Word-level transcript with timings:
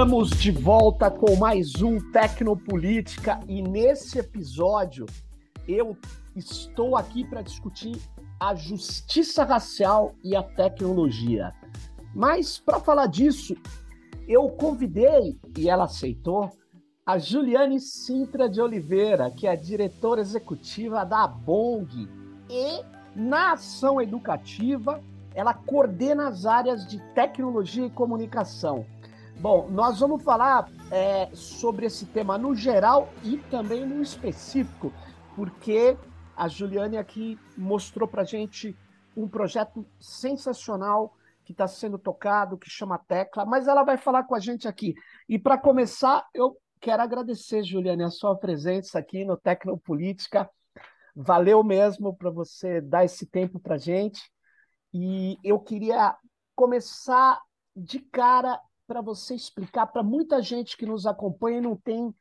Estamos 0.00 0.30
de 0.30 0.50
volta 0.50 1.10
com 1.10 1.36
mais 1.36 1.82
um 1.82 1.98
Tecnopolítica 2.10 3.38
e 3.46 3.60
nesse 3.60 4.18
episódio 4.18 5.04
eu 5.68 5.94
estou 6.34 6.96
aqui 6.96 7.22
para 7.22 7.42
discutir 7.42 8.00
a 8.40 8.54
justiça 8.54 9.44
racial 9.44 10.14
e 10.24 10.34
a 10.34 10.42
tecnologia. 10.42 11.52
Mas 12.14 12.58
para 12.58 12.80
falar 12.80 13.08
disso, 13.08 13.54
eu 14.26 14.48
convidei 14.48 15.38
e 15.54 15.68
ela 15.68 15.84
aceitou 15.84 16.50
a 17.04 17.18
Juliane 17.18 17.78
Sintra 17.78 18.48
de 18.48 18.58
Oliveira, 18.58 19.30
que 19.30 19.46
é 19.46 19.54
diretora 19.54 20.22
executiva 20.22 21.04
da 21.04 21.28
Bong 21.28 22.08
e 22.48 22.82
na 23.14 23.52
ação 23.52 24.00
educativa 24.00 24.98
ela 25.34 25.52
coordena 25.52 26.28
as 26.28 26.46
áreas 26.46 26.86
de 26.86 26.98
tecnologia 27.12 27.84
e 27.84 27.90
comunicação. 27.90 28.86
Bom, 29.40 29.70
nós 29.70 30.00
vamos 30.00 30.22
falar 30.22 30.70
é, 30.90 31.34
sobre 31.34 31.86
esse 31.86 32.04
tema 32.04 32.36
no 32.36 32.54
geral 32.54 33.08
e 33.24 33.38
também 33.38 33.86
no 33.86 34.02
específico, 34.02 34.92
porque 35.34 35.96
a 36.36 36.46
Juliane 36.46 36.98
aqui 36.98 37.38
mostrou 37.56 38.06
para 38.06 38.22
gente 38.22 38.76
um 39.16 39.26
projeto 39.26 39.86
sensacional 39.98 41.16
que 41.42 41.52
está 41.52 41.66
sendo 41.66 41.98
tocado, 41.98 42.58
que 42.58 42.68
chama 42.68 42.98
Tecla, 42.98 43.46
mas 43.46 43.66
ela 43.66 43.82
vai 43.82 43.96
falar 43.96 44.24
com 44.24 44.34
a 44.34 44.38
gente 44.38 44.68
aqui. 44.68 44.94
E 45.26 45.38
para 45.38 45.56
começar, 45.56 46.28
eu 46.34 46.54
quero 46.78 47.02
agradecer, 47.02 47.62
Juliane, 47.62 48.04
a 48.04 48.10
sua 48.10 48.36
presença 48.36 48.98
aqui 48.98 49.24
no 49.24 49.38
Tecnopolítica. 49.38 50.50
Valeu 51.16 51.64
mesmo 51.64 52.14
para 52.14 52.28
você 52.28 52.82
dar 52.82 53.06
esse 53.06 53.24
tempo 53.24 53.58
para 53.58 53.78
gente. 53.78 54.20
E 54.92 55.38
eu 55.42 55.58
queria 55.58 56.14
começar 56.54 57.40
de 57.74 58.00
cara 58.00 58.60
para 58.90 59.00
você 59.00 59.36
explicar 59.36 59.86
para 59.86 60.02
muita 60.02 60.42
gente 60.42 60.76
que 60.76 60.84
nos 60.84 61.06
acompanha 61.06 61.58
e 61.58 61.60
não 61.60 61.76
tem 61.76 62.12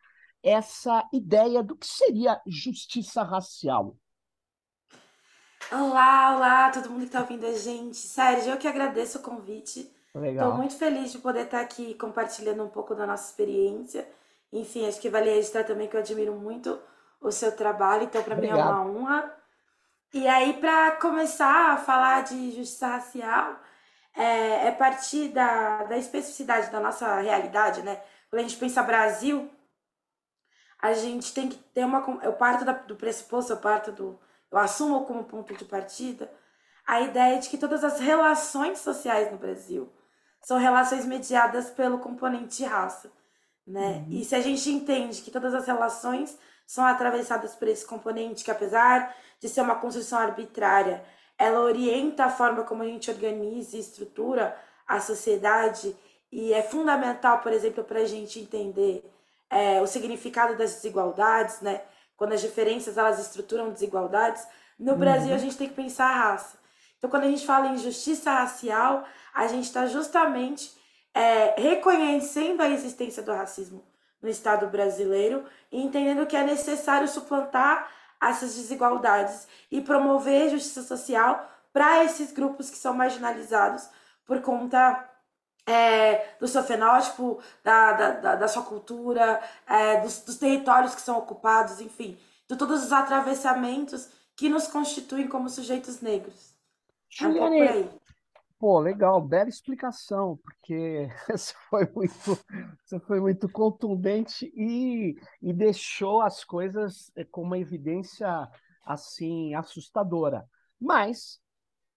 essa 0.43 1.03
ideia 1.11 1.63
do 1.63 1.75
que 1.75 1.87
seria 1.87 2.39
justiça 2.45 3.23
racial. 3.23 3.97
Olá, 5.71 6.35
olá, 6.35 6.69
todo 6.69 6.91
mundo 6.91 6.99
que 6.99 7.05
está 7.07 7.21
ouvindo 7.21 7.47
a 7.47 7.53
gente. 7.53 7.97
Sérgio, 7.97 8.51
eu 8.51 8.57
que 8.59 8.67
agradeço 8.67 9.17
o 9.17 9.21
convite. 9.23 9.91
Estou 10.13 10.53
muito 10.53 10.75
feliz 10.75 11.11
de 11.11 11.17
poder 11.17 11.45
estar 11.45 11.59
aqui 11.59 11.95
compartilhando 11.95 12.63
um 12.63 12.69
pouco 12.69 12.93
da 12.93 13.07
nossa 13.07 13.31
experiência. 13.31 14.07
Enfim, 14.53 14.87
acho 14.87 15.01
que 15.01 15.09
vale 15.09 15.31
registrar 15.31 15.63
também 15.63 15.87
que 15.87 15.95
eu 15.95 16.01
admiro 16.01 16.35
muito 16.35 16.79
o 17.19 17.31
seu 17.31 17.51
trabalho, 17.55 18.03
então 18.03 18.21
para 18.21 18.35
mim 18.35 18.47
é 18.47 18.53
uma 18.53 18.85
honra. 18.85 19.35
E 20.13 20.27
aí, 20.27 20.53
para 20.53 20.91
começar 20.97 21.73
a 21.73 21.77
falar 21.77 22.25
de 22.25 22.51
justiça 22.51 22.89
racial, 22.89 23.59
é, 24.15 24.67
é 24.67 24.71
partir 24.71 25.29
da, 25.29 25.83
da 25.83 25.97
especificidade 25.97 26.71
da 26.71 26.79
nossa 26.79 27.19
realidade, 27.19 27.81
né? 27.81 28.01
Quando 28.29 28.39
a 28.39 28.47
gente 28.47 28.57
pensa 28.57 28.83
Brasil, 28.83 29.49
a 30.81 30.93
gente 30.93 31.33
tem 31.33 31.49
que 31.49 31.57
ter 31.57 31.85
uma. 31.85 31.99
Eu 32.23 32.33
parto 32.33 32.63
da, 32.65 32.73
do 32.73 32.95
pressuposto, 32.95 33.53
eu 33.53 33.57
parto 33.57 33.91
do. 33.91 34.19
Eu 34.51 34.57
assumo 34.57 35.05
como 35.05 35.23
ponto 35.23 35.53
de 35.55 35.65
partida 35.65 36.31
a 36.89 37.01
ideia 37.01 37.37
de 37.37 37.49
que 37.49 37.57
todas 37.57 37.83
as 37.83 37.99
relações 37.99 38.79
sociais 38.79 39.31
no 39.31 39.37
Brasil 39.37 39.93
são 40.41 40.57
relações 40.57 41.05
mediadas 41.05 41.69
pelo 41.69 41.99
componente 41.99 42.63
raça, 42.63 43.11
né? 43.67 44.03
Uhum. 44.07 44.07
E 44.09 44.25
se 44.25 44.33
a 44.33 44.41
gente 44.41 44.71
entende 44.71 45.21
que 45.21 45.29
todas 45.29 45.53
as 45.53 45.67
relações 45.67 46.35
são 46.65 46.83
atravessadas 46.83 47.55
por 47.55 47.67
esse 47.67 47.85
componente, 47.85 48.43
que 48.43 48.49
apesar 48.49 49.15
de 49.39 49.47
ser 49.47 49.61
uma 49.61 49.75
construção 49.75 50.17
arbitrária, 50.17 51.05
ela 51.39 51.61
orienta 51.61 52.25
a 52.25 52.29
forma 52.29 52.63
como 52.63 52.83
a 52.83 52.85
gente 52.85 53.09
organiza 53.09 53.77
e 53.77 53.79
estrutura 53.79 54.55
a 54.85 54.99
sociedade 54.99 55.95
e 56.31 56.53
é 56.53 56.61
fundamental, 56.61 57.39
por 57.39 57.53
exemplo, 57.53 57.83
para 57.83 58.01
a 58.01 58.05
gente 58.05 58.39
entender 58.39 59.09
é, 59.49 59.81
o 59.81 59.87
significado 59.87 60.55
das 60.57 60.75
desigualdades, 60.75 61.61
né? 61.61 61.81
Quando 62.17 62.33
as 62.33 62.41
diferenças 62.41 62.97
elas 62.97 63.19
estruturam 63.19 63.71
desigualdades, 63.71 64.45
no 64.77 64.91
uhum. 64.91 64.99
Brasil 64.99 65.33
a 65.33 65.37
gente 65.37 65.57
tem 65.57 65.69
que 65.69 65.73
pensar 65.73 66.05
a 66.05 66.31
raça. 66.31 66.59
Então, 66.97 67.09
quando 67.09 67.23
a 67.23 67.27
gente 67.27 67.45
fala 67.45 67.67
em 67.67 67.77
justiça 67.77 68.31
racial, 68.31 69.05
a 69.33 69.47
gente 69.47 69.63
está 69.63 69.87
justamente 69.87 70.71
é, 71.13 71.59
reconhecendo 71.59 72.61
a 72.61 72.69
existência 72.69 73.23
do 73.23 73.31
racismo 73.31 73.83
no 74.21 74.29
Estado 74.29 74.67
brasileiro 74.67 75.45
e 75.71 75.81
entendendo 75.81 76.27
que 76.27 76.35
é 76.35 76.43
necessário 76.43 77.07
suplantar 77.07 77.89
essas 78.21 78.55
desigualdades 78.55 79.47
e 79.71 79.81
promover 79.81 80.49
justiça 80.49 80.83
social 80.83 81.49
para 81.71 82.03
esses 82.03 82.31
grupos 82.31 82.69
que 82.69 82.77
são 82.77 82.93
marginalizados 82.93 83.87
por 84.25 84.41
conta 84.41 85.09
é, 85.65 86.35
do 86.39 86.47
seu 86.47 86.63
fenótipo, 86.63 87.41
da, 87.63 87.93
da, 87.93 88.35
da 88.35 88.47
sua 88.47 88.63
cultura, 88.63 89.41
é, 89.67 90.01
dos, 90.01 90.19
dos, 90.21 90.37
territórios 90.37 90.95
que 90.95 91.01
são 91.01 91.17
ocupados, 91.17 91.79
enfim, 91.79 92.17
de 92.47 92.55
todos 92.55 92.83
os 92.83 92.91
atravessamentos 92.91 94.09
que 94.35 94.49
nos 94.49 94.67
constituem 94.67 95.27
como 95.27 95.49
sujeitos 95.49 96.01
negros. 96.01 96.55
Juliane, 97.09 97.59
é 97.59 97.71
um 97.71 97.98
pô, 98.59 98.79
legal, 98.79 99.21
bela 99.21 99.49
explicação, 99.49 100.37
porque 100.43 101.07
você 101.27 101.53
foi 101.69 101.89
muito, 101.95 102.37
você 102.83 102.99
foi 102.99 103.19
muito 103.21 103.49
contundente 103.49 104.51
e, 104.53 105.15
e 105.41 105.53
deixou 105.53 106.21
as 106.21 106.43
coisas 106.43 107.11
é, 107.15 107.23
com 107.23 107.41
uma 107.41 107.57
evidência 107.57 108.27
assim 108.85 109.55
assustadora. 109.55 110.45
Mas 110.79 111.39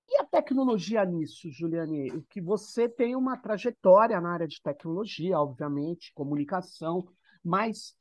e 0.08 0.20
a 0.20 0.24
tecnologia 0.24 1.04
nisso, 1.04 1.50
Juliane? 1.50 2.22
Que 2.28 2.40
você 2.40 2.88
tem 2.88 3.16
uma 3.16 3.36
trajetória 3.36 4.20
na 4.20 4.32
área 4.32 4.46
de 4.46 4.60
tecnologia, 4.60 5.38
obviamente, 5.38 6.12
comunicação, 6.14 7.08
mas 7.42 7.96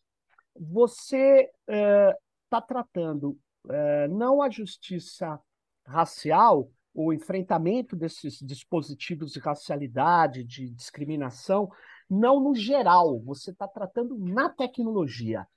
você 0.53 1.49
está 1.67 2.57
uh, 2.57 2.67
tratando 2.67 3.39
uh, 3.65 4.07
não 4.09 4.41
a 4.41 4.49
justiça 4.49 5.39
racial, 5.85 6.69
o 6.93 7.13
enfrentamento 7.13 7.95
desses 7.95 8.39
dispositivos 8.39 9.31
de 9.31 9.39
racialidade, 9.39 10.43
de 10.43 10.69
discriminação, 10.69 11.71
não 12.09 12.39
no 12.39 12.53
geral, 12.53 13.19
você 13.19 13.51
está 13.51 13.67
tratando 13.67 14.17
na 14.17 14.49
tecnologia. 14.49 15.47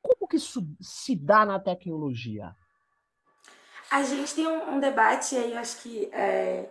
Como 0.00 0.28
que 0.28 0.36
isso 0.36 0.64
se 0.80 1.16
dá 1.16 1.44
na 1.44 1.58
tecnologia? 1.58 2.54
A 3.90 4.02
gente 4.02 4.34
tem 4.34 4.46
um, 4.46 4.76
um 4.76 4.80
debate 4.80 5.36
aí, 5.36 5.56
acho 5.56 5.82
que 5.82 6.08
é, 6.12 6.68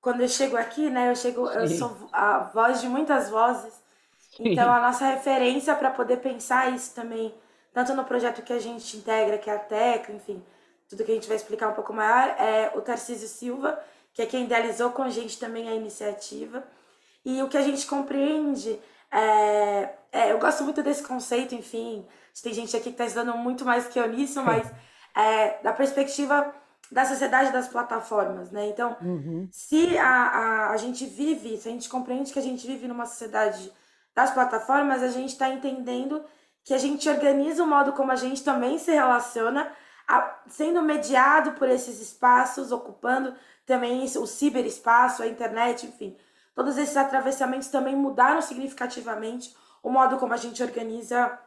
quando 0.00 0.22
eu 0.22 0.28
chego 0.28 0.56
aqui, 0.56 0.88
né, 0.88 1.10
eu 1.10 1.16
chego, 1.16 1.46
Sim. 1.46 1.58
eu 1.58 1.68
sou 1.68 2.08
a 2.12 2.50
voz 2.54 2.80
de 2.80 2.88
muitas 2.88 3.28
vozes. 3.28 3.74
Sim. 4.36 4.52
Então 4.52 4.72
a 4.72 4.80
nossa 4.80 5.06
referência 5.06 5.74
para 5.74 5.90
poder 5.90 6.18
pensar 6.18 6.72
isso 6.72 6.94
também, 6.94 7.34
tanto 7.72 7.94
no 7.94 8.04
projeto 8.04 8.42
que 8.42 8.52
a 8.52 8.58
gente 8.58 8.96
integra, 8.96 9.36
que 9.36 9.50
é 9.50 9.54
a 9.54 9.58
Tecla, 9.58 10.14
enfim, 10.14 10.42
tudo 10.90 11.04
que 11.04 11.12
a 11.12 11.14
gente 11.14 11.28
vai 11.28 11.36
explicar 11.36 11.68
um 11.68 11.74
pouco 11.74 11.92
maior, 11.92 12.34
é 12.36 12.72
o 12.74 12.80
Tarcísio 12.80 13.28
Silva, 13.28 13.80
que 14.12 14.20
é 14.20 14.26
quem 14.26 14.44
idealizou 14.44 14.90
com 14.90 15.02
a 15.02 15.08
gente 15.08 15.38
também 15.38 15.68
a 15.68 15.74
iniciativa. 15.74 16.64
E 17.24 17.40
o 17.42 17.48
que 17.48 17.56
a 17.56 17.62
gente 17.62 17.86
compreende 17.86 18.76
é, 19.12 19.94
é 20.10 20.32
eu 20.32 20.38
gosto 20.40 20.64
muito 20.64 20.82
desse 20.82 21.04
conceito, 21.04 21.54
enfim, 21.54 22.04
tem 22.42 22.52
gente 22.52 22.76
aqui 22.76 22.84
que 22.84 22.90
está 22.90 23.04
estudando 23.04 23.36
muito 23.36 23.64
mais 23.64 23.86
que 23.86 24.00
eu 24.00 24.08
nisso, 24.08 24.42
mas 24.44 24.68
é, 25.14 25.62
da 25.62 25.72
perspectiva 25.72 26.52
da 26.90 27.04
sociedade 27.04 27.52
das 27.52 27.68
plataformas, 27.68 28.50
né? 28.50 28.66
Então, 28.66 28.96
uhum. 29.00 29.48
se 29.52 29.96
a, 29.96 30.08
a, 30.08 30.70
a 30.70 30.76
gente 30.76 31.06
vive, 31.06 31.56
se 31.56 31.68
a 31.68 31.70
gente 31.70 31.88
compreende 31.88 32.32
que 32.32 32.38
a 32.38 32.42
gente 32.42 32.66
vive 32.66 32.88
numa 32.88 33.06
sociedade 33.06 33.72
das 34.12 34.32
plataformas, 34.32 35.00
a 35.00 35.08
gente 35.08 35.30
está 35.30 35.48
entendendo 35.48 36.24
que 36.64 36.74
a 36.74 36.78
gente 36.78 37.08
organiza 37.08 37.62
o 37.62 37.66
modo 37.66 37.92
como 37.92 38.10
a 38.10 38.16
gente 38.16 38.42
também 38.42 38.76
se 38.76 38.90
relaciona, 38.90 39.70
sendo 40.48 40.82
mediado 40.82 41.52
por 41.52 41.68
esses 41.68 42.00
espaços, 42.00 42.72
ocupando 42.72 43.34
também 43.64 44.04
o 44.04 44.26
ciberespaço, 44.26 45.22
a 45.22 45.26
internet, 45.26 45.86
enfim. 45.86 46.16
Todos 46.54 46.76
esses 46.76 46.96
atravessamentos 46.96 47.68
também 47.68 47.94
mudaram 47.94 48.42
significativamente 48.42 49.54
o 49.82 49.90
modo 49.90 50.16
como 50.18 50.34
a 50.34 50.36
gente 50.36 50.62
organiza 50.62 51.38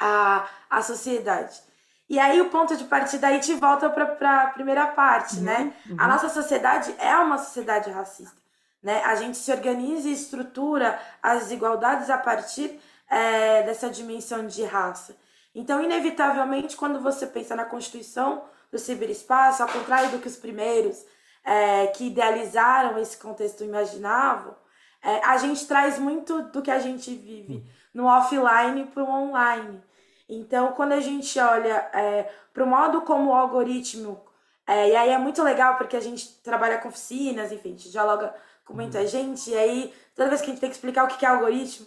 a, 0.00 0.48
a 0.68 0.82
sociedade. 0.82 1.60
E 2.08 2.18
aí 2.18 2.40
o 2.40 2.50
ponto 2.50 2.76
de 2.76 2.84
partida 2.84 3.28
aí 3.28 3.38
te 3.38 3.54
volta 3.54 3.88
para 3.88 4.42
a 4.42 4.46
primeira 4.48 4.88
parte, 4.88 5.36
uhum, 5.36 5.42
né? 5.42 5.72
Uhum. 5.88 5.96
A 5.98 6.08
nossa 6.08 6.28
sociedade 6.28 6.92
é 6.98 7.14
uma 7.16 7.38
sociedade 7.38 7.88
racista, 7.90 8.36
né? 8.82 9.04
A 9.04 9.14
gente 9.14 9.36
se 9.36 9.52
organiza 9.52 10.08
e 10.08 10.12
estrutura 10.12 10.98
as 11.22 11.44
desigualdades 11.44 12.10
a 12.10 12.18
partir 12.18 12.80
é, 13.08 13.62
dessa 13.62 13.88
dimensão 13.88 14.46
de 14.46 14.64
raça. 14.64 15.14
Então, 15.54 15.82
inevitavelmente, 15.82 16.76
quando 16.76 17.00
você 17.00 17.26
pensa 17.26 17.56
na 17.56 17.64
constituição 17.64 18.44
do 18.70 18.78
ciberespaço, 18.78 19.62
ao 19.62 19.68
contrário 19.68 20.10
do 20.10 20.18
que 20.18 20.28
os 20.28 20.36
primeiros 20.36 21.04
é, 21.44 21.88
que 21.88 22.06
idealizaram 22.06 22.98
esse 22.98 23.16
contexto 23.16 23.64
imaginavam, 23.64 24.54
é, 25.02 25.24
a 25.24 25.36
gente 25.38 25.66
traz 25.66 25.98
muito 25.98 26.42
do 26.42 26.62
que 26.62 26.70
a 26.70 26.78
gente 26.78 27.14
vive 27.14 27.66
no 27.92 28.06
offline 28.06 28.84
para 28.86 29.02
o 29.02 29.08
online. 29.08 29.82
Então, 30.28 30.72
quando 30.72 30.92
a 30.92 31.00
gente 31.00 31.38
olha 31.40 31.90
é, 31.92 32.30
para 32.52 32.62
o 32.62 32.66
modo 32.66 33.00
como 33.02 33.30
o 33.30 33.34
algoritmo, 33.34 34.22
é, 34.66 34.90
e 34.90 34.96
aí 34.96 35.10
é 35.10 35.18
muito 35.18 35.42
legal 35.42 35.76
porque 35.76 35.96
a 35.96 36.00
gente 36.00 36.40
trabalha 36.42 36.78
com 36.78 36.88
oficinas, 36.88 37.50
enfim, 37.50 37.70
a 37.70 37.72
gente 37.72 37.90
dialoga 37.90 38.32
com 38.64 38.74
muita 38.74 39.00
uhum. 39.00 39.06
gente, 39.06 39.50
e 39.50 39.56
aí 39.56 39.92
toda 40.14 40.28
vez 40.28 40.40
que 40.40 40.46
a 40.46 40.50
gente 40.50 40.60
tem 40.60 40.70
que 40.70 40.76
explicar 40.76 41.04
o 41.04 41.08
que 41.08 41.26
é 41.26 41.28
algoritmo, 41.28 41.86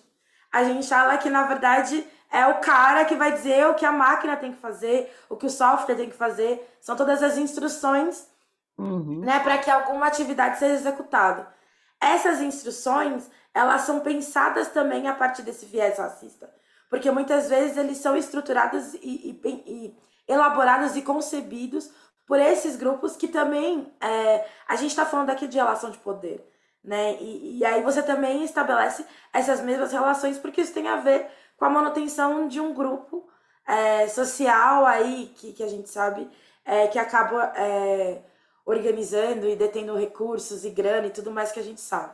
a 0.51 0.63
gente 0.65 0.87
fala 0.87 1.17
que, 1.17 1.29
na 1.29 1.43
verdade, 1.43 2.05
é 2.33 2.47
o 2.47 2.59
cara 2.59 3.05
que 3.05 3.15
vai 3.15 3.31
dizer 3.31 3.67
o 3.67 3.75
que 3.75 3.85
a 3.85 3.91
máquina 3.91 4.35
tem 4.35 4.51
que 4.51 4.59
fazer, 4.59 5.15
o 5.29 5.37
que 5.37 5.45
o 5.45 5.51
software 5.51 5.95
tem 5.95 6.09
que 6.09 6.15
fazer. 6.15 6.67
São 6.81 6.95
todas 6.95 7.21
as 7.21 7.37
instruções 7.37 8.27
uhum. 8.75 9.19
né, 9.19 9.39
para 9.39 9.59
que 9.59 9.69
alguma 9.69 10.07
atividade 10.07 10.57
seja 10.57 10.73
executada. 10.73 11.47
Essas 12.01 12.41
instruções, 12.41 13.29
elas 13.53 13.81
são 13.81 13.99
pensadas 13.99 14.67
também 14.69 15.07
a 15.07 15.13
partir 15.13 15.43
desse 15.43 15.67
viés 15.67 15.99
racista. 15.99 16.51
Porque 16.89 17.11
muitas 17.11 17.49
vezes 17.49 17.77
eles 17.77 17.99
são 17.99 18.17
estruturados 18.17 18.95
e, 18.95 19.39
e, 19.45 19.47
e 19.47 19.97
elaborados 20.27 20.95
e 20.95 21.03
concebidos 21.03 21.91
por 22.25 22.39
esses 22.39 22.75
grupos 22.75 23.15
que 23.15 23.27
também 23.27 23.93
é, 24.01 24.47
a 24.67 24.75
gente 24.75 24.89
está 24.89 25.05
falando 25.05 25.29
aqui 25.29 25.47
de 25.47 25.57
relação 25.57 25.91
de 25.91 25.99
poder, 25.99 26.43
né? 26.83 27.15
E, 27.19 27.59
e, 27.59 27.65
aí 27.65 27.83
você 27.83 28.01
também 28.01 28.43
estabelece 28.43 29.05
essas 29.31 29.61
mesmas 29.61 29.91
relações 29.91 30.37
porque 30.37 30.61
isso 30.61 30.73
tem 30.73 30.87
a 30.87 30.97
ver 30.97 31.29
com 31.57 31.65
a 31.65 31.69
manutenção 31.69 32.47
de 32.47 32.59
um 32.59 32.73
grupo 32.73 33.27
é, 33.65 34.07
social 34.07 34.85
aí 34.85 35.31
que, 35.35 35.53
que 35.53 35.63
a 35.63 35.67
gente 35.67 35.89
sabe 35.89 36.29
é, 36.65 36.87
que 36.87 36.99
acaba 36.99 37.53
é, 37.55 38.21
organizando 38.65 39.47
e 39.47 39.55
detendo 39.55 39.97
recursos 39.97 40.63
e 40.65 40.69
grana 40.69 41.07
e 41.07 41.11
tudo 41.11 41.31
mais 41.31 41.51
que 41.51 41.59
a 41.59 41.63
gente 41.63 41.81
sabe. 41.81 42.13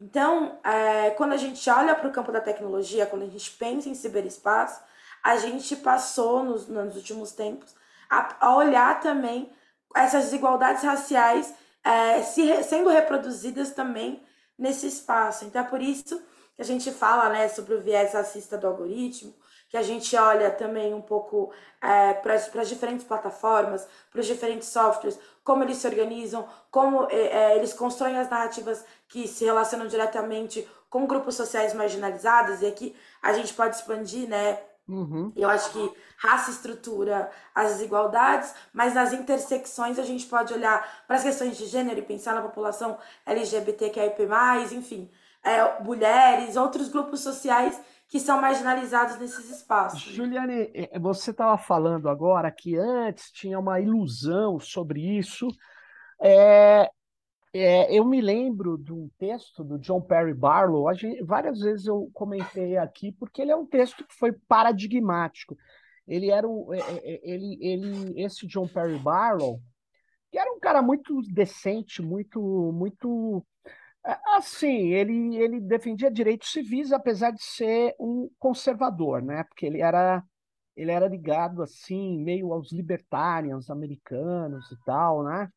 Então, 0.00 0.58
é, 0.62 1.10
quando 1.10 1.32
a 1.32 1.36
gente 1.36 1.68
olha 1.70 1.94
para 1.94 2.08
o 2.08 2.12
campo 2.12 2.30
da 2.30 2.40
tecnologia, 2.40 3.06
quando 3.06 3.22
a 3.22 3.28
gente 3.28 3.50
pensa 3.52 3.88
em 3.88 3.94
ciberespaço, 3.94 4.80
a 5.22 5.36
gente 5.36 5.74
passou 5.76 6.44
nos, 6.44 6.68
nos 6.68 6.96
últimos 6.96 7.32
tempos 7.32 7.74
a, 8.08 8.46
a, 8.46 8.56
olhar 8.56 9.00
também 9.00 9.50
essas 9.94 10.24
desigualdades 10.24 10.82
raciais 10.82 11.52
é, 11.82 12.22
se, 12.22 12.62
sendo 12.64 12.90
reproduzidas 12.90 13.70
também 13.70 14.22
nesse 14.58 14.86
espaço. 14.86 15.44
Então, 15.44 15.62
é 15.62 15.64
por 15.64 15.80
isso 15.80 16.22
que 16.56 16.62
a 16.62 16.64
gente 16.64 16.90
fala 16.90 17.28
né, 17.28 17.48
sobre 17.48 17.74
o 17.74 17.80
viés 17.80 18.14
racista 18.14 18.56
do 18.56 18.66
algoritmo, 18.66 19.34
que 19.68 19.76
a 19.76 19.82
gente 19.82 20.16
olha 20.16 20.50
também 20.50 20.94
um 20.94 21.02
pouco 21.02 21.52
é, 21.82 22.14
para 22.14 22.34
as 22.34 22.68
diferentes 22.68 23.04
plataformas, 23.04 23.86
para 24.10 24.20
os 24.20 24.26
diferentes 24.26 24.68
softwares, 24.68 25.18
como 25.44 25.62
eles 25.62 25.76
se 25.76 25.86
organizam, 25.86 26.48
como 26.70 27.06
é, 27.10 27.16
é, 27.16 27.56
eles 27.56 27.72
constroem 27.72 28.16
as 28.18 28.30
narrativas 28.30 28.84
que 29.08 29.28
se 29.28 29.44
relacionam 29.44 29.86
diretamente 29.86 30.66
com 30.88 31.06
grupos 31.06 31.34
sociais 31.34 31.74
marginalizados, 31.74 32.62
e 32.62 32.66
aqui 32.66 32.96
a 33.22 33.32
gente 33.32 33.52
pode 33.52 33.76
expandir, 33.76 34.28
né? 34.28 34.58
Uhum. 34.88 35.32
Eu 35.34 35.50
acho 35.50 35.70
que 35.72 35.92
raça 36.16 36.50
estrutura 36.52 37.28
as 37.52 37.72
desigualdades, 37.72 38.54
mas 38.72 38.94
nas 38.94 39.12
intersecções 39.12 39.98
a 39.98 40.04
gente 40.04 40.26
pode 40.26 40.54
olhar 40.54 41.04
para 41.06 41.16
as 41.16 41.24
questões 41.24 41.56
de 41.56 41.66
gênero 41.66 41.98
e 41.98 42.02
pensar 42.02 42.34
na 42.34 42.42
população 42.42 42.96
LGBTQIP+, 43.26 44.28
enfim, 44.72 45.10
é, 45.46 45.82
mulheres, 45.82 46.56
outros 46.56 46.88
grupos 46.88 47.20
sociais 47.20 47.80
que 48.08 48.20
são 48.20 48.40
marginalizados 48.40 49.18
nesses 49.18 49.50
espaços. 49.50 50.00
Juliane, 50.00 50.70
é, 50.74 50.98
você 50.98 51.30
estava 51.30 51.56
falando 51.58 52.08
agora 52.08 52.50
que 52.50 52.76
antes 52.76 53.30
tinha 53.30 53.58
uma 53.58 53.80
ilusão 53.80 54.60
sobre 54.60 55.00
isso. 55.00 55.48
É, 56.20 56.88
é, 57.52 57.96
eu 57.96 58.04
me 58.04 58.20
lembro 58.20 58.76
de 58.76 58.92
um 58.92 59.08
texto 59.18 59.64
do 59.64 59.78
John 59.78 60.00
Perry 60.00 60.34
Barlow, 60.34 60.92
gente, 60.94 61.22
várias 61.24 61.60
vezes 61.60 61.86
eu 61.86 62.10
comentei 62.12 62.76
aqui, 62.76 63.12
porque 63.12 63.40
ele 63.40 63.50
é 63.50 63.56
um 63.56 63.66
texto 63.66 64.06
que 64.06 64.14
foi 64.14 64.32
paradigmático. 64.32 65.56
Ele 66.06 66.30
era 66.30 66.46
um, 66.46 66.72
é, 66.72 66.78
é, 66.78 67.20
ele, 67.22 67.58
ele, 67.60 68.20
esse 68.22 68.46
John 68.46 68.68
Perry 68.68 68.98
Barlow, 68.98 69.60
que 70.30 70.38
era 70.38 70.52
um 70.52 70.60
cara 70.60 70.80
muito 70.82 71.20
decente, 71.32 72.02
muito, 72.02 72.40
muito 72.72 73.44
é, 73.55 73.55
assim, 74.36 74.92
ele, 74.92 75.36
ele 75.36 75.60
defendia 75.60 76.10
direitos 76.10 76.50
civis, 76.52 76.92
apesar 76.92 77.32
de 77.32 77.42
ser 77.42 77.94
um 77.98 78.30
conservador, 78.38 79.22
né? 79.22 79.44
Porque 79.44 79.66
ele 79.66 79.80
era, 79.80 80.22
ele 80.76 80.90
era 80.90 81.08
ligado, 81.08 81.62
assim, 81.62 82.18
meio 82.22 82.52
aos 82.52 82.72
libertarians 82.72 83.70
americanos 83.70 84.70
e 84.70 84.76
tal, 84.84 85.24
né? 85.24 85.50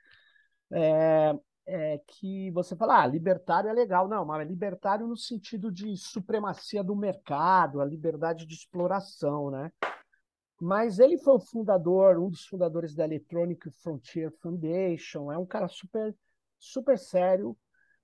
É, 0.71 1.33
é, 1.67 2.01
que 2.07 2.49
você 2.51 2.75
fala, 2.75 3.03
ah, 3.03 3.07
libertário 3.07 3.69
é 3.69 3.73
legal. 3.73 4.07
Não, 4.07 4.25
mas 4.25 4.47
libertário 4.47 5.05
no 5.07 5.15
sentido 5.15 5.71
de 5.71 5.95
supremacia 5.95 6.83
do 6.83 6.95
mercado, 6.95 7.79
a 7.79 7.85
liberdade 7.85 8.45
de 8.45 8.55
exploração, 8.55 9.51
né? 9.51 9.71
Mas 10.59 10.99
ele 10.99 11.17
foi 11.17 11.35
o 11.35 11.39
fundador, 11.39 12.17
um 12.19 12.29
dos 12.29 12.45
fundadores 12.45 12.93
da 12.95 13.05
Electronic 13.05 13.69
Frontier 13.81 14.31
Foundation, 14.41 15.31
é 15.31 15.37
um 15.37 15.45
cara 15.45 15.67
super, 15.69 16.13
super 16.57 16.97
sério, 16.97 17.55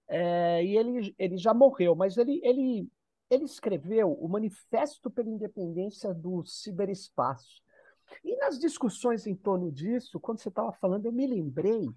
é, 0.07 0.63
e 0.63 0.78
ele, 0.78 1.16
ele 1.18 1.38
já 1.38 1.54
morreu, 1.54 1.96
mas 1.96 2.18
ele, 2.18 2.40
ele, 2.44 2.90
ele 3.30 3.46
escreveu 3.46 4.13
o 4.13 4.28
Manifesto 4.28 5.10
pela 5.10 5.30
Independência 5.30 6.13
do 6.13 6.46
Ciberespaço. 6.46 7.63
E 8.24 8.36
nas 8.38 8.60
discussões 8.60 9.25
em 9.25 9.36
torno 9.36 9.72
disso, 9.72 10.19
quando 10.19 10.40
você 10.40 10.50
estava 10.50 10.72
falando, 10.74 11.06
eu 11.06 11.12
me 11.12 11.25
lembrei 11.25 11.90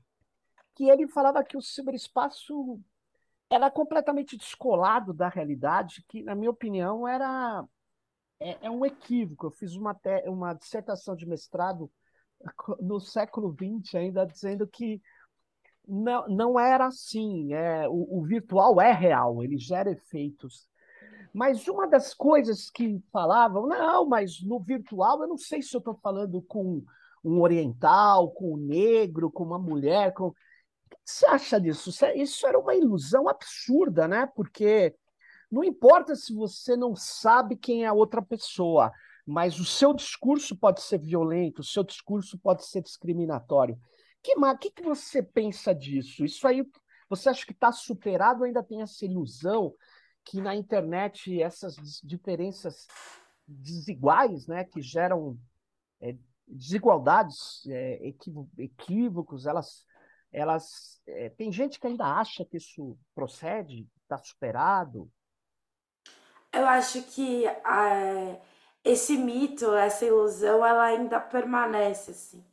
que 0.75 0.88
ele 0.88 1.08
falava 1.08 1.44
que 1.44 1.56
o 1.56 1.60
ciberespaço 1.60 2.81
era 3.50 3.70
completamente 3.70 4.37
descolado 4.37 5.12
da 5.12 5.28
realidade, 5.28 6.05
que, 6.08 6.22
na 6.22 6.34
minha 6.34 6.50
opinião, 6.50 7.06
era 7.06 7.64
é, 8.40 8.66
é 8.66 8.70
um 8.70 8.84
equívoco. 8.84 9.46
Eu 9.46 9.50
fiz 9.50 9.75
uma, 9.75 9.99
uma 10.26 10.55
dissertação 10.55 11.16
de 11.16 11.26
mestrado 11.26 11.90
no 12.81 13.00
século 13.00 13.52
XX, 13.52 13.96
ainda 13.96 14.25
dizendo 14.25 14.66
que 14.66 15.02
não, 15.88 16.29
não 16.29 16.61
era 16.61 16.87
assim. 16.87 17.52
É, 17.52 17.88
o, 17.88 18.19
o 18.19 18.23
virtual 18.23 18.81
é 18.81 18.93
real, 18.93 19.43
ele 19.43 19.58
gera 19.58 19.90
efeitos. 19.90 20.69
Mas 21.32 21.67
uma 21.69 21.87
das 21.87 22.14
coisas 22.14 22.70
que 22.70 23.00
falavam, 23.12 23.67
não, 23.67 24.06
mas 24.06 24.43
no 24.43 24.61
virtual 24.61 25.23
eu 25.23 25.29
não 25.29 25.38
sei 25.38 25.62
se 25.62 25.75
eu 25.75 25.79
estou 25.79 25.94
falando 26.02 26.43
com 26.43 26.82
um 27.25 27.40
oriental, 27.40 28.31
com 28.31 28.55
um 28.55 28.56
negro, 28.56 29.31
com 29.31 29.44
uma 29.44 29.58
mulher. 29.58 30.12
Com... 30.14 30.29
O 30.29 30.32
que 30.32 30.96
você 31.05 31.26
acha 31.26 31.61
disso? 31.61 31.91
Isso 32.14 32.46
era 32.46 32.58
uma 32.58 32.75
ilusão 32.75 33.29
absurda, 33.29 34.08
né? 34.08 34.26
Porque 34.34 34.94
não 35.50 35.64
importa 35.64 36.14
se 36.14 36.34
você 36.34 36.76
não 36.76 36.94
sabe 36.94 37.56
quem 37.56 37.84
é 37.84 37.87
a 37.88 37.93
outra 37.93 38.20
pessoa, 38.20 38.93
mas 39.26 39.58
o 39.58 39.64
seu 39.64 39.93
discurso 39.93 40.56
pode 40.56 40.81
ser 40.82 40.98
violento, 40.98 41.60
o 41.60 41.65
seu 41.65 41.82
discurso 41.82 42.39
pode 42.39 42.65
ser 42.65 42.82
discriminatório. 42.82 43.79
Que, 44.22 44.34
que, 44.60 44.70
que 44.70 44.82
você 44.82 45.22
pensa 45.22 45.75
disso? 45.75 46.25
Isso 46.25 46.46
aí, 46.46 46.65
você 47.08 47.29
acha 47.29 47.46
que 47.46 47.53
está 47.53 47.72
superado 47.72 48.41
ou 48.41 48.46
ainda 48.46 48.63
tem 48.63 48.82
essa 48.82 49.05
ilusão 49.05 49.75
que 50.25 50.41
na 50.41 50.55
internet 50.55 51.41
essas 51.41 51.77
diferenças 52.05 52.87
desiguais, 53.46 54.46
né, 54.46 54.65
que 54.65 54.82
geram 54.82 55.39
é, 56.01 56.15
desigualdades, 56.46 57.67
é, 57.67 58.13
equívocos, 58.58 59.46
elas, 59.46 59.87
elas 60.31 61.01
é, 61.06 61.31
tem 61.31 61.51
gente 61.51 61.81
que 61.81 61.87
ainda 61.87 62.05
acha 62.05 62.44
que 62.44 62.58
isso 62.58 62.98
procede, 63.15 63.89
está 64.03 64.19
superado. 64.19 65.10
Eu 66.53 66.67
acho 66.67 67.03
que 67.05 67.46
é, 67.46 68.41
esse 68.84 69.17
mito, 69.17 69.75
essa 69.75 70.05
ilusão, 70.05 70.65
ela 70.65 70.84
ainda 70.84 71.20
permanece 71.20 72.10
assim 72.10 72.44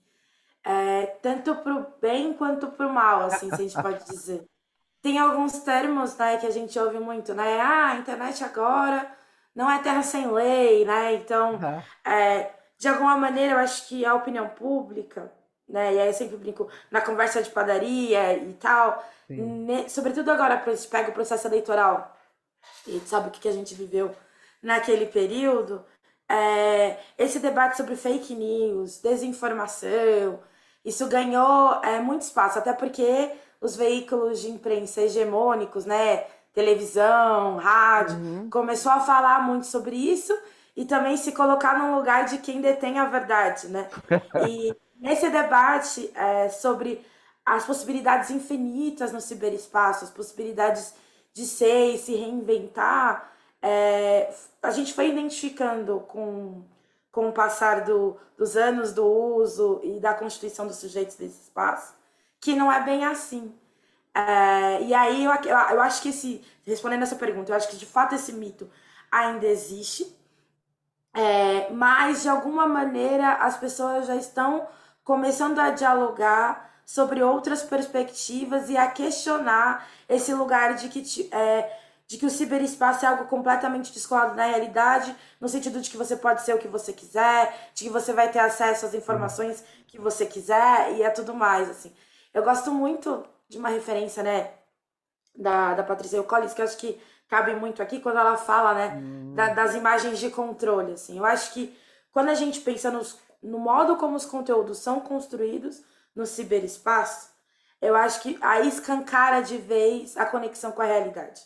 é, 0.65 1.05
tanto 1.21 1.55
para 1.57 1.75
o 1.75 1.85
bem 2.01 2.33
quanto 2.33 2.67
para 2.67 2.87
o 2.87 2.93
mal, 2.93 3.21
assim, 3.21 3.49
se 3.49 3.53
a 3.53 3.57
gente 3.57 3.81
pode 3.81 4.03
dizer. 4.05 4.43
Tem 5.01 5.19
alguns 5.19 5.59
termos 5.59 6.17
né, 6.17 6.37
que 6.37 6.47
a 6.47 6.51
gente 6.51 6.77
ouve 6.79 6.97
muito, 6.97 7.35
né? 7.35 7.61
Ah, 7.61 7.91
a 7.91 7.97
internet 7.97 8.43
agora 8.43 9.07
não 9.53 9.69
é 9.69 9.77
terra 9.77 10.01
sem 10.01 10.29
lei, 10.31 10.83
né? 10.83 11.13
Então, 11.13 11.53
uhum. 11.53 12.11
é, 12.11 12.51
de 12.79 12.87
alguma 12.87 13.15
maneira, 13.15 13.53
eu 13.53 13.59
acho 13.59 13.87
que 13.87 14.03
a 14.03 14.15
opinião 14.15 14.49
pública, 14.49 15.31
né? 15.69 15.93
E 15.93 15.99
aí 15.99 16.07
eu 16.07 16.13
sempre 16.13 16.37
brinco 16.37 16.67
na 16.89 17.01
conversa 17.01 17.43
de 17.43 17.51
padaria 17.51 18.35
e 18.35 18.53
tal, 18.53 19.03
ne, 19.29 19.87
sobretudo 19.87 20.31
agora, 20.31 20.55
a 20.65 20.75
gente 20.75 20.87
pega 20.87 21.11
o 21.11 21.13
processo 21.13 21.47
eleitoral 21.47 22.17
e 22.87 22.99
sabe 23.01 23.27
o 23.27 23.31
que, 23.31 23.41
que 23.41 23.47
a 23.47 23.53
gente 23.53 23.75
viveu 23.75 24.15
naquele 24.61 25.05
período, 25.05 25.85
é, 26.27 26.97
esse 27.17 27.37
debate 27.39 27.77
sobre 27.77 27.95
fake 27.95 28.33
news, 28.33 28.99
desinformação, 28.99 30.39
isso 30.85 31.07
ganhou 31.07 31.81
é, 31.83 31.99
muito 31.99 32.21
espaço, 32.21 32.59
até 32.59 32.71
porque 32.71 33.31
os 33.59 33.75
veículos 33.75 34.39
de 34.41 34.51
imprensa 34.51 35.01
hegemônicos, 35.01 35.85
né, 35.85 36.25
televisão, 36.53 37.57
rádio, 37.57 38.15
uhum. 38.17 38.49
começou 38.49 38.91
a 38.91 38.99
falar 38.99 39.41
muito 39.43 39.65
sobre 39.65 39.95
isso 39.95 40.37
e 40.77 40.85
também 40.85 41.17
se 41.17 41.31
colocar 41.31 41.79
no 41.79 41.97
lugar 41.97 42.25
de 42.25 42.37
quem 42.37 42.61
detém 42.61 42.99
a 42.99 43.05
verdade, 43.05 43.67
né? 43.67 43.89
E 44.47 44.75
nesse 44.99 45.29
debate 45.29 46.11
é, 46.13 46.49
sobre 46.49 47.05
as 47.45 47.65
possibilidades 47.65 48.29
infinitas 48.29 49.11
no 49.11 49.21
ciberespaço, 49.21 50.05
as 50.05 50.11
possibilidades 50.11 50.93
de 51.33 51.45
ser 51.45 51.95
e 51.95 51.97
se 51.97 52.15
reinventar, 52.15 53.31
é, 53.61 54.33
a 54.61 54.71
gente 54.71 54.93
foi 54.93 55.09
identificando 55.09 55.99
com 56.07 56.63
com 57.15 57.29
o 57.29 57.31
passar 57.31 57.85
do, 57.85 58.17
dos 58.37 58.57
anos 58.57 58.91
do 58.91 59.05
uso 59.07 59.79
e 59.81 60.01
da 60.01 60.13
constituição 60.13 60.67
dos 60.67 60.75
sujeitos 60.75 61.15
desse 61.15 61.43
espaço, 61.43 61.95
que 62.41 62.53
não 62.53 62.69
é 62.69 62.83
bem 62.83 63.05
assim. 63.05 63.55
É, 64.13 64.81
e 64.81 64.93
aí 64.93 65.23
eu, 65.23 65.31
eu, 65.31 65.81
acho 65.81 66.01
que 66.01 66.09
esse, 66.09 66.45
respondendo 66.65 67.03
essa 67.03 67.15
pergunta, 67.15 67.53
eu 67.53 67.55
acho 67.55 67.69
que 67.69 67.77
de 67.77 67.85
fato 67.85 68.15
esse 68.15 68.33
mito 68.33 68.69
ainda 69.09 69.45
existe, 69.45 70.13
é, 71.13 71.69
mas 71.71 72.23
de 72.23 72.27
alguma 72.27 72.67
maneira 72.67 73.35
as 73.35 73.55
pessoas 73.55 74.07
já 74.07 74.17
estão 74.17 74.67
começando 75.01 75.59
a 75.59 75.69
dialogar 75.69 76.69
sobre 76.85 77.23
outras 77.23 77.63
perspectivas 77.63 78.69
e 78.69 78.75
a 78.75 78.91
questionar 78.91 79.87
esse 80.09 80.33
lugar 80.33 80.75
de 80.75 80.89
que, 80.89 81.29
é, 81.33 81.79
de 82.07 82.17
que 82.17 82.25
o 82.25 82.29
ciberespaço 82.29 83.05
é 83.05 83.07
algo 83.07 83.25
completamente 83.25 83.91
descolado 83.91 84.35
da 84.35 84.45
realidade, 84.45 85.15
no 85.41 85.49
sentido 85.49 85.81
de 85.81 85.89
que 85.89 85.97
você 85.97 86.15
pode 86.15 86.41
ser 86.43 86.53
o 86.53 86.59
que 86.59 86.67
você 86.67 86.93
quiser, 86.93 87.71
de 87.73 87.85
que 87.85 87.89
você 87.89 88.13
vai 88.13 88.31
ter 88.31 88.39
acesso 88.39 88.85
às 88.85 88.93
informações 88.93 89.63
que 89.87 89.99
você 89.99 90.25
quiser 90.25 90.93
e 90.93 91.03
é 91.03 91.09
tudo 91.09 91.33
mais, 91.33 91.69
assim. 91.69 91.95
Eu 92.33 92.43
gosto 92.43 92.71
muito 92.71 93.25
de 93.47 93.57
uma 93.57 93.69
referência, 93.69 94.21
né, 94.21 94.51
da, 95.35 95.73
da 95.73 95.83
Patrícia 95.83 96.21
Collins, 96.23 96.53
que 96.53 96.61
eu 96.61 96.65
acho 96.65 96.77
que 96.77 97.01
cabe 97.27 97.55
muito 97.55 97.81
aqui, 97.81 97.99
quando 97.99 98.19
ela 98.19 98.37
fala, 98.37 98.73
né, 98.73 98.93
hum. 98.95 99.33
da, 99.33 99.53
das 99.53 99.73
imagens 99.73 100.19
de 100.19 100.29
controle, 100.29 100.93
assim. 100.93 101.17
Eu 101.17 101.25
acho 101.25 101.53
que 101.53 101.75
quando 102.11 102.29
a 102.29 102.35
gente 102.35 102.61
pensa 102.61 102.91
nos, 102.91 103.17
no 103.41 103.57
modo 103.57 103.97
como 103.97 104.15
os 104.15 104.25
conteúdos 104.25 104.77
são 104.77 104.99
construídos, 104.99 105.81
no 106.15 106.25
ciberespaço, 106.25 107.29
eu 107.81 107.95
acho 107.95 108.21
que 108.21 108.37
aí 108.41 108.67
escancara 108.67 109.41
de 109.41 109.57
vez 109.57 110.15
a 110.15 110.25
conexão 110.25 110.71
com 110.71 110.81
a 110.81 110.85
realidade. 110.85 111.41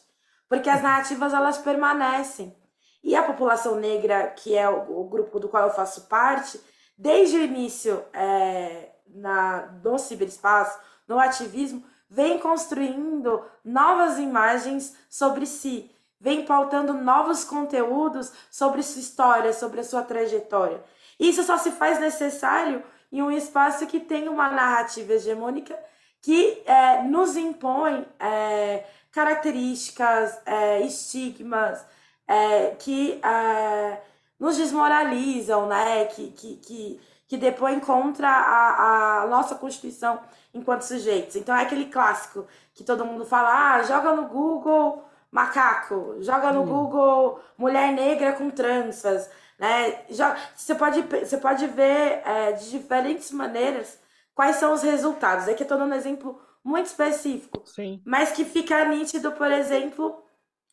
Porque 0.50 0.70
as 0.70 0.82
narrativas 0.82 1.34
elas 1.34 1.60
permanecem. 1.60 2.58
E 3.04 3.16
a 3.16 3.24
população 3.24 3.76
negra, 3.76 4.28
que 4.28 4.58
é 4.58 4.68
o, 4.68 5.04
grupo 5.06 5.40
do 5.40 5.48
qual 5.48 5.64
eu 5.64 5.74
faço 5.74 6.08
parte, 6.08 6.60
desde 6.98 7.38
o 7.38 7.44
início 7.44 8.04
é, 8.12 8.90
na, 9.08 9.68
no 9.84 9.98
ciberespaço, 9.98 10.78
no 11.08 11.18
ativismo, 11.20 11.84
vem 12.10 12.40
construindo 12.40 13.42
novas 13.64 14.18
imagens 14.18 14.98
sobre 15.10 15.46
si, 15.46 15.90
vem 16.20 16.44
pautando 16.46 16.94
novos 16.94 17.44
conteúdos 17.44 18.34
sobre 18.52 18.84
sua 18.84 19.00
história, 19.00 19.54
sobre 19.54 19.80
a 19.80 19.84
sua 19.84 20.02
trajetória. 20.02 20.84
Isso 21.20 21.44
só 21.44 21.58
se 21.58 21.72
faz 21.72 22.00
necessário 22.00 22.84
em 23.12 23.22
um 23.22 23.32
espaço 23.32 23.88
que 23.88 24.00
tem 24.00 24.28
uma 24.28 24.50
narrativa 24.50 25.14
hegemônica 25.14 25.78
que 26.22 26.62
é, 26.66 27.02
nos 27.04 27.38
impõe 27.38 28.06
é, 28.20 28.84
características, 29.12 30.40
é, 30.46 30.82
estigmas 30.82 31.86
é, 32.28 32.76
que 32.80 33.20
é, 33.24 34.02
nos 34.40 34.58
desmoralizam, 34.58 35.68
né? 35.68 36.06
que, 36.06 36.32
que, 36.32 36.56
que, 36.58 37.02
que 37.28 37.38
depõem 37.38 37.80
contra 37.80 38.30
a, 38.30 39.24
a 39.24 39.28
nossa 39.28 39.56
Constituição 39.56 40.20
enquanto 40.54 40.84
sujeitos. 40.84 41.36
Então 41.36 41.56
é 41.56 41.62
aquele 41.62 41.86
clássico 41.86 42.48
que 42.74 42.84
todo 42.84 43.06
mundo 43.06 43.26
fala: 43.26 43.76
ah, 43.76 43.84
joga 43.84 44.14
no 44.14 44.28
Google 44.28 45.04
macaco, 45.32 46.18
joga 46.22 46.52
no 46.52 46.62
hum. 46.62 46.66
Google 46.66 47.40
mulher 47.58 47.92
negra 47.92 48.34
com 48.34 48.50
tranças. 48.50 49.30
Né? 49.58 50.04
Já, 50.10 50.38
você, 50.56 50.74
pode, 50.74 51.02
você 51.02 51.38
pode 51.38 51.68
ver 51.68 52.22
é, 52.26 52.54
de 52.54 52.70
diferentes 52.70 53.32
maneiras 53.32 54.00
quais 54.34 54.56
são 54.56 54.74
os 54.74 54.82
resultados. 54.82 55.48
Aqui 55.48 55.62
eu 55.62 55.66
estou 55.66 55.78
dando 55.78 55.92
um 55.92 55.98
exemplo 55.98 56.42
muito 56.64 56.88
específico, 56.88 57.64
Sim. 57.66 58.02
mas 58.06 58.32
que 58.32 58.46
fica 58.46 58.86
nítido, 58.86 59.32
por 59.32 59.52
exemplo, 59.52 60.24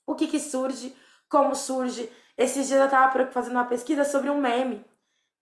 o 0.07 0.14
que, 0.14 0.26
que 0.26 0.40
surge, 0.40 0.95
como 1.28 1.55
surge. 1.55 2.11
Esses 2.37 2.66
dias 2.66 2.81
eu 2.81 2.87
estava 2.87 3.26
fazendo 3.31 3.52
uma 3.52 3.64
pesquisa 3.64 4.05
sobre 4.05 4.31
um 4.31 4.40
meme, 4.40 4.85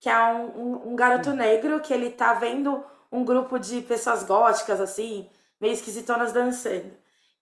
que 0.01 0.09
é 0.09 0.25
um, 0.33 0.47
um, 0.47 0.93
um 0.93 0.97
garoto 0.97 1.31
hum. 1.31 1.37
negro 1.37 1.81
que 1.81 1.93
ele 1.93 2.11
tá 2.11 2.35
vendo 2.35 2.85
um 3.11 3.25
grupo 3.25 3.59
de 3.59 3.81
pessoas 3.83 4.23
góticas, 4.25 4.81
assim, 4.81 5.29
meio 5.61 5.73
esquisitonas 5.73 6.33
dançando. 6.33 6.93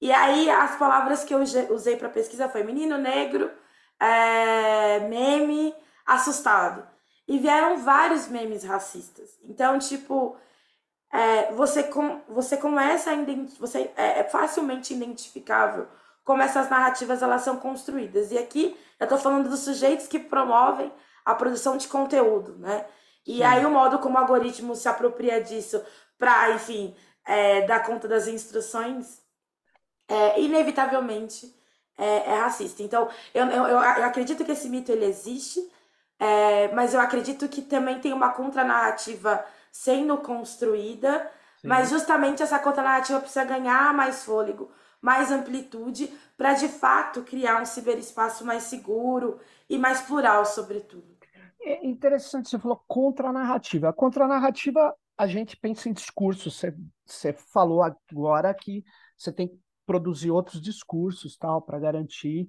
E 0.01 0.11
aí 0.11 0.51
as 0.51 0.77
palavras 0.77 1.25
que 1.25 1.33
eu 1.33 1.41
usei 1.71 1.97
para 1.97 2.09
pesquisa 2.09 2.49
foi 2.49 2.63
menino 2.63 2.99
negro, 2.99 3.51
é, 4.01 4.99
meme, 5.09 5.75
assustado. 6.05 6.87
E 7.27 7.39
vieram 7.39 7.79
vários 7.79 8.27
memes 8.29 8.65
racistas. 8.65 9.39
Então, 9.45 9.79
tipo, 9.79 10.37
é, 11.13 11.53
você, 11.53 11.83
com, 11.83 12.23
você 12.27 12.57
começa 12.57 13.11
a 13.11 13.15
você 13.61 13.91
é, 13.97 14.21
é, 14.21 14.25
facilmente 14.25 14.95
identificável 14.95 15.87
como 16.25 16.41
essas 16.41 16.71
narrativas 16.71 17.23
elas 17.23 17.43
são 17.43 17.57
construídas. 17.57 18.33
E 18.33 18.39
aqui 18.39 18.77
eu 18.99 19.05
estou 19.05 19.19
falando 19.19 19.51
dos 19.51 19.61
sujeitos 19.61 20.07
que 20.07 20.19
promovem 20.19 20.91
a 21.25 21.35
produção 21.35 21.77
de 21.77 21.87
conteúdo, 21.87 22.57
né? 22.59 22.87
E 23.27 23.37
Sim. 23.37 23.43
aí 23.43 23.65
o 23.65 23.71
modo 23.71 23.99
como 23.99 24.17
o 24.17 24.19
algoritmo 24.19 24.75
se 24.75 24.89
apropria 24.89 25.41
disso 25.41 25.85
para, 26.19 26.53
enfim, 26.53 26.97
é, 27.27 27.63
dar 27.63 27.85
conta 27.85 28.09
das 28.09 28.27
instruções, 28.27 29.21
é, 30.09 30.41
inevitavelmente 30.41 31.55
é, 31.99 32.31
é 32.31 32.35
racista. 32.41 32.83
Então, 32.83 33.09
eu, 33.35 33.47
eu, 33.47 33.67
eu 33.67 34.05
acredito 34.05 34.45
que 34.45 34.53
esse 34.53 34.69
mito 34.69 34.91
ele 34.91 35.05
existe, 35.05 35.61
é, 36.19 36.69
mas 36.69 36.95
eu 36.95 37.01
acredito 37.01 37.49
que 37.49 37.63
também 37.63 38.01
tem 38.01 38.13
uma 38.13 38.31
contranarrativa 38.31 39.45
sendo 39.73 40.19
construída, 40.19 41.29
Sim. 41.57 41.69
mas 41.69 41.91
justamente 41.91 42.43
essa 42.43 42.59
contranarrativa 42.59 43.19
precisa 43.19 43.45
ganhar 43.45 43.93
mais 43.95 44.23
fôlego, 44.23 44.71
mais 45.01 45.33
amplitude, 45.33 46.07
para 46.37 46.53
de 46.53 46.69
fato 46.69 47.23
criar 47.23 47.61
um 47.61 47.65
ciberespaço 47.65 48.45
mais 48.45 48.65
seguro 48.65 49.41
e 49.69 49.79
mais 49.79 50.03
plural, 50.03 50.45
sobretudo. 50.45 51.17
É 51.63 51.85
interessante, 51.87 52.51
você 52.51 52.59
falou 52.59 52.85
contranarrativa. 52.87 53.89
A 53.89 53.93
contranarrativa, 53.93 54.95
a 55.17 55.27
gente 55.27 55.57
pensa 55.57 55.89
em 55.89 55.93
discursos. 55.93 56.57
Você, 56.57 56.77
você 57.07 57.33
falou 57.33 57.83
agora 57.83 58.53
que 58.53 58.85
você 59.17 59.33
tem 59.33 59.49
que 59.49 59.59
produzir 59.87 60.31
outros 60.31 60.61
discursos 60.61 61.37
tal 61.37 61.63
para 61.63 61.79
garantir 61.79 62.49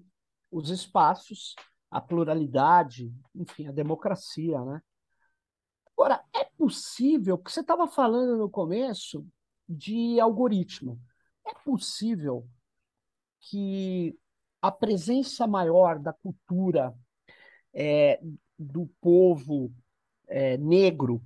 os 0.52 0.70
espaços 0.70 1.56
a 1.94 2.02
pluralidade, 2.02 3.14
enfim, 3.36 3.68
a 3.68 3.72
democracia, 3.72 4.60
né? 4.62 4.82
Agora, 5.98 6.24
é 6.34 6.44
possível, 6.44 7.38
que 7.38 7.52
você 7.52 7.62
estava 7.62 7.88
falando 7.88 8.38
no 8.38 8.50
começo 8.50 9.26
de 9.68 10.20
algoritmo, 10.20 11.00
é 11.46 11.54
possível 11.64 12.48
que 13.40 14.18
a 14.62 14.72
presença 14.72 15.46
maior 15.46 16.00
da 16.00 16.14
cultura 16.14 16.94
é, 17.74 18.20
do 18.58 18.88
povo 19.02 19.72
é, 20.28 20.58
negro 20.58 21.22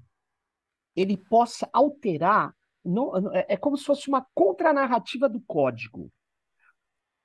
ele 0.96 1.16
possa 1.16 1.70
alterar, 1.72 2.56
não, 2.84 3.16
é, 3.34 3.46
é 3.50 3.58
como 3.58 3.78
se 3.78 3.86
fosse 3.86 4.08
uma 4.08 4.26
contranarrativa 4.34 5.30
do 5.30 5.40
código 5.42 6.12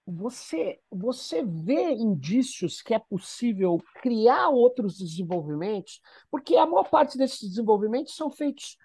você, 0.07 0.81
você 0.91 1.45
vê 1.45 1.93
indícios 1.93 2.83
que 2.83 2.95
é 2.95 2.99
possível 2.99 3.83
criar 4.03 4.49
outros 4.49 4.99
desenvolvimentos, 4.99 6.01
porque 6.31 6.57
a 6.57 6.67
maior 6.67 6.89
parte 6.89 7.17
desses 7.17 7.49
desenvolvimentos 7.49 8.17
são 8.17 8.31
feitos 8.31 8.77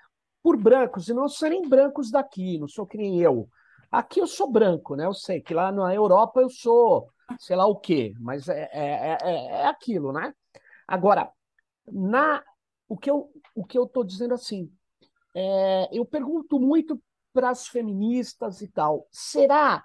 por 0.43 0.55
brancos, 0.55 1.09
e 1.09 1.13
não 1.13 1.27
são 1.27 1.49
nem 1.49 1.67
brancos 1.67 2.11
daqui, 2.11 2.57
não 2.57 2.67
sou 2.67 2.85
que 2.85 2.97
nem 2.97 3.19
eu. 3.19 3.49
Aqui 3.91 4.19
eu 4.19 4.27
sou 4.27 4.49
branco, 4.49 4.95
né? 4.95 5.05
Eu 5.05 5.13
sei 5.13 5.41
que 5.41 5.53
lá 5.53 5.71
na 5.71 5.93
Europa 5.93 6.41
eu 6.41 6.49
sou 6.49 7.09
sei 7.39 7.55
lá 7.55 7.65
o 7.65 7.75
quê, 7.75 8.13
mas 8.19 8.47
é, 8.47 8.69
é, 8.71 9.17
é, 9.21 9.45
é 9.61 9.65
aquilo, 9.65 10.13
né? 10.13 10.33
Agora, 10.87 11.29
na, 11.91 12.43
o 12.87 12.97
que 12.97 13.09
eu 13.09 13.29
o 13.53 13.65
que 13.65 13.77
eu 13.77 13.85
estou 13.85 14.03
dizendo 14.03 14.33
assim, 14.33 14.71
é, 15.35 15.89
eu 15.91 16.05
pergunto 16.05 16.59
muito 16.59 17.01
para 17.33 17.49
as 17.49 17.67
feministas 17.67 18.61
e 18.61 18.67
tal, 18.67 19.07
será 19.11 19.83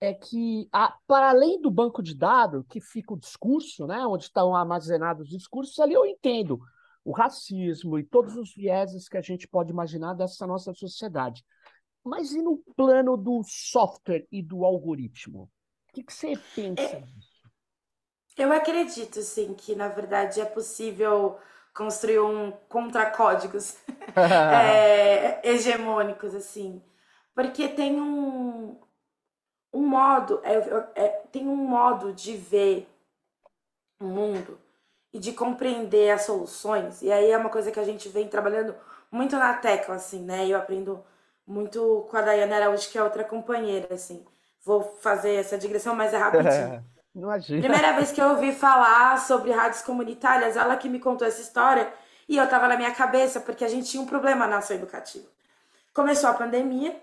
é 0.00 0.14
que, 0.14 0.66
a, 0.72 0.96
para 1.06 1.28
além 1.28 1.60
do 1.60 1.70
banco 1.70 2.02
de 2.02 2.14
dados, 2.14 2.64
que 2.68 2.80
fica 2.80 3.12
o 3.12 3.18
discurso, 3.18 3.86
né, 3.86 4.06
onde 4.06 4.24
estão 4.24 4.54
armazenados 4.54 5.24
os 5.24 5.30
discursos, 5.30 5.78
ali 5.78 5.92
eu 5.92 6.06
entendo 6.06 6.58
o 7.04 7.12
racismo 7.12 7.98
e 7.98 8.04
todos 8.04 8.36
os 8.36 8.54
vieses 8.54 9.08
que 9.08 9.18
a 9.18 9.22
gente 9.22 9.46
pode 9.46 9.70
imaginar 9.70 10.14
dessa 10.14 10.46
nossa 10.46 10.72
sociedade. 10.72 11.44
Mas 12.02 12.32
e 12.32 12.40
no 12.40 12.58
plano 12.74 13.16
do 13.16 13.42
software 13.44 14.26
e 14.32 14.42
do 14.42 14.64
algoritmo? 14.64 15.50
O 15.88 15.92
que, 15.92 16.02
que 16.02 16.12
você 16.12 16.34
pensa 16.54 16.82
é, 16.82 17.00
disso? 17.00 17.50
Eu 18.38 18.52
acredito, 18.52 19.20
sim, 19.20 19.52
que 19.54 19.74
na 19.74 19.88
verdade 19.88 20.40
é 20.40 20.46
possível 20.46 21.38
construir 21.74 22.20
um 22.20 22.52
contra-códigos 22.68 23.76
é, 24.16 25.46
hegemônicos, 25.46 26.34
assim. 26.34 26.82
Porque 27.34 27.68
tem 27.68 28.00
um, 28.00 28.80
um 29.72 29.86
modo, 29.86 30.40
é, 30.42 30.54
é, 30.94 31.08
tem 31.30 31.46
um 31.46 31.56
modo 31.56 32.12
de 32.12 32.36
ver 32.36 32.88
o 34.00 34.04
mundo 34.04 34.58
e 35.12 35.18
de 35.18 35.32
compreender 35.32 36.10
as 36.10 36.22
soluções. 36.22 37.02
E 37.02 37.10
aí 37.10 37.30
é 37.30 37.36
uma 37.36 37.50
coisa 37.50 37.70
que 37.70 37.80
a 37.80 37.84
gente 37.84 38.08
vem 38.08 38.28
trabalhando 38.28 38.74
muito 39.10 39.36
na 39.36 39.54
tecla, 39.54 39.96
assim, 39.96 40.22
né? 40.22 40.46
Eu 40.46 40.58
aprendo 40.58 41.04
muito 41.46 42.06
com 42.10 42.16
a 42.16 42.22
Dayana 42.22 42.56
Araújo, 42.56 42.88
que 42.88 42.98
é 42.98 43.02
outra 43.02 43.24
companheira, 43.24 43.92
assim. 43.92 44.24
Vou 44.64 44.82
fazer 45.00 45.34
essa 45.34 45.58
digressão, 45.58 45.94
mas 45.94 46.14
é 46.14 46.16
rapidinho. 46.16 46.84
Imagina. 47.14 47.60
Primeira 47.60 47.92
vez 47.94 48.12
que 48.12 48.20
eu 48.20 48.28
ouvi 48.28 48.52
falar 48.52 49.18
sobre 49.18 49.50
rádios 49.50 49.82
comunitárias, 49.82 50.56
ela 50.56 50.76
que 50.76 50.88
me 50.88 51.00
contou 51.00 51.26
essa 51.26 51.40
história, 51.40 51.92
e 52.28 52.36
eu 52.36 52.48
tava 52.48 52.68
na 52.68 52.76
minha 52.76 52.92
cabeça, 52.92 53.40
porque 53.40 53.64
a 53.64 53.68
gente 53.68 53.90
tinha 53.90 54.02
um 54.02 54.06
problema 54.06 54.46
na 54.46 54.58
ação 54.58 54.76
educativa. 54.76 55.26
Começou 55.92 56.30
a 56.30 56.34
pandemia, 56.34 56.96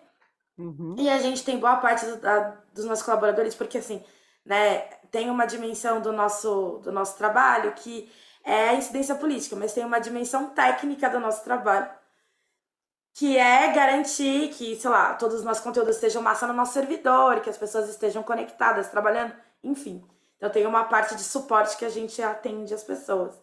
Uhum. 0.57 0.95
E 0.97 1.09
a 1.09 1.19
gente 1.19 1.43
tem 1.43 1.59
boa 1.59 1.77
parte 1.77 2.05
do, 2.05 2.17
da, 2.17 2.57
dos 2.73 2.85
nossos 2.85 3.05
colaboradores, 3.05 3.53
porque 3.53 3.77
assim, 3.77 4.03
né, 4.45 4.79
tem 5.11 5.29
uma 5.29 5.45
dimensão 5.45 6.01
do 6.01 6.11
nosso, 6.11 6.79
do 6.83 6.91
nosso 6.91 7.17
trabalho 7.17 7.73
que 7.73 8.11
é 8.43 8.69
a 8.69 8.73
incidência 8.73 9.13
política, 9.15 9.55
mas 9.55 9.73
tem 9.73 9.85
uma 9.85 9.99
dimensão 9.99 10.49
técnica 10.49 11.09
do 11.09 11.19
nosso 11.19 11.43
trabalho, 11.43 11.89
que 13.13 13.37
é 13.37 13.73
garantir 13.73 14.49
que, 14.49 14.75
sei 14.75 14.89
lá, 14.89 15.15
todos 15.15 15.39
os 15.39 15.43
nossos 15.43 15.63
conteúdos 15.63 15.95
estejam 15.95 16.21
massa 16.21 16.47
no 16.47 16.53
nosso 16.53 16.73
servidor, 16.73 17.41
que 17.41 17.49
as 17.49 17.57
pessoas 17.57 17.89
estejam 17.89 18.23
conectadas, 18.23 18.89
trabalhando, 18.89 19.33
enfim. 19.63 20.07
Então 20.37 20.49
tem 20.49 20.65
uma 20.65 20.85
parte 20.85 21.15
de 21.15 21.23
suporte 21.23 21.75
que 21.77 21.83
a 21.83 21.89
gente 21.89 22.21
atende 22.21 22.73
as 22.73 22.83
pessoas. 22.83 23.35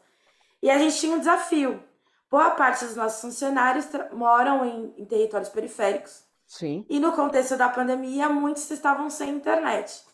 E 0.63 0.71
a 0.71 0.79
gente 0.79 0.97
tinha 0.99 1.15
um 1.15 1.19
desafio. 1.19 1.83
Boa 2.31 2.53
parte 2.53 2.85
dos 2.85 2.97
nossos 2.97 3.21
funcionários 3.21 3.87
moram 4.13 4.65
em, 4.65 4.95
em 4.97 5.05
territórios 5.05 5.49
periféricos. 5.49 6.25
Sim. 6.55 6.87
E 6.89 7.01
no 7.01 7.11
contexto 7.11 7.57
da 7.57 7.69
pandemia, 7.69 8.29
muitos 8.29 8.71
estavam 8.71 9.11
sem 9.11 9.31
internet. 9.31 10.05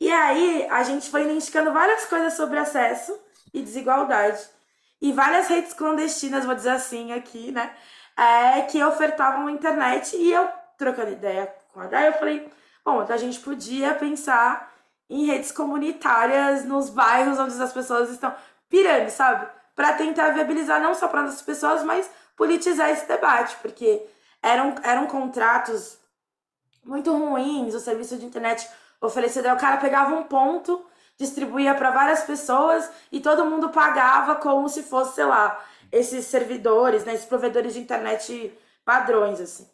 E 0.00 0.08
aí 0.12 0.64
a 0.70 0.84
gente 0.84 1.10
foi 1.10 1.24
identificando 1.24 1.72
várias 1.72 2.04
coisas 2.04 2.34
sobre 2.34 2.56
acesso 2.56 3.18
e 3.52 3.60
desigualdade. 3.60 4.40
E 5.00 5.10
várias 5.12 5.48
redes 5.48 5.72
clandestinas, 5.72 6.44
vou 6.44 6.54
dizer 6.54 6.70
assim 6.70 7.12
aqui, 7.12 7.50
né? 7.50 7.74
É, 8.16 8.62
que 8.62 8.80
ofertavam 8.84 9.50
internet. 9.50 10.14
E 10.14 10.32
eu, 10.32 10.48
trocando 10.78 11.10
ideia 11.10 11.52
com 11.72 11.80
a 11.80 11.88
Day, 11.88 12.06
eu 12.06 12.12
falei, 12.12 12.48
bom, 12.84 13.02
então 13.02 13.16
a 13.16 13.18
gente 13.18 13.40
podia 13.40 13.92
pensar 13.92 14.72
em 15.10 15.26
redes 15.26 15.50
comunitárias 15.50 16.64
nos 16.64 16.90
bairros 16.90 17.40
onde 17.40 17.60
as 17.60 17.72
pessoas 17.72 18.08
estão 18.08 18.32
pirando, 18.70 19.10
sabe? 19.10 19.48
Para 19.74 19.94
tentar 19.94 20.30
viabilizar 20.30 20.80
não 20.80 20.94
só 20.94 21.08
para 21.08 21.22
as 21.22 21.42
pessoas, 21.42 21.82
mas 21.82 22.08
politizar 22.36 22.88
esse 22.90 23.08
debate, 23.08 23.56
porque 23.60 24.06
eram, 24.42 24.74
eram 24.82 25.06
contratos 25.06 25.98
muito 26.84 27.12
ruins, 27.12 27.74
o 27.74 27.80
serviço 27.80 28.16
de 28.16 28.26
internet 28.26 28.68
oferecido, 29.00 29.46
aí 29.46 29.54
o 29.54 29.58
cara 29.58 29.76
pegava 29.76 30.14
um 30.14 30.24
ponto, 30.24 30.84
distribuía 31.16 31.74
para 31.74 31.90
várias 31.90 32.22
pessoas 32.22 32.90
e 33.10 33.20
todo 33.20 33.46
mundo 33.46 33.70
pagava 33.70 34.36
como 34.36 34.68
se 34.68 34.82
fosse, 34.82 35.16
sei 35.16 35.24
lá, 35.24 35.62
esses 35.90 36.26
servidores, 36.26 37.04
né, 37.04 37.14
esses 37.14 37.26
provedores 37.26 37.74
de 37.74 37.80
internet 37.80 38.58
padrões, 38.84 39.40
assim. 39.40 39.68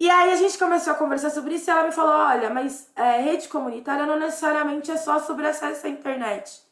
E 0.00 0.08
aí 0.08 0.32
a 0.32 0.36
gente 0.36 0.56
começou 0.56 0.92
a 0.92 0.96
conversar 0.96 1.30
sobre 1.30 1.56
isso 1.56 1.68
e 1.68 1.72
ela 1.72 1.84
me 1.84 1.92
falou: 1.92 2.12
olha, 2.12 2.50
mas 2.50 2.88
é, 2.94 3.20
rede 3.20 3.48
comunitária 3.48 4.06
não 4.06 4.16
necessariamente 4.16 4.92
é 4.92 4.96
só 4.96 5.18
sobre 5.18 5.46
acesso 5.46 5.86
à 5.86 5.90
internet. 5.90 6.62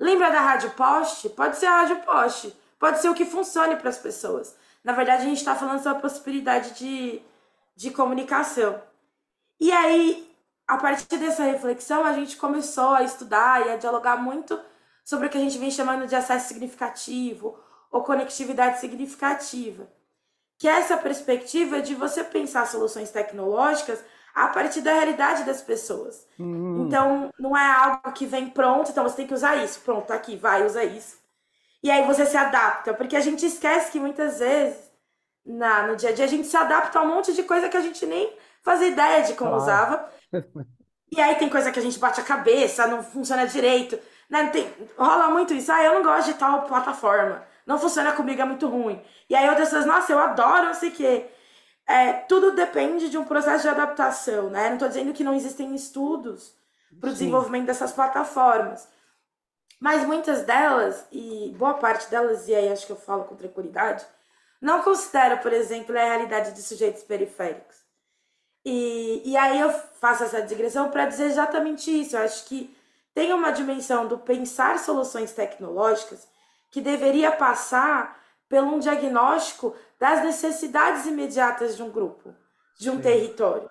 Lembra 0.00 0.30
da 0.30 0.40
rádio 0.40 0.70
poste? 0.70 1.28
Pode 1.28 1.56
ser 1.56 1.66
a 1.66 1.80
rádio 1.82 1.96
poste, 2.00 2.56
pode 2.78 3.00
ser 3.00 3.10
o 3.10 3.14
que 3.14 3.26
funcione 3.26 3.76
para 3.76 3.90
as 3.90 3.98
pessoas. 3.98 4.56
Na 4.84 4.92
verdade, 4.92 5.22
a 5.22 5.26
gente 5.26 5.38
está 5.38 5.56
falando 5.56 5.82
sobre 5.82 5.98
a 5.98 6.00
possibilidade 6.02 6.72
de, 6.72 7.22
de 7.74 7.90
comunicação. 7.90 8.80
E 9.58 9.72
aí, 9.72 10.30
a 10.68 10.76
partir 10.76 11.16
dessa 11.16 11.42
reflexão, 11.42 12.04
a 12.04 12.12
gente 12.12 12.36
começou 12.36 12.90
a 12.90 13.02
estudar 13.02 13.66
e 13.66 13.70
a 13.70 13.76
dialogar 13.76 14.16
muito 14.16 14.60
sobre 15.04 15.26
o 15.26 15.30
que 15.30 15.38
a 15.38 15.40
gente 15.40 15.58
vem 15.58 15.70
chamando 15.70 16.06
de 16.06 16.14
acesso 16.14 16.48
significativo 16.48 17.58
ou 17.90 18.02
conectividade 18.02 18.78
significativa 18.78 19.88
que 20.58 20.68
é 20.68 20.78
essa 20.78 20.96
perspectiva 20.96 21.80
de 21.80 21.94
você 21.94 22.22
pensar 22.22 22.66
soluções 22.66 23.10
tecnológicas 23.10 24.04
a 24.34 24.48
partir 24.48 24.80
da 24.80 24.92
realidade 24.92 25.44
das 25.44 25.62
pessoas. 25.62 26.26
Uhum. 26.38 26.86
Então, 26.86 27.30
não 27.38 27.56
é 27.56 27.70
algo 27.70 28.12
que 28.12 28.26
vem 28.26 28.48
pronto, 28.48 28.90
então 28.90 29.04
você 29.04 29.16
tem 29.16 29.26
que 29.26 29.34
usar 29.34 29.62
isso. 29.62 29.80
Pronto, 29.80 30.06
tá 30.06 30.14
aqui, 30.14 30.36
vai, 30.36 30.64
usa 30.64 30.82
isso. 30.82 31.18
E 31.84 31.90
aí 31.90 32.04
você 32.04 32.26
se 32.26 32.36
adapta, 32.36 32.94
porque 32.94 33.14
a 33.14 33.20
gente 33.20 33.46
esquece 33.46 33.92
que 33.92 34.00
muitas 34.00 34.40
vezes, 34.40 34.76
na, 35.46 35.86
no 35.86 35.94
dia 35.94 36.08
a 36.08 36.12
dia, 36.12 36.24
a 36.24 36.28
gente 36.28 36.48
se 36.48 36.56
adapta 36.56 36.98
a 36.98 37.02
um 37.02 37.14
monte 37.14 37.32
de 37.32 37.44
coisa 37.44 37.68
que 37.68 37.76
a 37.76 37.82
gente 37.82 38.04
nem 38.06 38.32
fazia 38.62 38.88
ideia 38.88 39.22
de 39.22 39.34
como 39.34 39.54
usava. 39.54 40.08
E 41.12 41.20
aí 41.20 41.36
tem 41.36 41.48
coisa 41.48 41.70
que 41.70 41.78
a 41.78 41.82
gente 41.82 41.96
bate 41.96 42.20
a 42.20 42.24
cabeça, 42.24 42.88
não 42.88 43.00
funciona 43.00 43.46
direito. 43.46 43.96
Né? 44.28 44.48
Tem, 44.48 44.68
rola 44.98 45.28
muito 45.28 45.54
isso. 45.54 45.70
Ah, 45.70 45.80
eu 45.80 45.94
não 45.94 46.02
gosto 46.02 46.32
de 46.32 46.34
tal 46.34 46.62
plataforma 46.62 47.46
não 47.66 47.78
funciona 47.78 48.12
comigo, 48.12 48.40
é 48.40 48.44
muito 48.44 48.68
ruim. 48.68 49.00
E 49.28 49.34
aí 49.34 49.48
outras 49.48 49.68
pessoas, 49.68 49.86
nossa, 49.86 50.12
eu 50.12 50.18
adoro, 50.18 50.66
não 50.66 50.74
sei 50.74 50.90
o 50.90 50.92
quê. 50.92 51.26
É, 51.86 52.12
tudo 52.12 52.52
depende 52.52 53.10
de 53.10 53.18
um 53.18 53.24
processo 53.24 53.62
de 53.62 53.68
adaptação, 53.68 54.50
né? 54.50 54.68
Não 54.68 54.74
estou 54.74 54.88
dizendo 54.88 55.12
que 55.12 55.24
não 55.24 55.34
existem 55.34 55.74
estudos 55.74 56.54
para 57.00 57.10
o 57.10 57.12
desenvolvimento 57.12 57.66
dessas 57.66 57.92
plataformas. 57.92 58.88
Mas 59.80 60.04
muitas 60.06 60.42
delas, 60.42 61.06
e 61.12 61.54
boa 61.58 61.74
parte 61.74 62.08
delas, 62.10 62.48
e 62.48 62.54
aí 62.54 62.70
acho 62.70 62.86
que 62.86 62.92
eu 62.92 62.96
falo 62.96 63.24
com 63.24 63.36
tranquilidade, 63.36 64.04
não 64.60 64.82
consideram, 64.82 65.38
por 65.38 65.52
exemplo, 65.52 65.96
a 65.98 66.04
realidade 66.04 66.52
de 66.52 66.62
sujeitos 66.62 67.02
periféricos. 67.02 67.76
E, 68.64 69.22
e 69.24 69.36
aí 69.36 69.60
eu 69.60 69.70
faço 70.00 70.24
essa 70.24 70.40
digressão 70.40 70.90
para 70.90 71.06
dizer 71.06 71.26
exatamente 71.26 71.90
isso. 71.90 72.16
Eu 72.16 72.22
acho 72.22 72.46
que 72.46 72.74
tem 73.14 73.32
uma 73.32 73.50
dimensão 73.50 74.08
do 74.08 74.18
pensar 74.18 74.78
soluções 74.78 75.32
tecnológicas 75.32 76.26
que 76.70 76.80
deveria 76.80 77.30
passar 77.30 78.18
por 78.48 78.62
um 78.62 78.78
diagnóstico 78.78 79.76
das 79.98 80.24
necessidades 80.24 81.06
imediatas 81.06 81.76
de 81.76 81.82
um 81.82 81.90
grupo, 81.90 82.34
de 82.78 82.90
um 82.90 82.96
Sim. 82.96 83.02
território. 83.02 83.70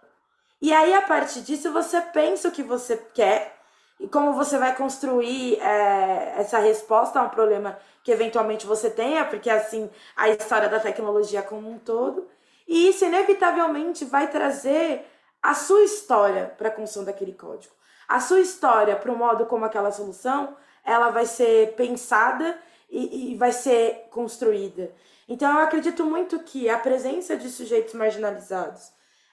E 0.62 0.72
aí, 0.72 0.94
a 0.94 1.02
partir 1.02 1.42
disso, 1.42 1.74
você 1.74 2.00
pensa 2.00 2.48
o 2.48 2.52
que 2.52 2.64
você 2.64 2.96
quer 2.96 3.60
e 4.04 4.08
como 4.10 4.34
você 4.34 4.58
vai 4.58 4.76
construir 4.76 5.58
é, 5.62 6.34
essa 6.38 6.60
resposta 6.60 7.22
a 7.22 7.24
um 7.24 7.30
problema 7.30 7.80
que 8.04 8.12
eventualmente 8.12 8.66
você 8.66 8.90
tenha, 8.90 9.24
porque 9.24 9.50
assim 9.50 9.90
a 10.14 10.28
história 10.28 10.68
da 10.68 10.78
tecnologia 10.78 11.42
como 11.42 11.72
um 11.72 11.80
todo. 11.80 12.28
E 12.68 12.90
isso 12.90 13.06
inevitavelmente 13.06 14.04
vai 14.04 14.30
trazer 14.30 15.10
a 15.42 15.54
sua 15.54 15.84
história 15.84 16.54
para 16.58 16.68
a 16.68 16.72
construção 16.72 17.06
daquele 17.06 17.32
código. 17.32 17.74
A 18.06 18.20
sua 18.20 18.42
história 18.42 18.94
para 18.98 19.10
o 19.10 19.18
modo 19.18 19.46
como 19.46 19.64
aquela 19.64 19.90
solução 19.90 20.54
ela 20.84 21.10
vai 21.10 21.26
ser 21.26 21.74
pensada 21.76 22.60
e, 22.90 23.32
e 23.32 23.38
vai 23.38 23.54
ser 23.54 24.08
construída. 24.12 24.92
Então, 25.30 25.50
eu 25.50 25.64
acredito 25.64 26.04
muito 26.04 26.40
que 26.40 26.68
a 26.68 26.78
presença 26.78 27.38
de 27.38 27.50
sujeitos 27.50 27.94
marginalizados 27.94 28.92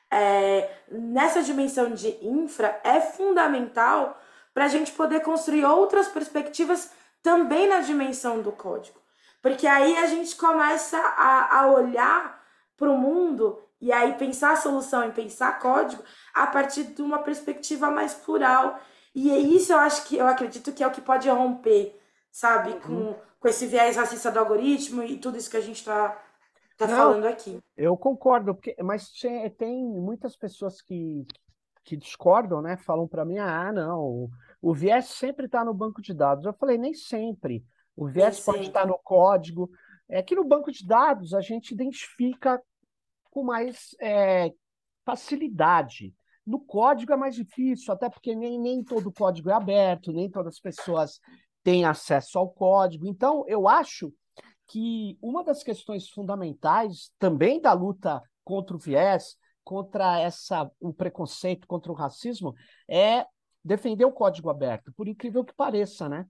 é, 0.08 0.70
nessa 0.88 1.42
dimensão 1.42 1.90
de 1.90 2.16
infra 2.24 2.80
é 2.84 3.00
fundamental 3.00 4.16
para 4.52 4.64
a 4.64 4.68
gente 4.68 4.92
poder 4.92 5.20
construir 5.20 5.64
outras 5.64 6.08
perspectivas 6.08 6.90
também 7.22 7.68
na 7.68 7.80
dimensão 7.80 8.42
do 8.42 8.52
código. 8.52 8.98
Porque 9.42 9.66
aí 9.66 9.96
a 9.96 10.06
gente 10.06 10.36
começa 10.36 10.98
a, 10.98 11.60
a 11.60 11.70
olhar 11.70 12.42
para 12.76 12.90
o 12.90 12.98
mundo 12.98 13.62
e 13.80 13.92
aí 13.92 14.14
pensar 14.14 14.52
a 14.52 14.56
solução 14.56 15.08
e 15.08 15.12
pensar 15.12 15.58
código 15.58 16.02
a 16.34 16.46
partir 16.46 16.84
de 16.84 17.02
uma 17.02 17.20
perspectiva 17.20 17.90
mais 17.90 18.14
plural. 18.14 18.78
E 19.14 19.30
é 19.30 19.38
isso 19.38 19.72
eu 19.72 19.78
acho 19.78 20.04
que 20.04 20.16
eu 20.16 20.26
acredito 20.26 20.72
que 20.72 20.82
é 20.82 20.86
o 20.86 20.90
que 20.90 21.00
pode 21.00 21.28
romper, 21.28 21.98
sabe, 22.30 22.70
uhum. 22.70 22.80
com 22.80 23.30
com 23.40 23.48
esse 23.48 23.66
viés 23.66 23.96
racista 23.96 24.30
do 24.30 24.38
algoritmo 24.38 25.02
e 25.02 25.16
tudo 25.16 25.38
isso 25.38 25.50
que 25.50 25.56
a 25.56 25.62
gente 25.62 25.78
está 25.78 26.10
tá, 26.76 26.86
tá 26.86 26.88
falando 26.88 27.24
aqui. 27.24 27.58
Eu 27.74 27.96
concordo, 27.96 28.54
porque, 28.54 28.76
mas 28.82 29.10
tem 29.56 29.82
muitas 29.82 30.36
pessoas 30.36 30.82
que, 30.82 31.26
que 31.84 31.96
discordam, 31.96 32.62
né? 32.62 32.76
Falam 32.76 33.08
para 33.08 33.24
mim, 33.24 33.38
ah, 33.38 33.72
não, 33.72 34.30
o, 34.60 34.74
viés 34.74 35.06
sempre 35.06 35.46
está 35.46 35.64
no 35.64 35.74
banco 35.74 36.00
de 36.02 36.14
dados. 36.14 36.44
Eu 36.44 36.52
falei, 36.52 36.78
nem 36.78 36.94
sempre. 36.94 37.64
O 37.96 38.06
viés 38.06 38.36
nem 38.36 38.44
pode 38.44 38.58
sempre. 38.58 38.68
estar 38.68 38.86
no 38.86 38.98
código. 38.98 39.70
É 40.08 40.22
que 40.22 40.34
no 40.34 40.44
banco 40.44 40.70
de 40.70 40.86
dados 40.86 41.34
a 41.34 41.40
gente 41.40 41.72
identifica 41.72 42.60
com 43.30 43.44
mais 43.44 43.94
é, 44.00 44.52
facilidade. 45.04 46.14
No 46.44 46.60
código 46.60 47.12
é 47.12 47.16
mais 47.16 47.34
difícil, 47.34 47.92
até 47.92 48.08
porque 48.10 48.34
nem, 48.34 48.58
nem 48.58 48.82
todo 48.82 49.12
código 49.12 49.50
é 49.50 49.52
aberto, 49.52 50.12
nem 50.12 50.28
todas 50.28 50.54
as 50.54 50.60
pessoas 50.60 51.20
tem 51.62 51.84
acesso 51.84 52.38
ao 52.38 52.50
código. 52.50 53.06
Então, 53.06 53.44
eu 53.46 53.68
acho 53.68 54.12
que 54.66 55.18
uma 55.20 55.44
das 55.44 55.62
questões 55.62 56.08
fundamentais 56.08 57.12
também 57.18 57.60
da 57.60 57.72
luta 57.72 58.22
contra 58.44 58.74
o 58.74 58.78
viés, 58.78 59.36
contra 59.64 60.18
essa 60.20 60.70
o 60.80 60.92
preconceito, 60.92 61.66
contra 61.66 61.92
o 61.92 61.94
racismo, 61.94 62.54
é 62.88 63.26
defender 63.64 64.04
o 64.04 64.12
código 64.12 64.50
aberto, 64.50 64.92
por 64.92 65.06
incrível 65.06 65.44
que 65.44 65.54
pareça, 65.54 66.08
né? 66.08 66.26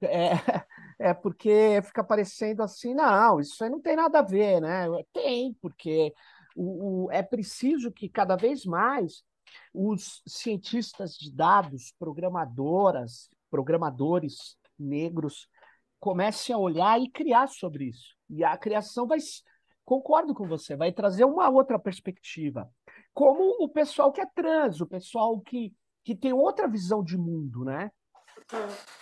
É, 0.00 0.30
é 0.98 1.14
porque 1.14 1.80
fica 1.84 2.02
parecendo 2.02 2.62
assim, 2.62 2.94
não, 2.94 3.40
isso 3.40 3.62
aí 3.62 3.70
não 3.70 3.80
tem 3.80 3.96
nada 3.96 4.20
a 4.20 4.22
ver, 4.22 4.60
né? 4.60 4.86
Tem, 5.12 5.54
porque 5.60 6.12
o, 6.56 7.04
o, 7.06 7.10
é 7.10 7.22
preciso 7.22 7.92
que 7.92 8.08
cada 8.08 8.36
vez 8.36 8.64
mais 8.64 9.22
os 9.72 10.22
cientistas 10.26 11.14
de 11.14 11.30
dados, 11.30 11.92
programadoras, 11.98 13.28
programadores 13.50 14.56
negros 14.78 15.46
comecem 16.00 16.54
a 16.54 16.58
olhar 16.58 17.00
e 17.00 17.10
criar 17.10 17.48
sobre 17.48 17.84
isso. 17.84 18.16
E 18.28 18.42
a 18.42 18.56
criação 18.56 19.06
vai, 19.06 19.18
concordo 19.84 20.34
com 20.34 20.46
você, 20.46 20.76
vai 20.76 20.92
trazer 20.92 21.24
uma 21.24 21.48
outra 21.48 21.78
perspectiva. 21.78 22.70
Como 23.12 23.62
o 23.62 23.68
pessoal 23.68 24.12
que 24.12 24.20
é 24.20 24.26
trans, 24.26 24.80
o 24.80 24.86
pessoal 24.86 25.40
que, 25.40 25.74
que 26.04 26.14
tem 26.14 26.32
outra 26.32 26.68
visão 26.68 27.02
de 27.02 27.16
mundo, 27.16 27.64
né? 27.64 27.90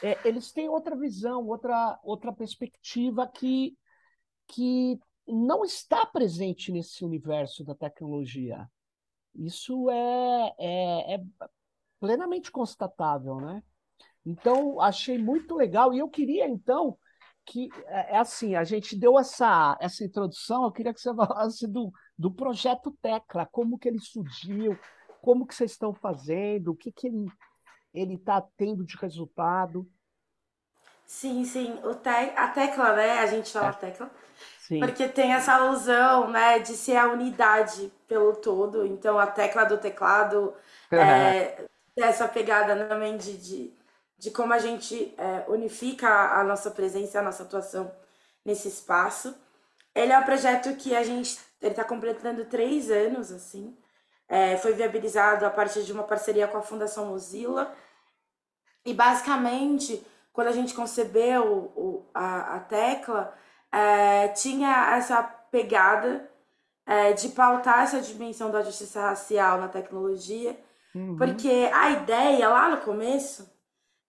É, 0.03 0.19
eles 0.27 0.53
têm 0.53 0.69
outra 0.69 0.97
visão, 0.97 1.47
outra, 1.47 1.99
outra 2.03 2.33
perspectiva 2.33 3.27
que, 3.27 3.77
que 4.47 4.99
não 5.27 5.64
está 5.64 6.05
presente 6.07 6.73
nesse 6.73 7.05
universo 7.05 7.64
da 7.64 7.75
tecnologia. 7.75 8.69
Isso 9.35 9.88
é, 9.90 10.55
é, 10.59 11.14
é 11.14 11.23
plenamente 12.01 12.51
constatável, 12.51 13.37
né? 13.37 13.62
Então, 14.25 14.81
achei 14.81 15.19
muito 15.19 15.55
legal. 15.55 15.95
E 15.95 15.99
eu 15.99 16.09
queria, 16.09 16.49
então, 16.49 16.99
que 17.44 17.68
é, 17.87 18.16
é 18.16 18.18
assim, 18.18 18.55
a 18.55 18.64
gente 18.64 18.96
deu 18.96 19.18
essa, 19.18 19.76
essa 19.81 20.05
introdução, 20.05 20.64
eu 20.64 20.72
queria 20.72 20.94
que 20.94 21.00
você 21.00 21.12
falasse 21.14 21.66
do, 21.66 21.92
do 22.18 22.31
projeto 22.31 22.96
Tecla, 23.03 23.46
como 23.50 23.79
que 23.79 23.88
ele 23.88 24.00
surgiu, 24.00 24.79
como 25.20 25.46
que 25.46 25.55
vocês 25.55 25.72
estão 25.72 25.92
fazendo, 25.94 26.72
o 26.72 26.76
que, 26.76 26.90
que 26.92 27.07
ele 27.07 27.26
ele 27.92 28.14
está 28.14 28.40
tendo 28.57 28.85
de 28.85 28.96
resultado. 28.96 29.88
Sim, 31.05 31.44
sim. 31.44 31.79
O 31.85 31.94
te... 31.94 32.09
A 32.09 32.48
tecla, 32.48 32.94
né? 32.94 33.18
A 33.18 33.26
gente 33.26 33.53
fala 33.53 33.70
é. 33.70 33.72
tecla. 33.72 34.11
Sim. 34.61 34.79
Porque 34.79 35.09
tem 35.09 35.33
essa 35.33 35.55
alusão, 35.55 36.31
né, 36.31 36.61
de 36.61 36.76
ser 36.76 36.96
a 36.96 37.09
unidade 37.09 37.92
pelo 38.07 38.37
todo. 38.37 38.87
Então, 38.87 39.18
a 39.18 39.26
tecla 39.26 39.64
do 39.64 39.76
teclado, 39.76 40.55
uhum. 40.92 40.98
é, 40.98 41.64
essa 41.96 42.29
pegada 42.29 42.87
também 42.87 43.16
de, 43.16 43.37
de, 43.37 43.74
de 44.21 44.31
como 44.31 44.53
a 44.53 44.59
gente 44.59 45.15
é, 45.17 45.45
unifica 45.49 46.39
a 46.39 46.45
nossa 46.45 46.71
presença, 46.71 47.19
a 47.19 47.23
nossa 47.23 47.43
atuação 47.43 47.91
nesse 48.45 48.69
espaço. 48.69 49.35
Ele 49.95 50.13
é 50.13 50.19
um 50.19 50.25
projeto 50.25 50.77
que 50.77 50.95
a 50.95 51.03
gente 51.03 51.41
está 51.59 51.83
completando 51.83 52.45
três 52.45 52.91
anos, 52.91 53.33
assim. 53.33 53.75
É, 54.29 54.59
foi 54.59 54.75
viabilizado 54.75 55.47
a 55.47 55.51
partir 55.51 55.85
de 55.85 55.93
uma 55.93 56.05
parceria 56.05 56.47
com 56.47 56.59
a 56.59 56.63
Fundação 56.63 57.07
Mozilla. 57.07 57.75
E 58.85 58.93
basicamente, 58.93 60.07
quando 60.35 60.49
a 60.49 60.53
gente 60.53 60.75
concebeu 60.75 61.73
o, 61.75 62.07
a, 62.13 62.57
a 62.57 62.61
tecla, 62.61 63.35
é, 63.73 64.29
tinha 64.29 64.97
essa 64.97 65.23
pegada 65.23 66.31
é, 66.85 67.15
de 67.15 67.31
pautar 67.31 67.85
essa 67.85 68.03
dimensão 68.03 68.51
da 68.51 68.63
justiça 68.63 69.01
racial 69.01 69.59
na 69.59 69.69
tecnologia, 69.69 70.61
uhum. 70.95 71.17
porque 71.17 71.71
a 71.73 71.91
ideia 71.91 72.51
lá 72.51 72.69
no 72.69 72.83
começo, 72.83 73.51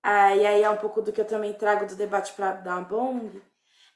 é, 0.04 0.38
e 0.38 0.46
aí 0.46 0.64
é 0.64 0.70
um 0.70 0.78
pouco 0.78 1.02
do 1.02 1.12
que 1.12 1.22
eu 1.22 1.26
também 1.26 1.54
trago 1.54 1.86
do 1.86 1.96
debate 1.96 2.34
para 2.34 2.54
da 2.54 2.80
Bong, 2.82 3.42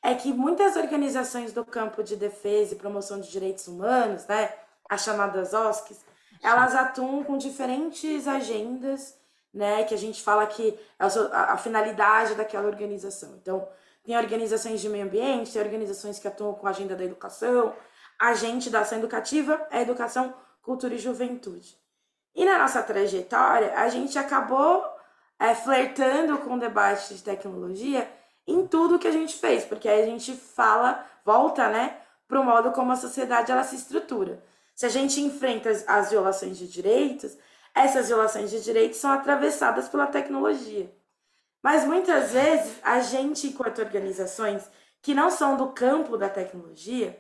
é 0.03 0.13
que 0.13 0.31
muitas 0.31 0.75
organizações 0.75 1.51
do 1.51 1.65
campo 1.65 2.03
de 2.03 2.15
defesa 2.15 2.73
e 2.73 2.77
promoção 2.77 3.19
de 3.19 3.31
direitos 3.31 3.67
humanos, 3.67 4.25
né, 4.27 4.53
as 4.87 5.03
chamadas 5.03 5.53
OSCs, 5.53 6.05
elas 6.43 6.75
atuam 6.75 7.23
com 7.23 7.37
diferentes 7.37 8.27
agendas, 8.27 9.17
né? 9.53 9.83
Que 9.85 9.93
a 9.93 9.97
gente 9.97 10.21
fala 10.21 10.45
que 10.45 10.77
é 10.99 11.03
a, 11.31 11.53
a 11.53 11.57
finalidade 11.57 12.35
daquela 12.35 12.67
organização. 12.67 13.35
Então, 13.41 13.67
tem 14.03 14.15
organizações 14.15 14.79
de 14.81 14.89
meio 14.89 15.05
ambiente, 15.05 15.51
tem 15.51 15.61
organizações 15.61 16.19
que 16.19 16.27
atuam 16.27 16.53
com 16.53 16.67
a 16.67 16.69
agenda 16.69 16.95
da 16.95 17.03
educação. 17.03 17.73
A 18.19 18.33
gente 18.33 18.69
da 18.69 18.81
ação 18.81 18.99
educativa 18.99 19.65
é 19.71 19.81
educação, 19.81 20.33
cultura 20.61 20.93
e 20.93 20.99
juventude. 20.99 21.75
E 22.35 22.45
na 22.45 22.59
nossa 22.59 22.83
trajetória, 22.83 23.73
a 23.75 23.87
gente 23.87 24.19
acabou 24.19 24.83
é, 25.39 25.53
flertando 25.53 26.37
com 26.39 26.55
o 26.55 26.59
debate 26.59 27.13
de 27.13 27.21
tecnologia 27.21 28.09
em 28.47 28.65
tudo 28.67 28.99
que 28.99 29.07
a 29.07 29.11
gente 29.11 29.35
fez, 29.35 29.65
porque 29.65 29.89
aí 29.89 30.03
a 30.03 30.05
gente 30.05 30.33
fala, 30.33 31.05
volta, 31.23 31.67
né, 31.67 31.97
para 32.27 32.39
o 32.39 32.43
modo 32.43 32.71
como 32.71 32.91
a 32.91 32.95
sociedade 32.95 33.51
ela 33.51 33.63
se 33.63 33.75
estrutura. 33.75 34.43
Se 34.73 34.85
a 34.85 34.89
gente 34.89 35.21
enfrenta 35.21 35.69
as, 35.69 35.87
as 35.87 36.09
violações 36.09 36.57
de 36.57 36.67
direitos, 36.67 37.37
essas 37.73 38.07
violações 38.07 38.49
de 38.49 38.63
direitos 38.63 38.99
são 38.99 39.11
atravessadas 39.11 39.87
pela 39.87 40.07
tecnologia. 40.07 40.93
Mas 41.61 41.83
muitas 41.83 42.31
vezes 42.31 42.77
a 42.83 42.99
gente, 42.99 43.47
enquanto 43.47 43.79
organizações 43.79 44.69
que 45.01 45.13
não 45.13 45.29
são 45.29 45.57
do 45.57 45.67
campo 45.67 46.17
da 46.17 46.29
tecnologia, 46.29 47.19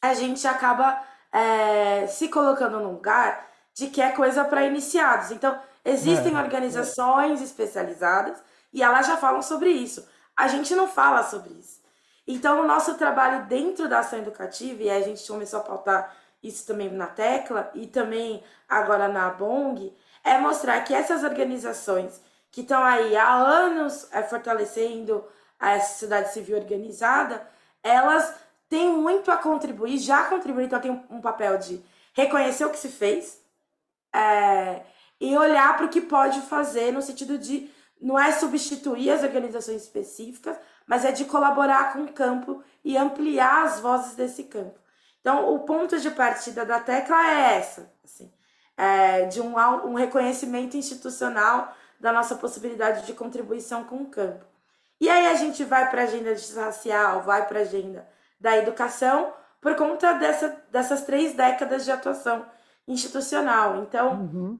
a 0.00 0.14
gente 0.14 0.46
acaba 0.46 1.02
é, 1.32 2.06
se 2.06 2.28
colocando 2.28 2.78
num 2.78 2.92
lugar 2.92 3.50
de 3.72 3.88
que 3.88 4.00
é 4.00 4.10
coisa 4.12 4.44
para 4.44 4.64
iniciados. 4.64 5.30
Então, 5.30 5.60
existem 5.84 6.34
é, 6.34 6.38
organizações 6.38 7.42
especializadas 7.42 8.42
e 8.72 8.82
elas 8.82 9.06
já 9.06 9.16
falam 9.16 9.42
sobre 9.42 9.70
isso. 9.70 10.06
A 10.36 10.48
gente 10.48 10.74
não 10.74 10.88
fala 10.88 11.22
sobre 11.22 11.54
isso. 11.54 11.82
Então, 12.26 12.60
o 12.60 12.66
nosso 12.66 12.94
trabalho 12.94 13.46
dentro 13.46 13.88
da 13.88 13.98
ação 13.98 14.18
educativa, 14.18 14.82
e 14.82 14.90
a 14.90 15.00
gente 15.00 15.26
começou 15.26 15.60
a 15.60 15.62
pautar 15.62 16.16
isso 16.42 16.66
também 16.66 16.90
na 16.90 17.06
Tecla 17.06 17.70
e 17.74 17.86
também 17.86 18.42
agora 18.68 19.08
na 19.08 19.30
Bong, 19.30 19.94
é 20.22 20.38
mostrar 20.38 20.80
que 20.82 20.94
essas 20.94 21.22
organizações 21.22 22.20
que 22.50 22.62
estão 22.62 22.82
aí 22.82 23.16
há 23.16 23.34
anos 23.34 24.08
é, 24.12 24.22
fortalecendo 24.22 25.24
a 25.58 25.78
sociedade 25.80 26.32
civil 26.32 26.56
organizada, 26.56 27.46
elas 27.82 28.34
têm 28.68 28.90
muito 28.92 29.30
a 29.30 29.36
contribuir, 29.36 29.98
já 29.98 30.24
contribuíram, 30.24 30.66
então 30.66 30.80
tem 30.80 30.90
um, 30.90 31.16
um 31.16 31.20
papel 31.20 31.58
de 31.58 31.84
reconhecer 32.14 32.64
o 32.64 32.70
que 32.70 32.78
se 32.78 32.88
fez 32.88 33.40
é, 34.12 34.82
e 35.20 35.36
olhar 35.36 35.76
para 35.76 35.86
o 35.86 35.88
que 35.88 36.00
pode 36.00 36.40
fazer 36.42 36.92
no 36.92 37.02
sentido 37.02 37.38
de 37.38 37.70
não 38.00 38.18
é 38.18 38.32
substituir 38.32 39.10
as 39.10 39.22
organizações 39.22 39.82
específicas, 39.82 40.56
mas 40.86 41.04
é 41.04 41.12
de 41.12 41.24
colaborar 41.24 41.92
com 41.92 42.02
o 42.02 42.12
campo 42.12 42.62
e 42.84 42.96
ampliar 42.96 43.64
as 43.64 43.80
vozes 43.80 44.14
desse 44.14 44.44
campo. 44.44 44.78
Então, 45.20 45.54
o 45.54 45.60
ponto 45.60 45.98
de 45.98 46.10
partida 46.10 46.66
da 46.66 46.78
tecla 46.78 47.16
é 47.26 47.56
essa, 47.56 47.90
assim, 48.04 48.30
é 48.76 49.24
de 49.24 49.40
um, 49.40 49.56
um 49.56 49.94
reconhecimento 49.94 50.76
institucional 50.76 51.74
da 51.98 52.12
nossa 52.12 52.34
possibilidade 52.34 53.06
de 53.06 53.14
contribuição 53.14 53.84
com 53.84 54.02
o 54.02 54.06
campo. 54.06 54.44
E 55.00 55.08
aí 55.08 55.26
a 55.28 55.34
gente 55.34 55.64
vai 55.64 55.90
para 55.90 56.02
a 56.02 56.04
agenda 56.04 56.34
racial, 56.56 57.22
vai 57.22 57.46
para 57.46 57.60
a 57.60 57.62
agenda 57.62 58.06
da 58.38 58.56
educação, 58.58 59.32
por 59.60 59.74
conta 59.76 60.12
dessa, 60.12 60.62
dessas 60.70 61.02
três 61.04 61.32
décadas 61.32 61.86
de 61.86 61.90
atuação 61.90 62.44
institucional. 62.86 63.82
Então, 63.82 64.12
uhum. 64.12 64.58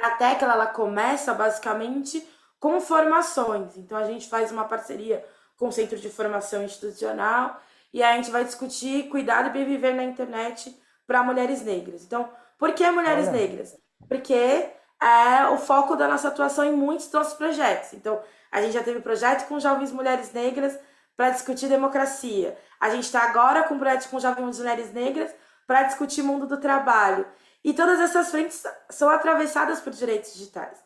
A 0.00 0.10
tecla 0.12 0.52
ela 0.52 0.66
começa 0.66 1.32
basicamente 1.34 2.26
com 2.58 2.80
formações. 2.80 3.76
Então, 3.76 3.96
a 3.96 4.04
gente 4.04 4.28
faz 4.28 4.50
uma 4.50 4.64
parceria 4.64 5.24
com 5.56 5.68
o 5.68 5.72
Centro 5.72 5.98
de 5.98 6.08
Formação 6.10 6.62
Institucional 6.62 7.60
e 7.92 8.02
a 8.02 8.14
gente 8.16 8.30
vai 8.30 8.44
discutir 8.44 9.08
cuidado 9.08 9.48
e 9.48 9.52
bem 9.52 9.64
viver 9.64 9.94
na 9.94 10.04
internet 10.04 10.76
para 11.06 11.22
mulheres 11.22 11.62
negras. 11.62 12.02
Então, 12.02 12.28
por 12.58 12.72
que 12.72 12.88
mulheres 12.90 13.28
Olha. 13.28 13.38
negras? 13.38 13.76
Porque 14.08 14.68
é 15.00 15.48
o 15.48 15.58
foco 15.58 15.96
da 15.96 16.08
nossa 16.08 16.28
atuação 16.28 16.64
em 16.64 16.72
muitos 16.72 17.06
dos 17.06 17.14
nossos 17.14 17.34
projetos. 17.34 17.92
Então, 17.92 18.20
a 18.50 18.60
gente 18.60 18.72
já 18.72 18.82
teve 18.82 19.00
projeto 19.00 19.46
com 19.48 19.60
jovens 19.60 19.92
mulheres 19.92 20.32
negras 20.32 20.78
para 21.16 21.30
discutir 21.30 21.68
democracia. 21.68 22.56
A 22.80 22.90
gente 22.90 23.04
está 23.04 23.22
agora 23.22 23.64
com 23.64 23.78
projeto 23.78 24.10
com 24.10 24.18
jovens 24.18 24.58
mulheres 24.58 24.92
negras 24.92 25.34
para 25.66 25.84
discutir 25.84 26.22
mundo 26.22 26.46
do 26.46 26.58
trabalho. 26.58 27.26
E 27.66 27.74
todas 27.74 27.98
essas 27.98 28.30
frentes 28.30 28.62
são 28.88 29.08
atravessadas 29.08 29.80
por 29.80 29.92
direitos 29.92 30.34
digitais. 30.34 30.78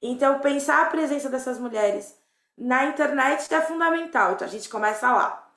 Então, 0.00 0.38
pensar 0.38 0.82
a 0.82 0.86
presença 0.86 1.28
dessas 1.28 1.58
mulheres 1.58 2.14
na 2.56 2.84
internet 2.84 3.52
é 3.52 3.60
fundamental. 3.60 4.34
Então, 4.34 4.46
a 4.46 4.50
gente 4.50 4.68
começa 4.68 5.10
lá. 5.10 5.50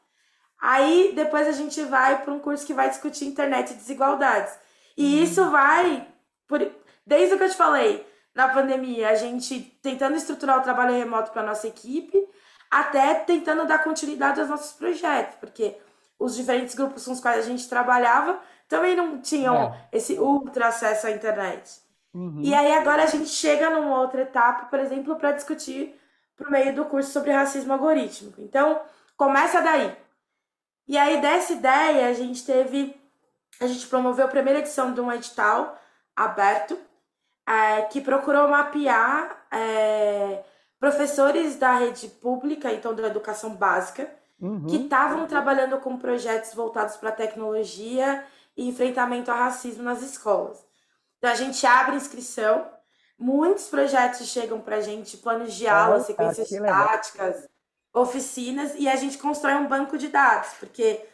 Aí 0.59 1.13
depois 1.15 1.47
a 1.47 1.51
gente 1.51 1.83
vai 1.83 2.23
para 2.23 2.33
um 2.33 2.39
curso 2.39 2.65
que 2.65 2.73
vai 2.73 2.89
discutir 2.89 3.25
internet 3.25 3.69
e 3.69 3.75
desigualdades. 3.75 4.57
E 4.97 5.17
uhum. 5.17 5.23
isso 5.23 5.51
vai, 5.51 6.07
por, 6.47 6.59
desde 7.05 7.35
o 7.35 7.37
que 7.37 7.43
eu 7.43 7.49
te 7.51 7.55
falei, 7.55 8.03
na 8.33 8.47
pandemia, 8.49 9.09
a 9.09 9.15
gente 9.15 9.59
tentando 9.83 10.17
estruturar 10.17 10.57
o 10.57 10.63
trabalho 10.63 10.95
remoto 10.95 11.29
para 11.29 11.43
nossa 11.43 11.67
equipe, 11.67 12.17
até 12.71 13.13
tentando 13.13 13.67
dar 13.67 13.83
continuidade 13.83 14.39
aos 14.39 14.49
nossos 14.49 14.73
projetos, 14.73 15.35
porque 15.39 15.77
os 16.17 16.35
diferentes 16.35 16.73
grupos 16.73 17.05
com 17.05 17.11
os 17.11 17.19
quais 17.19 17.45
a 17.45 17.47
gente 17.47 17.69
trabalhava 17.69 18.39
também 18.71 18.95
não 18.95 19.19
tinham 19.19 19.53
é. 19.53 19.87
esse 19.91 20.17
ultra 20.17 20.69
acesso 20.69 21.05
à 21.05 21.11
internet. 21.11 21.81
Uhum. 22.13 22.39
E 22.41 22.53
aí 22.53 22.71
agora 22.71 23.03
a 23.03 23.05
gente 23.05 23.27
chega 23.27 23.69
numa 23.69 23.99
outra 23.99 24.21
etapa, 24.21 24.67
por 24.67 24.79
exemplo, 24.79 25.17
para 25.17 25.33
discutir 25.33 25.93
por 26.37 26.49
meio 26.49 26.73
do 26.73 26.85
curso 26.85 27.11
sobre 27.11 27.33
racismo 27.33 27.73
algorítmico. 27.73 28.41
Então, 28.41 28.79
começa 29.17 29.59
daí. 29.61 29.93
E 30.87 30.97
aí, 30.97 31.19
dessa 31.19 31.51
ideia, 31.51 32.07
a 32.07 32.13
gente 32.13 32.45
teve. 32.45 32.95
A 33.59 33.67
gente 33.67 33.85
promoveu 33.87 34.25
a 34.25 34.29
primeira 34.29 34.59
edição 34.59 34.93
de 34.93 35.01
um 35.01 35.11
edital 35.11 35.77
aberto 36.15 36.79
é, 37.45 37.81
que 37.83 37.99
procurou 37.99 38.47
mapear 38.47 39.45
é, 39.51 40.43
professores 40.79 41.57
da 41.57 41.73
rede 41.73 42.07
pública, 42.07 42.71
então 42.71 42.95
da 42.95 43.07
educação 43.07 43.53
básica, 43.53 44.09
uhum. 44.39 44.65
que 44.65 44.77
estavam 44.77 45.27
trabalhando 45.27 45.77
com 45.79 45.97
projetos 45.97 46.53
voltados 46.53 46.95
para 46.95 47.11
tecnologia 47.11 48.25
e 48.55 48.67
enfrentamento 48.67 49.31
ao 49.31 49.37
racismo 49.37 49.83
nas 49.83 50.01
escolas. 50.01 50.63
Então 51.17 51.31
a 51.31 51.35
gente 51.35 51.65
abre 51.65 51.95
inscrição, 51.95 52.69
muitos 53.17 53.67
projetos 53.67 54.27
chegam 54.27 54.59
para 54.59 54.77
a 54.77 54.81
gente, 54.81 55.17
planos 55.17 55.53
de 55.53 55.67
aula, 55.67 55.97
oh, 55.97 56.03
sequências 56.03 56.49
táticas, 56.49 57.47
oficinas 57.93 58.73
e 58.75 58.87
a 58.87 58.95
gente 58.95 59.17
constrói 59.17 59.55
um 59.55 59.67
banco 59.67 59.97
de 59.97 60.07
dados, 60.07 60.53
porque 60.59 61.05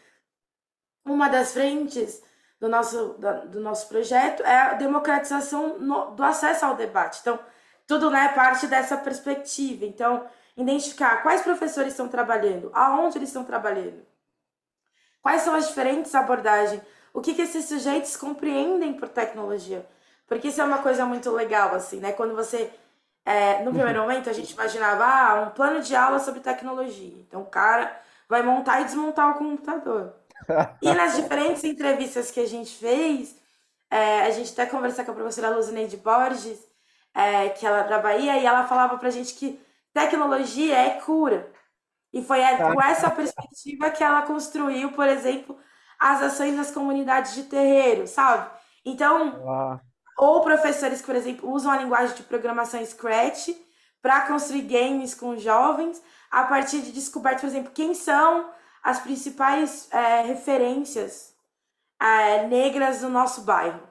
uma 1.06 1.28
das 1.30 1.54
frentes 1.54 2.22
do 2.60 2.68
nosso, 2.68 3.16
do 3.50 3.60
nosso 3.60 3.88
projeto 3.88 4.44
é 4.44 4.58
a 4.58 4.74
democratização 4.74 5.78
no, 5.80 6.12
do 6.12 6.24
acesso 6.24 6.66
ao 6.66 6.76
debate. 6.76 7.20
Então, 7.22 7.40
tudo 7.86 8.10
né, 8.10 8.28
parte 8.30 8.68
dessa 8.68 8.98
perspectiva. 8.98 9.86
Então, 9.86 10.28
identificar 10.56 11.22
quais 11.22 11.42
professores 11.42 11.94
estão 11.94 12.08
trabalhando, 12.08 12.70
aonde 12.74 13.18
eles 13.18 13.30
estão 13.30 13.44
trabalhando, 13.44 14.06
quais 15.22 15.44
são 15.44 15.54
as 15.54 15.68
diferentes 15.68 16.14
abordagens, 16.16 16.82
o 17.18 17.22
que, 17.22 17.34
que 17.34 17.42
esses 17.42 17.66
sujeitos 17.66 18.16
compreendem 18.16 18.94
por 18.94 19.10
tecnologia, 19.10 19.84
Porque 20.28 20.50
isso 20.50 20.62
é 20.62 20.64
uma 20.64 20.84
coisa 20.84 21.04
muito 21.04 21.32
legal, 21.32 21.74
assim, 21.74 22.00
né? 22.00 22.12
Quando 22.12 22.36
você. 22.36 22.72
É, 23.26 23.64
no 23.64 23.72
primeiro 23.72 24.00
uhum. 24.02 24.08
momento, 24.08 24.30
a 24.30 24.34
gente 24.34 24.54
imaginava 24.54 25.04
ah, 25.04 25.42
um 25.42 25.50
plano 25.50 25.82
de 25.82 25.96
aula 25.96 26.20
sobre 26.20 26.42
tecnologia. 26.42 27.18
Então, 27.28 27.42
o 27.42 27.48
cara 27.48 28.00
vai 28.30 28.44
montar 28.44 28.82
e 28.82 28.86
desmontar 28.86 29.32
o 29.32 29.40
computador. 29.40 30.14
e 30.80 30.94
nas 30.94 31.16
diferentes 31.16 31.64
entrevistas 31.64 32.30
que 32.30 32.40
a 32.40 32.48
gente 32.48 32.78
fez, 32.78 33.36
é, 33.90 34.22
a 34.22 34.30
gente 34.30 34.52
até 34.52 34.68
conversou 34.68 35.04
com 35.04 35.12
a 35.12 35.16
professora 35.16 35.50
Luzineide 35.50 35.98
Borges, 35.98 36.60
é, 37.16 37.50
que 37.50 37.66
ela 37.66 37.80
é 37.80 37.88
da 37.88 37.98
Bahia, 37.98 38.38
e 38.38 38.46
ela 38.46 38.68
falava 38.68 38.96
pra 39.00 39.10
gente 39.10 39.34
que 39.34 39.60
tecnologia 39.92 40.78
é 40.78 41.02
cura. 41.02 41.52
E 42.14 42.24
foi 42.24 42.42
com 42.58 42.82
essa 42.82 43.10
perspectiva 43.10 43.90
que 43.90 44.04
ela 44.04 44.22
construiu, 44.22 44.92
por 44.92 45.08
exemplo, 45.08 45.58
as 46.00 46.22
ações 46.22 46.56
nas 46.56 46.72
comunidades 46.72 47.34
de 47.34 47.44
terreiro, 47.44 48.08
sabe? 48.08 48.50
Então, 48.86 49.42
ou 50.18 50.42
professores, 50.42 51.02
por 51.02 51.16
exemplo, 51.16 51.52
usam 51.52 51.72
a 51.72 51.78
linguagem 51.78 52.16
de 52.16 52.24
programação 52.24 52.84
Scratch 52.86 53.50
para 54.02 54.22
construir 54.22 54.62
games 54.62 55.14
com 55.14 55.38
jovens 55.38 56.02
a 56.32 56.44
partir 56.44 56.82
de 56.82 56.92
descobertas, 56.92 57.42
por 57.42 57.48
exemplo, 57.48 57.72
quem 57.74 57.94
são 57.94 58.50
as 58.84 59.00
principais 59.00 59.88
é, 59.92 60.22
referências 60.22 61.34
é, 62.00 62.48
negras 62.48 63.02
do 63.02 63.10
nosso 63.10 63.42
bairro. 63.42 63.82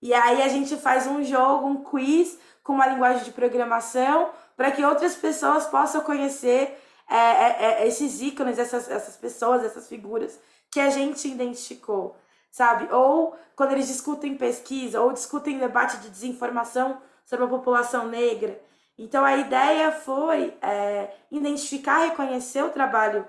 E 0.00 0.12
aí 0.12 0.42
a 0.42 0.48
gente 0.48 0.76
faz 0.76 1.06
um 1.06 1.22
jogo, 1.22 1.66
um 1.66 1.84
quiz 1.84 2.38
com 2.62 2.72
uma 2.72 2.86
linguagem 2.86 3.24
de 3.24 3.32
programação 3.32 4.30
para 4.56 4.70
que 4.70 4.84
outras 4.84 5.14
pessoas 5.14 5.66
possam 5.66 6.00
conhecer 6.02 6.78
é, 7.08 7.16
é, 7.16 7.56
é, 7.82 7.86
esses 7.86 8.20
ícones, 8.20 8.58
essas, 8.58 8.90
essas 8.90 9.16
pessoas, 9.16 9.64
essas 9.64 9.88
figuras 9.88 10.38
que 10.72 10.80
a 10.80 10.90
gente 10.90 11.28
identificou 11.28 12.16
sabe? 12.52 12.92
Ou 12.92 13.34
quando 13.56 13.72
eles 13.72 13.88
discutem 13.88 14.36
pesquisa, 14.36 15.00
ou 15.00 15.12
discutem 15.12 15.58
debate 15.58 15.96
de 15.96 16.10
desinformação 16.10 17.00
sobre 17.24 17.46
a 17.46 17.48
população 17.48 18.06
negra. 18.06 18.60
Então 18.96 19.24
a 19.24 19.36
ideia 19.36 19.90
foi 19.90 20.54
é, 20.60 21.10
identificar 21.30 22.04
reconhecer 22.04 22.62
o 22.62 22.70
trabalho 22.70 23.26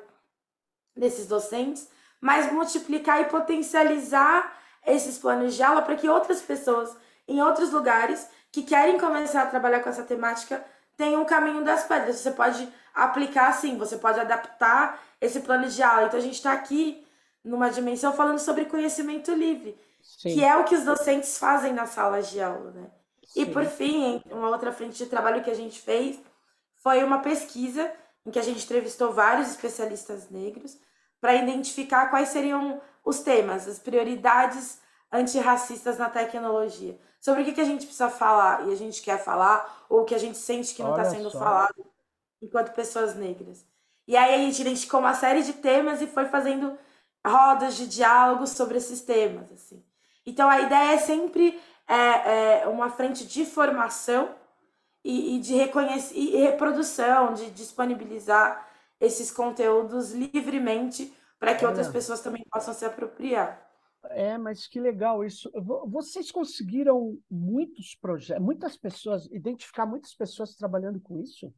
desses 0.96 1.26
docentes, 1.26 1.90
mas 2.20 2.52
multiplicar 2.52 3.22
e 3.22 3.26
potencializar 3.26 4.56
esses 4.86 5.18
planos 5.18 5.56
de 5.56 5.64
aula 5.64 5.82
para 5.82 5.96
que 5.96 6.10
outras 6.10 6.42
pessoas 6.42 6.96
em 7.26 7.42
outros 7.42 7.72
lugares 7.72 8.28
que 8.52 8.64
querem 8.64 9.00
começar 9.00 9.44
a 9.44 9.48
trabalhar 9.48 9.80
com 9.80 9.90
essa 9.90 10.04
temática 10.04 10.64
tenham 10.98 11.22
o 11.22 11.26
caminho 11.26 11.64
das 11.64 11.86
pedras. 11.86 12.18
Você 12.18 12.32
pode 12.32 12.68
aplicar 12.94 13.48
assim, 13.48 13.78
você 13.78 13.98
pode 13.98 14.20
adaptar 14.20 15.02
esse 15.20 15.40
plano 15.40 15.68
de 15.68 15.82
aula. 15.82 16.08
Então 16.08 16.20
a 16.20 16.22
gente 16.22 16.36
está 16.36 16.52
aqui 16.52 17.03
numa 17.44 17.70
dimensão 17.70 18.14
falando 18.14 18.40
sobre 18.40 18.66
conhecimento 18.66 19.34
livre, 19.34 19.78
Sim. 20.02 20.34
que 20.34 20.44
é 20.44 20.56
o 20.56 20.64
que 20.64 20.76
os 20.76 20.86
docentes 20.86 21.38
fazem 21.38 21.74
nas 21.74 21.90
salas 21.90 22.30
de 22.30 22.42
aula, 22.42 22.72
né? 22.72 22.92
Sim. 23.26 23.42
E 23.42 23.46
por 23.46 23.66
fim, 23.66 24.22
uma 24.32 24.50
outra 24.50 24.72
frente 24.72 24.98
de 24.98 25.06
trabalho 25.08 25.44
que 25.44 25.50
a 25.50 25.56
gente 25.56 25.80
fez 25.82 26.20
foi 26.76 27.04
uma 27.04 27.20
pesquisa 27.20 27.92
em 28.26 28.32
que 28.32 28.40
a 28.40 28.44
gente 28.44 28.64
entrevistou 28.64 29.12
vários 29.12 29.50
especialistas 29.50 30.30
negros 30.30 30.78
para 31.20 31.36
identificar 31.36 32.10
quais 32.10 32.30
seriam 32.30 32.82
os 33.04 33.20
temas, 33.20 33.68
as 33.68 33.80
prioridades 33.80 34.80
antirracistas 35.12 35.98
na 35.98 36.10
tecnologia. 36.10 36.98
Sobre 37.20 37.42
o 37.42 37.46
que, 37.46 37.54
que 37.54 37.62
a 37.62 37.66
gente 37.66 37.86
precisa 37.86 38.10
falar 38.10 38.68
e 38.68 38.74
a 38.74 38.76
gente 38.76 39.02
quer 39.02 39.24
falar, 39.24 39.86
ou 39.90 40.02
o 40.02 40.06
que 40.06 40.16
a 40.16 40.18
gente 40.18 40.38
sente 40.38 40.74
que 40.76 40.84
não 40.84 40.92
está 40.92 41.06
sendo 41.06 41.30
só. 41.30 41.40
falado 41.40 41.86
enquanto 42.42 42.74
pessoas 42.74 43.16
negras. 43.16 43.66
E 44.06 44.18
aí 44.18 44.36
a 44.36 44.38
gente 44.38 44.62
identificou 44.62 45.00
uma 45.00 45.14
série 45.14 45.44
de 45.44 45.54
temas 45.54 46.02
e 46.02 46.08
foi 46.08 46.26
fazendo 46.26 46.78
rodas 47.26 47.76
de 47.76 47.88
diálogo 47.88 48.46
sobre 48.48 48.78
esses 48.78 49.02
temas. 49.02 49.52
Assim. 49.52 49.84
Então 50.26 50.50
a 50.50 50.62
ideia 50.62 50.94
é 50.94 50.98
sempre 50.98 51.60
é, 51.88 52.62
é 52.62 52.68
uma 52.68 52.90
frente 52.90 53.26
de 53.26 53.46
formação 53.46 54.34
e, 55.04 55.36
e 55.36 55.40
de 55.40 55.56
reconhecer 55.56 56.18
e 56.18 56.38
reprodução, 56.38 57.34
de 57.34 57.50
disponibilizar 57.52 58.68
esses 59.00 59.32
conteúdos 59.32 60.12
livremente 60.12 61.14
para 61.38 61.56
que 61.56 61.66
outras 61.66 61.90
pessoas 61.90 62.22
também 62.22 62.46
possam 62.50 62.74
se 62.74 62.86
apropriar. 62.86 63.62
É, 64.12 64.38
mas 64.38 64.68
que 64.68 64.80
legal 64.80 65.24
isso. 65.24 65.52
Vocês 65.88 66.32
conseguiram 66.32 67.18
muitos 67.30 67.96
projetos, 67.96 68.44
muitas 68.44 68.78
pessoas, 68.78 69.26
identificar 69.32 69.86
muitas 69.86 70.14
pessoas 70.14 70.56
trabalhando 70.56 71.00
com 71.00 71.20
isso? 71.20 71.54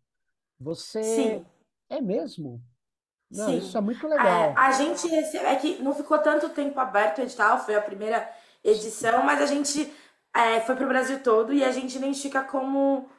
Você 0.60 1.04
Sim. 1.04 1.46
é 1.90 2.02
mesmo? 2.02 2.62
Não, 3.36 3.48
Sim. 3.48 3.58
isso 3.58 3.78
é 3.78 3.82
muito 3.82 4.08
legal. 4.08 4.26
É, 4.26 4.54
a 4.56 4.72
gente 4.72 5.08
recebe, 5.08 5.46
é 5.46 5.56
que 5.56 5.82
não 5.84 5.94
ficou 5.94 6.18
tanto 6.20 6.50
tempo 6.50 6.80
aberto 6.80 7.20
o 7.20 7.22
edital, 7.22 7.64
foi 7.64 7.76
a 7.76 7.82
primeira 7.82 8.30
edição, 8.64 9.24
mas 9.24 9.42
a 9.42 9.46
gente 9.46 9.94
é, 10.34 10.62
foi 10.62 10.76
para 10.76 10.86
o 10.86 10.90
Brasil 10.90 11.22
todo 11.22 11.54
e 11.54 11.64
a 11.64 11.72
gente 11.72 11.98
identifica 11.98 12.44
como 12.44 13.10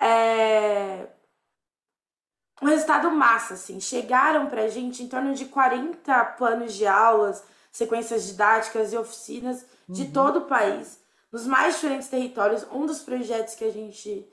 é, 0.00 1.06
um 2.62 2.66
resultado 2.66 3.10
massa, 3.10 3.54
assim. 3.54 3.78
Chegaram 3.80 4.46
para 4.46 4.62
a 4.62 4.68
gente 4.68 5.02
em 5.02 5.08
torno 5.08 5.34
de 5.34 5.44
40 5.44 6.24
planos 6.36 6.74
de 6.74 6.86
aulas, 6.86 7.44
sequências 7.70 8.26
didáticas 8.26 8.92
e 8.92 8.96
oficinas 8.96 9.66
de 9.88 10.04
uhum. 10.04 10.12
todo 10.12 10.36
o 10.38 10.44
país, 10.46 10.98
nos 11.30 11.46
mais 11.46 11.74
diferentes 11.74 12.08
territórios. 12.08 12.66
Um 12.72 12.86
dos 12.86 13.00
projetos 13.00 13.54
que 13.54 13.64
a 13.64 13.70
gente 13.70 14.26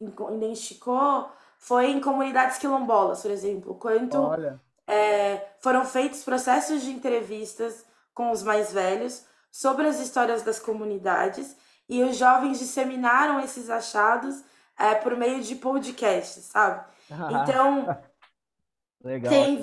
identificou 0.00 1.30
foi 1.58 1.90
em 1.90 2.00
comunidades 2.00 2.56
quilombolas, 2.56 3.20
por 3.20 3.30
exemplo. 3.30 3.74
Quanto 3.74 4.18
Olha 4.18 4.67
é, 4.88 5.46
foram 5.60 5.84
feitos 5.84 6.24
processos 6.24 6.82
de 6.82 6.90
entrevistas 6.90 7.84
com 8.12 8.32
os 8.32 8.42
mais 8.42 8.72
velhos 8.72 9.22
sobre 9.52 9.86
as 9.86 10.00
histórias 10.00 10.42
das 10.42 10.58
comunidades 10.58 11.54
e 11.88 12.02
os 12.02 12.16
jovens 12.16 12.58
disseminaram 12.58 13.38
esses 13.38 13.70
achados 13.70 14.42
é, 14.76 14.94
por 14.94 15.16
meio 15.16 15.42
de 15.42 15.54
podcasts, 15.54 16.44
sabe? 16.44 16.84
Então, 17.10 17.86
Legal. 19.02 19.32
Tem. 19.32 19.60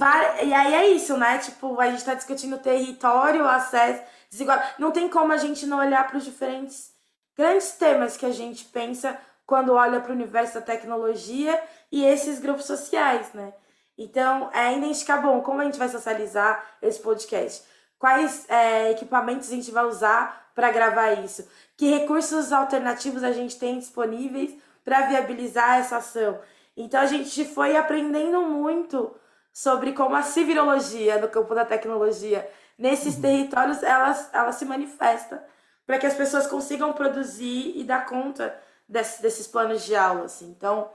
E 0.47 0.53
aí 0.53 0.73
é 0.73 0.87
isso, 0.87 1.17
né? 1.17 1.37
Tipo, 1.39 1.79
a 1.79 1.87
gente 1.87 1.99
está 1.99 2.13
discutindo 2.13 2.57
território, 2.57 3.47
acesso, 3.47 4.01
desigualdade. 4.29 4.75
Não 4.79 4.91
tem 4.91 5.09
como 5.09 5.33
a 5.33 5.37
gente 5.37 5.65
não 5.65 5.79
olhar 5.79 6.07
para 6.07 6.17
os 6.17 6.23
diferentes 6.23 6.93
grandes 7.35 7.73
temas 7.73 8.15
que 8.15 8.25
a 8.25 8.31
gente 8.31 8.63
pensa 8.65 9.17
quando 9.45 9.73
olha 9.73 9.99
para 9.99 10.11
o 10.11 10.15
universo 10.15 10.55
da 10.55 10.61
tecnologia 10.61 11.61
e 11.91 12.05
esses 12.05 12.39
grupos 12.39 12.65
sociais, 12.65 13.33
né? 13.33 13.53
Então, 13.97 14.49
é 14.53 14.77
identificar, 14.77 15.17
bom, 15.17 15.41
como 15.41 15.61
a 15.61 15.65
gente 15.65 15.79
vai 15.79 15.89
socializar 15.89 16.63
esse 16.81 16.99
podcast? 16.99 17.63
Quais 17.97 18.49
é, 18.49 18.91
equipamentos 18.91 19.49
a 19.49 19.55
gente 19.55 19.71
vai 19.71 19.85
usar 19.85 20.51
para 20.53 20.71
gravar 20.71 21.13
isso? 21.13 21.47
Que 21.77 21.89
recursos 21.89 22.51
alternativos 22.51 23.23
a 23.23 23.31
gente 23.31 23.57
tem 23.57 23.79
disponíveis 23.79 24.53
para 24.83 25.07
viabilizar 25.07 25.79
essa 25.79 25.97
ação? 25.97 26.39
Então, 26.75 26.99
a 26.99 27.05
gente 27.05 27.45
foi 27.45 27.77
aprendendo 27.77 28.41
muito 28.41 29.15
sobre 29.53 29.93
como 29.93 30.15
a 30.15 30.21
civilologia 30.21 31.17
no 31.17 31.29
campo 31.29 31.55
da 31.55 31.63
tecnologia, 31.63 32.49
nesses 32.77 33.15
uhum. 33.15 33.21
territórios, 33.21 33.81
ela, 33.81 34.29
ela 34.33 34.51
se 34.51 34.65
manifesta 34.65 35.41
para 35.85 35.97
que 35.97 36.05
as 36.05 36.13
pessoas 36.13 36.47
consigam 36.47 36.91
produzir 36.91 37.71
e 37.77 37.83
dar 37.83 38.05
conta 38.05 38.53
desse, 38.87 39.21
desses 39.21 39.47
planos 39.47 39.85
de 39.85 39.95
aula. 39.95 40.25
Assim. 40.25 40.49
Então, 40.49 40.89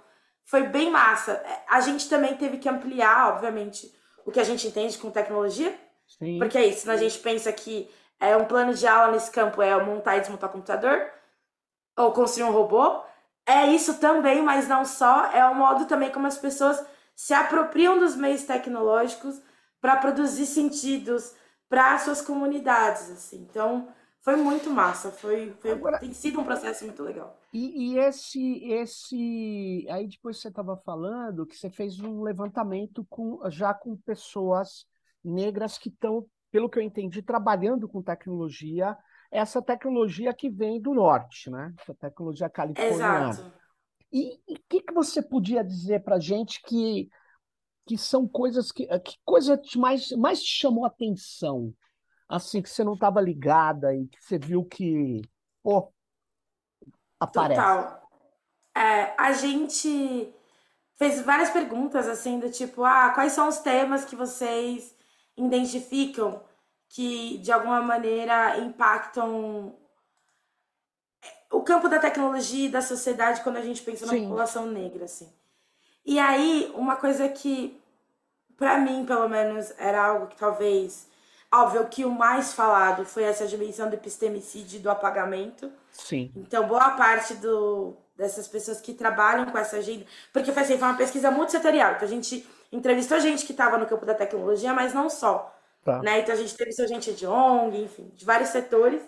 foi 0.50 0.64
bem 0.64 0.90
massa. 0.90 1.32
É, 1.32 1.62
a 1.68 1.80
gente 1.80 2.08
também 2.08 2.36
teve 2.36 2.58
que 2.58 2.68
ampliar, 2.68 3.28
obviamente, 3.34 3.94
o 4.26 4.32
que 4.32 4.40
a 4.40 4.44
gente 4.44 4.66
entende 4.66 4.98
com 4.98 5.08
tecnologia. 5.08 5.72
Sim. 6.18 6.40
Porque 6.40 6.58
é 6.58 6.66
isso, 6.66 6.90
a 6.90 6.96
gente 6.96 7.18
pensa 7.20 7.52
que 7.52 7.88
é 8.18 8.36
um 8.36 8.44
plano 8.44 8.74
de 8.74 8.84
aula 8.84 9.12
nesse 9.12 9.30
campo 9.30 9.62
é 9.62 9.80
montar 9.82 10.16
e 10.16 10.20
desmontar 10.20 10.50
o 10.50 10.52
computador, 10.52 11.08
ou 11.96 12.12
construir 12.12 12.48
um 12.48 12.52
robô. 12.52 13.00
É 13.46 13.66
isso 13.66 13.98
também, 13.98 14.42
mas 14.42 14.66
não 14.66 14.84
só. 14.84 15.26
É 15.26 15.44
o 15.46 15.54
modo 15.54 15.86
também 15.86 16.10
como 16.10 16.26
as 16.26 16.36
pessoas 16.36 16.84
se 17.14 17.32
apropriam 17.32 17.98
dos 17.98 18.16
meios 18.16 18.42
tecnológicos 18.42 19.40
para 19.80 19.96
produzir 19.96 20.46
sentidos 20.46 21.32
para 21.68 21.96
suas 21.98 22.20
comunidades. 22.20 23.08
Assim. 23.08 23.46
Então, 23.48 23.88
foi 24.22 24.36
muito 24.36 24.70
massa. 24.70 25.10
Foi, 25.10 25.52
foi 25.60 25.72
Agora, 25.72 25.98
tem 25.98 26.12
sido 26.12 26.40
um 26.40 26.44
processo 26.44 26.84
muito 26.84 27.02
legal. 27.02 27.38
E, 27.52 27.92
e 27.92 27.98
esse, 27.98 28.64
esse. 28.64 29.86
Aí 29.90 30.06
depois 30.06 30.38
você 30.38 30.48
estava 30.48 30.76
falando 30.76 31.46
que 31.46 31.56
você 31.56 31.70
fez 31.70 31.98
um 32.00 32.22
levantamento 32.22 33.04
com, 33.08 33.40
já 33.50 33.72
com 33.72 33.96
pessoas 33.96 34.86
negras 35.24 35.78
que 35.78 35.88
estão, 35.88 36.26
pelo 36.50 36.68
que 36.68 36.78
eu 36.78 36.82
entendi, 36.82 37.22
trabalhando 37.22 37.88
com 37.88 38.02
tecnologia. 38.02 38.96
Essa 39.30 39.62
tecnologia 39.62 40.34
que 40.34 40.50
vem 40.50 40.80
do 40.80 40.92
norte, 40.92 41.48
né? 41.48 41.72
Essa 41.80 41.94
tecnologia 41.94 42.50
californiana. 42.50 43.30
Exato. 43.30 43.52
E 44.12 44.38
o 44.48 44.56
que, 44.68 44.82
que 44.82 44.92
você 44.92 45.22
podia 45.22 45.62
dizer 45.62 46.02
para 46.02 46.18
gente 46.18 46.60
que, 46.62 47.08
que 47.86 47.96
são 47.96 48.28
coisas 48.28 48.70
que. 48.70 48.86
Que 48.98 49.14
coisa 49.24 49.58
mais, 49.76 50.10
mais 50.12 50.42
te 50.42 50.60
chamou 50.60 50.84
a 50.84 50.88
atenção? 50.88 51.72
Assim, 52.30 52.62
que 52.62 52.70
você 52.70 52.84
não 52.84 52.94
estava 52.94 53.20
ligada 53.20 53.94
e 53.94 54.06
que 54.06 54.22
você 54.22 54.38
viu 54.38 54.64
que, 54.64 55.20
pô, 55.62 55.92
aparece? 57.18 57.60
Total. 57.60 58.08
É, 58.76 59.14
a 59.18 59.32
gente 59.32 60.32
fez 60.96 61.20
várias 61.22 61.50
perguntas, 61.50 62.06
assim, 62.06 62.38
do 62.38 62.50
tipo, 62.50 62.84
ah, 62.84 63.10
quais 63.10 63.32
são 63.32 63.48
os 63.48 63.58
temas 63.58 64.04
que 64.04 64.14
vocês 64.14 64.94
identificam 65.36 66.42
que, 66.88 67.38
de 67.38 67.50
alguma 67.50 67.82
maneira, 67.82 68.58
impactam 68.58 69.74
o 71.50 71.62
campo 71.62 71.88
da 71.88 71.98
tecnologia 71.98 72.66
e 72.66 72.70
da 72.70 72.80
sociedade 72.80 73.42
quando 73.42 73.56
a 73.56 73.62
gente 73.62 73.82
pensa 73.82 74.06
na 74.06 74.12
Sim. 74.12 74.22
população 74.22 74.66
negra, 74.66 75.04
assim. 75.04 75.32
E 76.04 76.18
aí, 76.18 76.72
uma 76.76 76.96
coisa 76.96 77.28
que, 77.28 77.80
para 78.56 78.78
mim, 78.78 79.04
pelo 79.04 79.28
menos, 79.28 79.72
era 79.78 80.06
algo 80.06 80.28
que 80.28 80.36
talvez. 80.36 81.09
Óbvio 81.52 81.88
que 81.88 82.04
o 82.04 82.10
mais 82.10 82.52
falado 82.52 83.04
foi 83.04 83.24
essa 83.24 83.44
dimensão 83.46 83.88
do 83.88 83.94
epistemicídio 83.94 84.78
e 84.78 84.82
do 84.82 84.90
apagamento. 84.90 85.70
Sim. 85.90 86.30
Então, 86.36 86.66
boa 86.66 86.90
parte 86.90 87.34
do, 87.34 87.96
dessas 88.16 88.46
pessoas 88.46 88.80
que 88.80 88.94
trabalham 88.94 89.46
com 89.46 89.58
essa 89.58 89.78
agenda. 89.78 90.06
Porque 90.32 90.52
foi, 90.52 90.62
assim, 90.62 90.78
foi 90.78 90.88
uma 90.88 90.96
pesquisa 90.96 91.28
multissetorial. 91.30 91.94
Então, 91.94 92.06
a 92.06 92.10
gente 92.10 92.48
entrevistou 92.70 93.18
gente 93.18 93.44
que 93.44 93.50
estava 93.50 93.76
no 93.76 93.86
campo 93.86 94.06
da 94.06 94.14
tecnologia, 94.14 94.72
mas 94.72 94.94
não 94.94 95.10
só. 95.10 95.52
Tá. 95.84 96.00
Né? 96.00 96.20
Então, 96.20 96.34
a 96.34 96.38
gente 96.38 96.54
entrevistou 96.54 96.86
gente 96.86 97.12
de 97.12 97.26
ONG, 97.26 97.82
enfim, 97.82 98.12
de 98.14 98.24
vários 98.24 98.50
setores. 98.50 99.02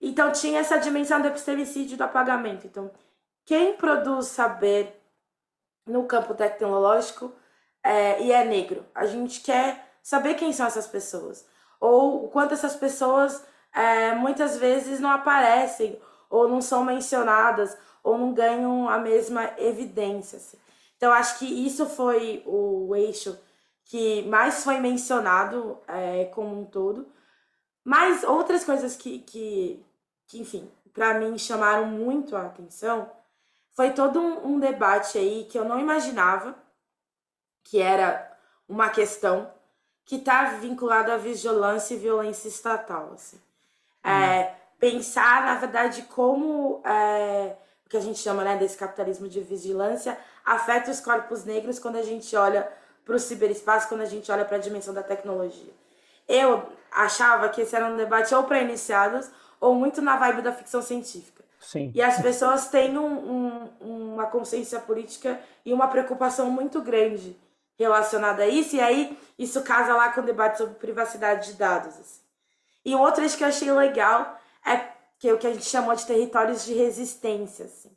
Então, 0.00 0.32
tinha 0.32 0.58
essa 0.58 0.78
dimensão 0.78 1.22
do 1.22 1.28
epistemicídio 1.28 1.94
e 1.94 1.96
do 1.96 2.02
apagamento. 2.02 2.66
Então, 2.66 2.90
quem 3.44 3.76
produz 3.76 4.26
saber 4.26 5.00
no 5.86 6.04
campo 6.04 6.34
tecnológico 6.34 7.32
é, 7.84 8.20
e 8.20 8.32
é 8.32 8.44
negro. 8.44 8.84
A 8.92 9.06
gente 9.06 9.40
quer 9.40 9.89
saber 10.02 10.34
quem 10.34 10.52
são 10.52 10.66
essas 10.66 10.86
pessoas. 10.86 11.46
Ou 11.80 12.24
o 12.24 12.28
quanto 12.28 12.54
essas 12.54 12.76
pessoas 12.76 13.44
é, 13.72 14.14
muitas 14.14 14.56
vezes 14.56 15.00
não 15.00 15.10
aparecem, 15.10 16.00
ou 16.28 16.48
não 16.48 16.60
são 16.60 16.84
mencionadas, 16.84 17.76
ou 18.02 18.16
não 18.16 18.32
ganham 18.32 18.88
a 18.88 18.98
mesma 18.98 19.52
evidência. 19.58 20.36
Assim. 20.38 20.58
Então, 20.96 21.12
acho 21.12 21.38
que 21.38 21.46
isso 21.66 21.86
foi 21.86 22.42
o 22.46 22.94
eixo 22.94 23.38
que 23.84 24.22
mais 24.22 24.62
foi 24.62 24.78
mencionado 24.78 25.78
é, 25.88 26.26
como 26.26 26.60
um 26.60 26.64
todo. 26.64 27.10
Mas 27.84 28.22
outras 28.22 28.64
coisas 28.64 28.96
que, 28.96 29.18
que, 29.20 29.84
que 30.28 30.40
enfim, 30.40 30.70
para 30.92 31.14
mim 31.14 31.36
chamaram 31.38 31.86
muito 31.86 32.36
a 32.36 32.46
atenção 32.46 33.10
foi 33.74 33.90
todo 33.92 34.20
um, 34.20 34.54
um 34.54 34.60
debate 34.60 35.18
aí 35.18 35.46
que 35.50 35.58
eu 35.58 35.64
não 35.64 35.80
imaginava 35.80 36.54
que 37.64 37.80
era 37.80 38.30
uma 38.68 38.90
questão 38.90 39.50
que 40.04 40.16
está 40.16 40.44
vinculada 40.60 41.14
à 41.14 41.16
vigilância 41.16 41.94
e 41.94 41.98
violência 41.98 42.48
estatal. 42.48 43.12
Assim. 43.14 43.40
É, 44.02 44.10
hum. 44.10 44.12
É, 44.12 44.54
pensar, 44.78 45.44
na 45.44 45.54
verdade, 45.56 46.02
como 46.02 46.82
é, 46.84 47.54
o 47.84 47.88
que 47.88 47.96
a 47.96 48.00
gente 48.00 48.18
chama 48.18 48.42
né, 48.42 48.56
desse 48.56 48.76
capitalismo 48.76 49.28
de 49.28 49.40
vigilância 49.40 50.18
afeta 50.44 50.90
os 50.90 51.00
corpos 51.00 51.44
negros 51.44 51.78
quando 51.78 51.96
a 51.96 52.02
gente 52.02 52.34
olha 52.34 52.70
para 53.04 53.14
o 53.14 53.18
ciberespaço, 53.18 53.88
quando 53.88 54.02
a 54.02 54.06
gente 54.06 54.30
olha 54.32 54.44
para 54.44 54.56
a 54.56 54.60
dimensão 54.60 54.94
da 54.94 55.02
tecnologia. 55.02 55.72
Eu 56.28 56.64
achava 56.90 57.48
que 57.48 57.60
esse 57.60 57.74
era 57.74 57.86
um 57.86 57.96
debate 57.96 58.34
ou 58.34 58.44
para 58.44 58.60
iniciados 58.60 59.30
ou 59.60 59.74
muito 59.74 60.00
na 60.00 60.16
vibe 60.16 60.42
da 60.42 60.52
ficção 60.52 60.80
científica. 60.80 61.44
Sim. 61.60 61.92
E 61.94 62.00
as 62.00 62.20
pessoas 62.22 62.68
têm 62.68 62.96
um, 62.96 63.68
um, 63.80 64.14
uma 64.14 64.26
consciência 64.26 64.80
política 64.80 65.38
e 65.64 65.72
uma 65.72 65.88
preocupação 65.88 66.50
muito 66.50 66.80
grande 66.80 67.36
relacionada 67.80 68.42
a 68.42 68.46
isso, 68.46 68.76
e 68.76 68.80
aí 68.80 69.18
isso 69.38 69.62
casa 69.62 69.96
lá 69.96 70.12
com 70.12 70.20
o 70.20 70.24
debate 70.24 70.58
sobre 70.58 70.74
privacidade 70.74 71.52
de 71.52 71.54
dados. 71.54 71.98
Assim. 71.98 72.20
E 72.84 72.94
o 72.94 73.00
outro 73.00 73.26
que 73.26 73.42
eu 73.42 73.48
achei 73.48 73.72
legal 73.72 74.38
é 74.66 74.76
que 75.18 75.28
é 75.28 75.32
o 75.32 75.38
que 75.38 75.46
a 75.46 75.52
gente 75.52 75.64
chamou 75.64 75.94
de 75.94 76.04
territórios 76.04 76.62
de 76.66 76.74
resistência, 76.74 77.64
assim. 77.64 77.90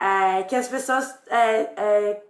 É, 0.00 0.42
que 0.42 0.56
as 0.56 0.66
pessoas 0.66 1.16
é, 1.28 1.72
é, 1.76 2.24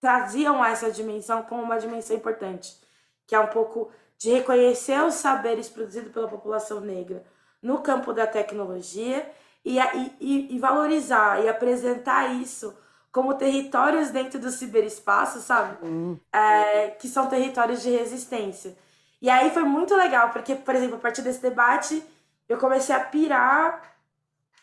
traziam 0.00 0.64
essa 0.64 0.88
dimensão 0.88 1.42
como 1.42 1.64
uma 1.64 1.78
dimensão 1.78 2.16
importante, 2.16 2.80
que 3.26 3.34
é 3.34 3.40
um 3.40 3.48
pouco 3.48 3.90
de 4.16 4.30
reconhecer 4.30 5.02
os 5.02 5.14
saberes 5.14 5.68
produzidos 5.68 6.12
pela 6.12 6.28
população 6.28 6.80
negra 6.80 7.24
no 7.60 7.82
campo 7.82 8.12
da 8.12 8.26
tecnologia 8.26 9.28
e, 9.64 9.78
e, 10.20 10.54
e 10.54 10.58
valorizar 10.60 11.42
e 11.42 11.48
apresentar 11.48 12.32
isso 12.34 12.76
como 13.14 13.34
territórios 13.34 14.10
dentro 14.10 14.40
do 14.40 14.50
ciberespaço, 14.50 15.38
sabe? 15.38 15.86
Uhum. 15.86 16.18
É, 16.32 16.88
que 16.88 17.06
são 17.06 17.28
territórios 17.28 17.80
de 17.80 17.88
resistência. 17.88 18.76
E 19.22 19.30
aí 19.30 19.52
foi 19.52 19.62
muito 19.62 19.94
legal, 19.94 20.30
porque, 20.30 20.56
por 20.56 20.74
exemplo, 20.74 20.96
a 20.96 20.98
partir 20.98 21.22
desse 21.22 21.40
debate, 21.40 22.04
eu 22.48 22.58
comecei 22.58 22.92
a 22.92 22.98
pirar 22.98 23.94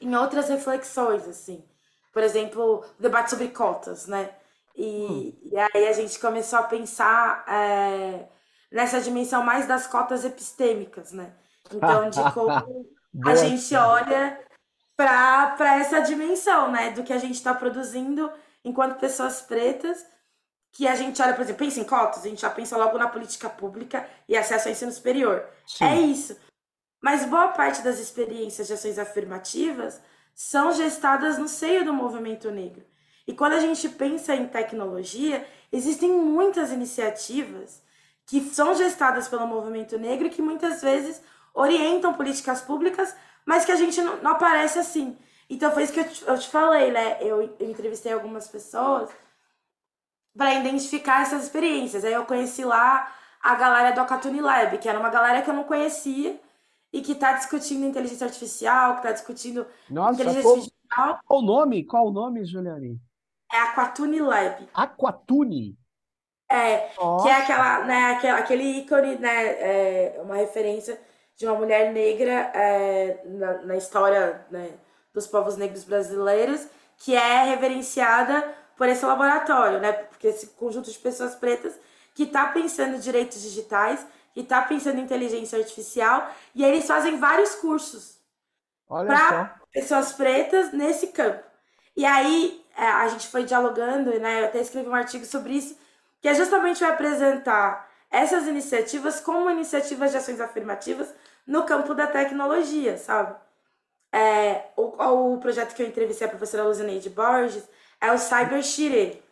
em 0.02 0.14
outras 0.18 0.50
reflexões, 0.50 1.26
assim. 1.30 1.64
Por 2.12 2.22
exemplo, 2.22 2.84
o 3.00 3.02
debate 3.02 3.30
sobre 3.30 3.48
cotas, 3.48 4.06
né? 4.06 4.30
E, 4.76 4.84
uhum. 4.84 5.34
e 5.44 5.58
aí 5.58 5.88
a 5.88 5.94
gente 5.94 6.20
começou 6.20 6.60
a 6.60 6.64
pensar 6.64 7.46
é, 7.48 8.28
nessa 8.70 9.00
dimensão 9.00 9.44
mais 9.44 9.66
das 9.66 9.88
cotas 9.88 10.26
epistêmicas, 10.26 11.14
né? 11.14 11.32
Então, 11.74 12.10
de 12.10 12.22
como 12.34 12.52
a 13.26 13.36
gente 13.36 13.74
olha 13.78 14.38
para 14.98 15.80
essa 15.80 16.02
dimensão, 16.02 16.70
né, 16.70 16.92
do 16.92 17.04
que 17.04 17.14
a 17.14 17.18
gente 17.18 17.36
está 17.36 17.54
produzindo 17.54 18.30
enquanto 18.64 19.00
pessoas 19.00 19.42
pretas, 19.42 20.06
que 20.72 20.88
a 20.88 20.96
gente 20.96 21.22
olha, 21.22 21.34
por 21.34 21.42
exemplo, 21.42 21.66
pensa 21.66 21.80
em 21.80 21.84
cotas, 21.84 22.26
a 22.26 22.30
gente 22.30 22.42
já 22.42 22.50
pensa 22.50 22.78
logo 22.78 22.98
na 22.98 23.08
política 23.08 23.50
pública 23.50 24.08
e 24.28 24.38
acesso 24.38 24.68
ao 24.68 24.72
ensino 24.72 24.92
superior. 24.92 25.46
Sim. 25.68 25.84
É 25.84 25.96
isso. 26.00 26.38
Mas 27.02 27.26
boa 27.26 27.50
parte 27.50 27.82
das 27.82 28.00
experiências 28.00 28.68
de 28.68 28.74
ações 28.74 28.98
afirmativas 28.98 30.00
são 30.34 30.72
gestadas 30.72 31.38
no 31.38 31.48
seio 31.48 31.84
do 31.84 31.94
movimento 31.94 32.50
negro. 32.52 32.86
E 33.28 33.34
quando 33.34 33.54
a 33.54 33.60
gente 33.60 33.90
pensa 33.90 34.34
em 34.34 34.48
tecnologia, 34.48 35.46
existem 35.72 36.12
muitas 36.12 36.72
iniciativas 36.72 37.82
que 38.26 38.40
são 38.42 38.74
gestadas 38.76 39.28
pelo 39.28 39.46
movimento 39.46 39.98
negro 39.98 40.28
e 40.28 40.30
que 40.30 40.42
muitas 40.42 40.82
vezes 40.82 41.22
orientam 41.54 42.14
políticas 42.14 42.62
públicas 42.62 43.14
mas 43.46 43.66
que 43.66 43.72
a 43.72 43.76
gente 43.76 44.02
não, 44.02 44.18
não 44.18 44.32
aparece 44.32 44.80
assim. 44.80 45.18
Então 45.52 45.70
foi 45.72 45.84
isso 45.84 45.92
que 45.92 46.00
eu 46.00 46.10
te, 46.10 46.26
eu 46.26 46.40
te 46.40 46.48
falei, 46.48 46.92
né? 46.92 47.18
Eu, 47.20 47.42
eu 47.60 47.70
entrevistei 47.70 48.14
algumas 48.14 48.48
pessoas 48.48 49.10
para 50.36 50.56
identificar 50.56 51.24
essas 51.24 51.44
experiências. 51.44 52.06
Aí 52.06 52.14
eu 52.14 52.26
conheci 52.26 52.64
lá 52.64 53.14
a 53.44 53.56
galera 53.56 53.92
do 53.92 54.00
Acatuni 54.00 54.40
Lab, 54.40 54.78
que 54.78 54.88
era 54.88 54.98
uma 54.98 55.10
galera 55.10 55.42
que 55.42 55.50
eu 55.50 55.54
não 55.54 55.66
conhecia 55.66 56.40
e 56.94 57.02
que 57.02 57.12
está 57.12 57.34
discutindo 57.34 57.86
inteligência 57.86 58.26
artificial, 58.26 58.94
que 58.94 59.00
está 59.00 59.12
discutindo 59.12 59.68
Nossa, 59.90 60.14
inteligência 60.14 60.42
qual, 60.42 60.56
artificial. 60.56 61.20
Qual 61.26 61.40
o 61.40 61.46
nome? 61.46 61.84
Qual 61.84 62.08
o 62.08 62.12
nome, 62.12 62.46
Juliane? 62.46 62.98
É 63.52 63.58
Aquatuni 63.58 64.22
Lab. 64.22 64.70
Aquatuni? 64.74 65.78
É, 66.50 66.94
Nossa. 66.98 67.26
que 67.26 67.30
é 67.30 67.36
aquela, 67.36 67.84
né, 67.86 68.12
aquele, 68.12 68.34
aquele 68.34 68.64
ícone, 68.80 69.16
né, 69.16 69.46
é 70.16 70.22
uma 70.22 70.36
referência 70.36 71.00
de 71.38 71.46
uma 71.46 71.56
mulher 71.56 71.92
negra 71.92 72.52
é, 72.54 73.22
na, 73.26 73.62
na, 73.64 73.78
história 73.78 74.46
né, 74.52 74.78
dos 75.14 75.28
povos 75.28 75.58
negros 75.58 75.84
brasileiros, 75.84 76.66
que 76.98 77.16
é 77.16 77.44
reverenciada 77.44 78.56
por 78.78 78.88
esse 78.88 79.06
laboratório, 79.06 79.80
né? 79.80 79.92
Porque 79.92 80.28
esse 80.28 80.48
conjunto 80.48 80.92
de 80.92 80.98
pessoas 80.98 81.36
pretas 81.36 81.74
que 82.14 82.24
está 82.24 82.48
pensando 82.48 82.96
em 82.96 83.00
direitos 83.00 83.42
digitais, 83.42 84.06
que 84.34 84.42
está 84.42 84.62
pensando 84.62 85.00
em 85.00 85.04
inteligência 85.04 85.58
artificial, 85.58 86.32
e 86.56 86.64
eles 86.64 86.88
fazem 86.88 87.20
vários 87.20 87.56
cursos 87.56 88.20
para 88.88 89.60
pessoas 89.72 90.14
pretas 90.14 90.72
nesse 90.74 91.08
campo. 91.08 91.44
E 91.96 92.06
aí 92.06 92.64
é, 92.78 92.86
a 92.86 93.08
gente 93.08 93.28
foi 93.28 93.44
dialogando, 93.44 94.18
né? 94.20 94.42
Eu 94.42 94.46
até 94.46 94.60
escrevi 94.60 94.90
um 94.90 94.96
artigo 94.96 95.26
sobre 95.26 95.54
isso, 95.54 95.78
que 96.22 96.28
é 96.28 96.34
justamente 96.34 96.82
vai 96.82 96.92
apresentar 96.92 97.90
essas 98.10 98.48
iniciativas 98.48 99.20
como 99.20 99.50
iniciativas 99.50 100.12
de 100.12 100.18
ações 100.18 100.42
afirmativas 100.42 101.14
no 101.48 101.64
campo 101.64 101.94
da 101.94 102.08
tecnologia, 102.08 102.98
sabe? 102.98 103.36
É, 104.12 104.66
o, 104.76 105.34
o 105.34 105.40
projeto 105.40 105.74
que 105.74 105.82
eu 105.82 105.88
entrevistei 105.88 106.28
a 106.28 106.30
professora 106.30 106.64
Luzineide 106.64 107.10
Borges 107.10 107.64
é 108.00 108.12
o 108.12 108.18
Cyber 108.18 108.62
Shire, 108.62 109.24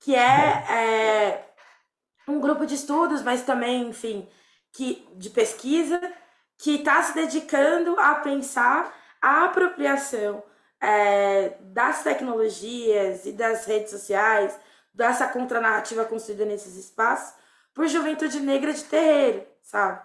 que 0.00 0.14
é, 0.14 0.20
é, 0.70 1.44
um 2.28 2.40
grupo 2.40 2.64
de 2.64 2.74
estudos, 2.74 3.22
mas 3.22 3.42
também, 3.42 3.88
enfim, 3.88 4.28
que, 4.72 5.06
de 5.14 5.30
pesquisa, 5.30 6.00
que 6.56 6.76
está 6.76 7.02
se 7.02 7.14
dedicando 7.14 7.98
a 7.98 8.14
pensar 8.16 8.94
a 9.20 9.44
apropriação 9.44 10.42
é, 10.80 11.56
das 11.60 12.02
tecnologias 12.02 13.24
e 13.26 13.32
das 13.32 13.64
redes 13.66 13.90
sociais, 13.90 14.58
dessa 14.92 15.26
contranarrativa 15.26 16.04
construída 16.04 16.44
nesses 16.44 16.76
espaços, 16.76 17.34
por 17.72 17.88
juventude 17.88 18.38
negra 18.40 18.72
de 18.72 18.84
terreiro, 18.84 19.44
sabe? 19.62 20.00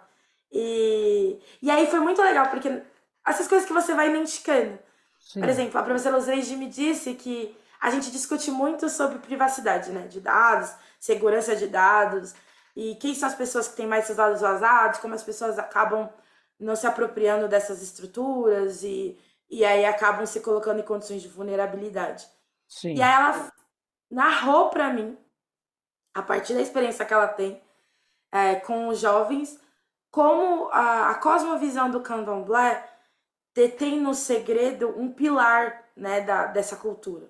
E, 0.52 1.40
e 1.62 1.70
aí 1.70 1.86
foi 1.88 2.00
muito 2.00 2.22
legal, 2.22 2.48
porque 2.48 2.82
essas 3.30 3.48
coisas 3.48 3.68
que 3.68 3.74
você 3.74 3.94
vai 3.94 4.10
identificando. 4.10 4.78
Sim. 5.20 5.40
Por 5.42 5.50
exemplo, 5.50 5.80
a 5.80 5.84
professora 5.84 6.16
Luzeide 6.16 6.56
me 6.56 6.68
disse 6.68 7.14
que 7.14 7.56
a 7.80 7.90
gente 7.92 8.12
discute 8.12 8.52
muito 8.52 8.90
sobre 8.90 9.20
privacidade, 9.20 9.92
né? 9.92 10.08
De 10.08 10.20
dados, 10.20 10.72
segurança 11.00 11.56
de 11.56 11.68
dados, 11.68 12.34
e 12.76 12.96
quem 12.96 13.14
são 13.14 13.28
as 13.28 13.36
pessoas 13.36 13.68
que 13.68 13.76
têm 13.76 13.88
mais 13.88 14.06
seus 14.06 14.18
dados 14.18 14.42
vazados, 14.42 15.00
como 15.00 15.14
as 15.14 15.24
pessoas 15.24 15.60
acabam 15.60 16.10
não 16.60 16.76
se 16.76 16.88
apropriando 16.88 17.48
dessas 17.48 17.82
estruturas 17.82 18.84
e, 18.84 19.18
e 19.50 19.64
aí 19.64 19.86
acabam 19.86 20.26
se 20.26 20.42
colocando 20.42 20.80
em 20.80 20.86
condições 20.86 21.22
de 21.22 21.28
vulnerabilidade. 21.28 22.28
Sim. 22.68 22.96
E 22.96 23.02
aí 23.02 23.12
ela 23.12 23.52
narrou 24.10 24.70
para 24.70 24.92
mim, 24.92 25.18
a 26.14 26.22
partir 26.22 26.54
da 26.54 26.62
experiência 26.62 27.06
que 27.06 27.14
ela 27.14 27.28
tem 27.28 27.62
é, 28.32 28.56
com 28.56 28.88
os 28.88 29.00
jovens, 29.00 29.60
como 30.12 30.70
a, 30.72 31.12
a 31.12 31.16
cosmovisão 31.16 31.90
do 31.90 32.02
candomblé 32.02 32.88
detém 33.54 34.00
no 34.00 34.14
segredo 34.14 34.94
um 34.98 35.12
pilar 35.12 35.86
né, 35.96 36.22
da, 36.22 36.46
dessa 36.46 36.76
cultura. 36.76 37.30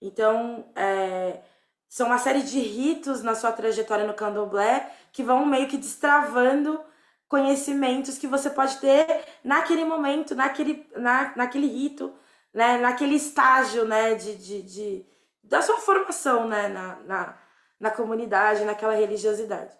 Então, 0.00 0.70
é, 0.74 1.40
são 1.88 2.06
uma 2.06 2.18
série 2.18 2.42
de 2.42 2.58
ritos 2.58 3.22
na 3.22 3.34
sua 3.34 3.52
trajetória 3.52 4.06
no 4.06 4.14
candomblé 4.14 4.90
que 5.12 5.22
vão 5.22 5.46
meio 5.46 5.68
que 5.68 5.76
destravando 5.76 6.80
conhecimentos 7.28 8.18
que 8.18 8.26
você 8.26 8.50
pode 8.50 8.78
ter 8.78 9.24
naquele 9.42 9.84
momento, 9.84 10.34
naquele, 10.34 10.88
na, 10.96 11.32
naquele 11.36 11.66
rito, 11.66 12.14
né, 12.52 12.78
naquele 12.78 13.16
estágio 13.16 13.84
né, 13.84 14.14
de, 14.14 14.36
de, 14.36 14.62
de 14.62 15.06
da 15.42 15.62
sua 15.62 15.78
formação 15.78 16.48
né, 16.48 16.68
na, 16.68 16.96
na, 17.06 17.38
na 17.78 17.90
comunidade, 17.90 18.64
naquela 18.64 18.94
religiosidade. 18.94 19.72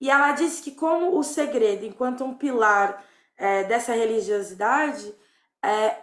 E 0.00 0.10
ela 0.10 0.32
disse 0.32 0.62
que 0.62 0.70
como 0.70 1.18
o 1.18 1.22
segredo, 1.22 1.84
enquanto 1.84 2.24
um 2.24 2.34
pilar 2.34 3.04
é, 3.40 3.64
dessa 3.64 3.94
religiosidade, 3.94 5.14
é, 5.64 5.96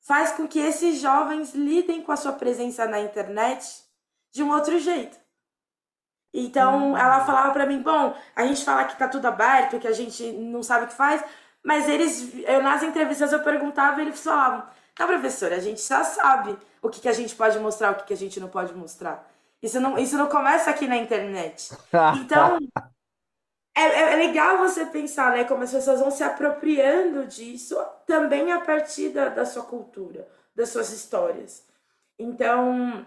faz 0.00 0.32
com 0.32 0.48
que 0.48 0.58
esses 0.58 1.00
jovens 1.00 1.54
lidem 1.54 2.02
com 2.02 2.10
a 2.10 2.16
sua 2.16 2.32
presença 2.32 2.86
na 2.86 2.98
internet 3.00 3.84
de 4.32 4.42
um 4.42 4.50
outro 4.50 4.76
jeito. 4.80 5.16
Então, 6.34 6.90
uhum. 6.90 6.96
ela 6.96 7.24
falava 7.24 7.52
para 7.52 7.66
mim, 7.66 7.80
bom, 7.80 8.14
a 8.34 8.44
gente 8.44 8.64
fala 8.64 8.84
que 8.84 8.98
tá 8.98 9.08
tudo 9.08 9.26
aberto, 9.26 9.78
que 9.78 9.86
a 9.86 9.92
gente 9.92 10.32
não 10.32 10.62
sabe 10.62 10.84
o 10.84 10.88
que 10.88 10.94
faz, 10.94 11.24
mas 11.64 11.88
eles, 11.88 12.34
eu, 12.44 12.60
nas 12.62 12.82
entrevistas 12.82 13.32
eu 13.32 13.42
perguntava 13.42 14.00
e 14.00 14.06
eles 14.06 14.22
falavam, 14.22 14.66
não, 14.98 15.06
professora, 15.06 15.56
a 15.56 15.60
gente 15.60 15.80
já 15.80 16.02
sabe 16.02 16.58
o 16.82 16.90
que, 16.90 17.00
que 17.00 17.08
a 17.08 17.12
gente 17.12 17.34
pode 17.34 17.58
mostrar, 17.60 17.92
o 17.92 17.94
que, 17.94 18.06
que 18.06 18.12
a 18.12 18.16
gente 18.16 18.40
não 18.40 18.48
pode 18.48 18.74
mostrar. 18.74 19.26
Isso 19.62 19.80
não, 19.80 19.96
isso 19.96 20.18
não 20.18 20.26
começa 20.26 20.68
aqui 20.68 20.86
na 20.88 20.96
internet. 20.96 21.70
Então, 22.20 22.58
é, 23.76 23.82
é, 23.82 24.12
é 24.14 24.16
legal 24.16 24.56
você 24.58 24.86
pensar, 24.86 25.32
né, 25.32 25.44
como 25.44 25.62
as 25.62 25.70
pessoas 25.70 26.00
vão 26.00 26.10
se 26.10 26.22
apropriando 26.22 27.26
disso 27.26 27.76
também 28.06 28.50
a 28.50 28.60
partir 28.60 29.10
da, 29.10 29.28
da 29.28 29.44
sua 29.44 29.64
cultura, 29.64 30.26
das 30.54 30.70
suas 30.70 30.90
histórias. 30.90 31.62
Então, 32.18 33.06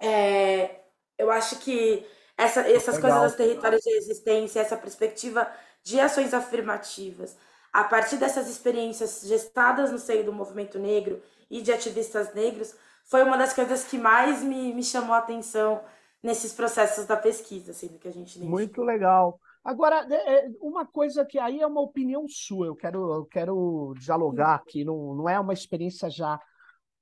é, 0.00 0.80
eu 1.18 1.30
acho 1.30 1.58
que 1.58 2.06
essa, 2.38 2.60
essas 2.60 2.96
Legal. 2.96 3.10
coisas 3.10 3.32
dos 3.32 3.36
territórios 3.36 3.82
de 3.82 3.90
resistência, 3.90 4.60
essa 4.60 4.76
perspectiva 4.78 5.46
de 5.82 6.00
ações 6.00 6.32
afirmativas, 6.32 7.36
a 7.70 7.84
partir 7.84 8.16
dessas 8.16 8.48
experiências 8.48 9.22
gestadas 9.24 9.92
no 9.92 9.98
seio 9.98 10.24
do 10.24 10.32
movimento 10.32 10.78
negro 10.78 11.20
e 11.50 11.60
de 11.60 11.70
ativistas 11.70 12.32
negros, 12.32 12.74
foi 13.04 13.22
uma 13.22 13.36
das 13.36 13.52
coisas 13.52 13.84
que 13.84 13.98
mais 13.98 14.42
me, 14.42 14.72
me 14.72 14.82
chamou 14.82 15.14
a 15.14 15.18
atenção 15.18 15.82
nesses 16.22 16.52
processos 16.52 17.04
da 17.04 17.16
pesquisa, 17.16 17.72
assim, 17.72 17.88
que 17.98 18.08
a 18.08 18.12
gente 18.12 18.38
Muito 18.38 18.82
legal. 18.82 19.38
Agora, 19.64 20.06
é, 20.10 20.46
é, 20.46 20.50
uma 20.60 20.86
coisa 20.86 21.24
que 21.24 21.38
aí 21.38 21.60
é 21.60 21.66
uma 21.66 21.80
opinião 21.80 22.26
sua, 22.28 22.66
eu 22.66 22.76
quero, 22.76 23.12
eu 23.12 23.26
quero 23.26 23.94
dialogar 23.98 24.54
aqui, 24.54 24.84
não, 24.84 25.14
não 25.14 25.28
é 25.28 25.38
uma 25.38 25.52
experiência 25.52 26.08
já 26.08 26.40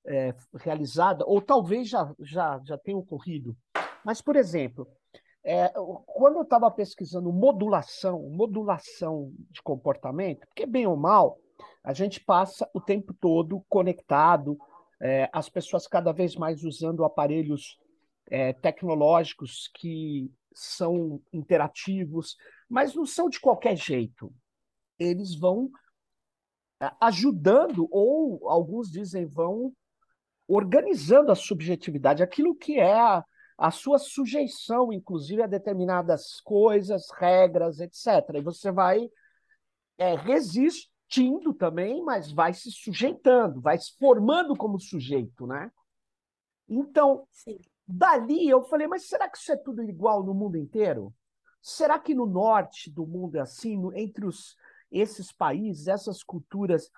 é, 0.07 0.35
realizada, 0.55 1.25
ou 1.27 1.41
talvez 1.41 1.89
já, 1.89 2.13
já, 2.19 2.61
já 2.65 2.79
tenha 2.79 2.97
ocorrido. 2.97 3.57
Mas, 4.05 4.21
por 4.21 4.37
exemplo, 4.37 4.87
é, 5.45 5.69
quando 6.07 6.37
eu 6.37 6.43
estava 6.43 6.71
pesquisando 6.71 7.33
modulação, 7.33 8.23
modulação 8.31 9.33
de 9.51 9.63
comportamento, 9.63 10.47
porque 10.49 10.67
bem 10.67 10.87
ou 10.87 10.97
mal, 10.97 11.39
a 11.85 11.93
gente 11.93 12.21
passa 12.21 12.69
o 12.75 12.81
tempo 12.81 13.15
todo 13.15 13.65
conectado, 13.69 14.59
é, 15.01 15.29
as 15.33 15.49
pessoas 15.49 15.87
cada 15.87 16.13
vez 16.13 16.35
mais 16.35 16.65
usando 16.65 17.05
aparelhos 17.05 17.79
é, 18.29 18.53
tecnológicos 18.55 19.71
que 19.75 20.33
são 20.57 21.23
interativos, 21.31 22.35
mas 22.67 22.95
não 22.95 23.05
são 23.05 23.29
de 23.29 23.39
qualquer 23.39 23.77
jeito. 23.77 24.33
Eles 24.99 25.35
vão 25.39 25.71
é, 26.83 26.91
ajudando, 27.01 27.87
ou 27.91 28.49
alguns 28.49 28.91
dizem 28.91 29.27
vão 29.27 29.73
organizando 30.49 31.31
a 31.31 31.35
subjetividade, 31.35 32.23
aquilo 32.23 32.55
que 32.55 32.79
é 32.79 32.99
a, 32.99 33.23
a 33.59 33.71
sua 33.71 33.99
sujeição, 33.99 34.93
inclusive, 34.93 35.43
a 35.43 35.47
determinadas 35.47 36.41
coisas, 36.41 37.11
regras, 37.19 37.79
etc. 37.79 38.37
E 38.37 38.41
você 38.41 38.73
vai 38.73 39.11
é, 39.99 40.15
resistindo 40.15 41.53
também, 41.53 42.03
mas 42.03 42.33
vai 42.33 42.55
se 42.55 42.71
sujeitando, 42.71 43.61
vai 43.61 43.77
se 43.77 43.95
formando 43.99 44.57
como 44.57 44.81
sujeito, 44.81 45.47
né? 45.47 45.71
Então, 46.67 47.27
Sim. 47.31 47.61
Dali 47.87 48.49
eu 48.49 48.63
falei, 48.63 48.87
mas 48.87 49.09
será 49.09 49.29
que 49.29 49.39
isso 49.39 49.53
é 49.53 49.57
tudo 49.57 49.83
igual 49.83 50.23
no 50.25 50.35
mundo 50.35 50.57
inteiro? 50.57 51.15
Será 51.61 51.99
que 51.99 52.15
no 52.15 52.27
norte 52.27 52.91
do 52.91 53.07
mundo 53.07 53.37
é 53.37 53.41
assim, 53.41 53.81
entre 53.95 54.27
os, 54.27 54.57
esses 54.91 55.33
países, 55.33 55.89
essas 55.89 56.23
culturas, 56.23 56.91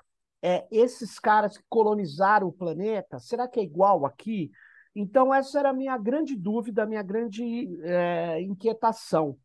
é, 0.42 0.66
esses 0.70 1.18
caras 1.18 1.56
que 1.56 1.64
colonizaram 1.68 2.48
o 2.48 2.52
planeta, 2.52 3.18
será 3.18 3.48
que 3.48 3.60
é 3.60 3.62
igual 3.62 4.04
aqui? 4.06 4.50
Então, 4.94 5.32
essa 5.32 5.58
era 5.58 5.70
a 5.70 5.74
minha 5.74 5.96
grande 5.96 6.36
dúvida, 6.36 6.82
a 6.82 6.86
minha 6.86 7.02
grande 7.02 7.68
é, 7.82 8.40
inquietação. 8.42 9.38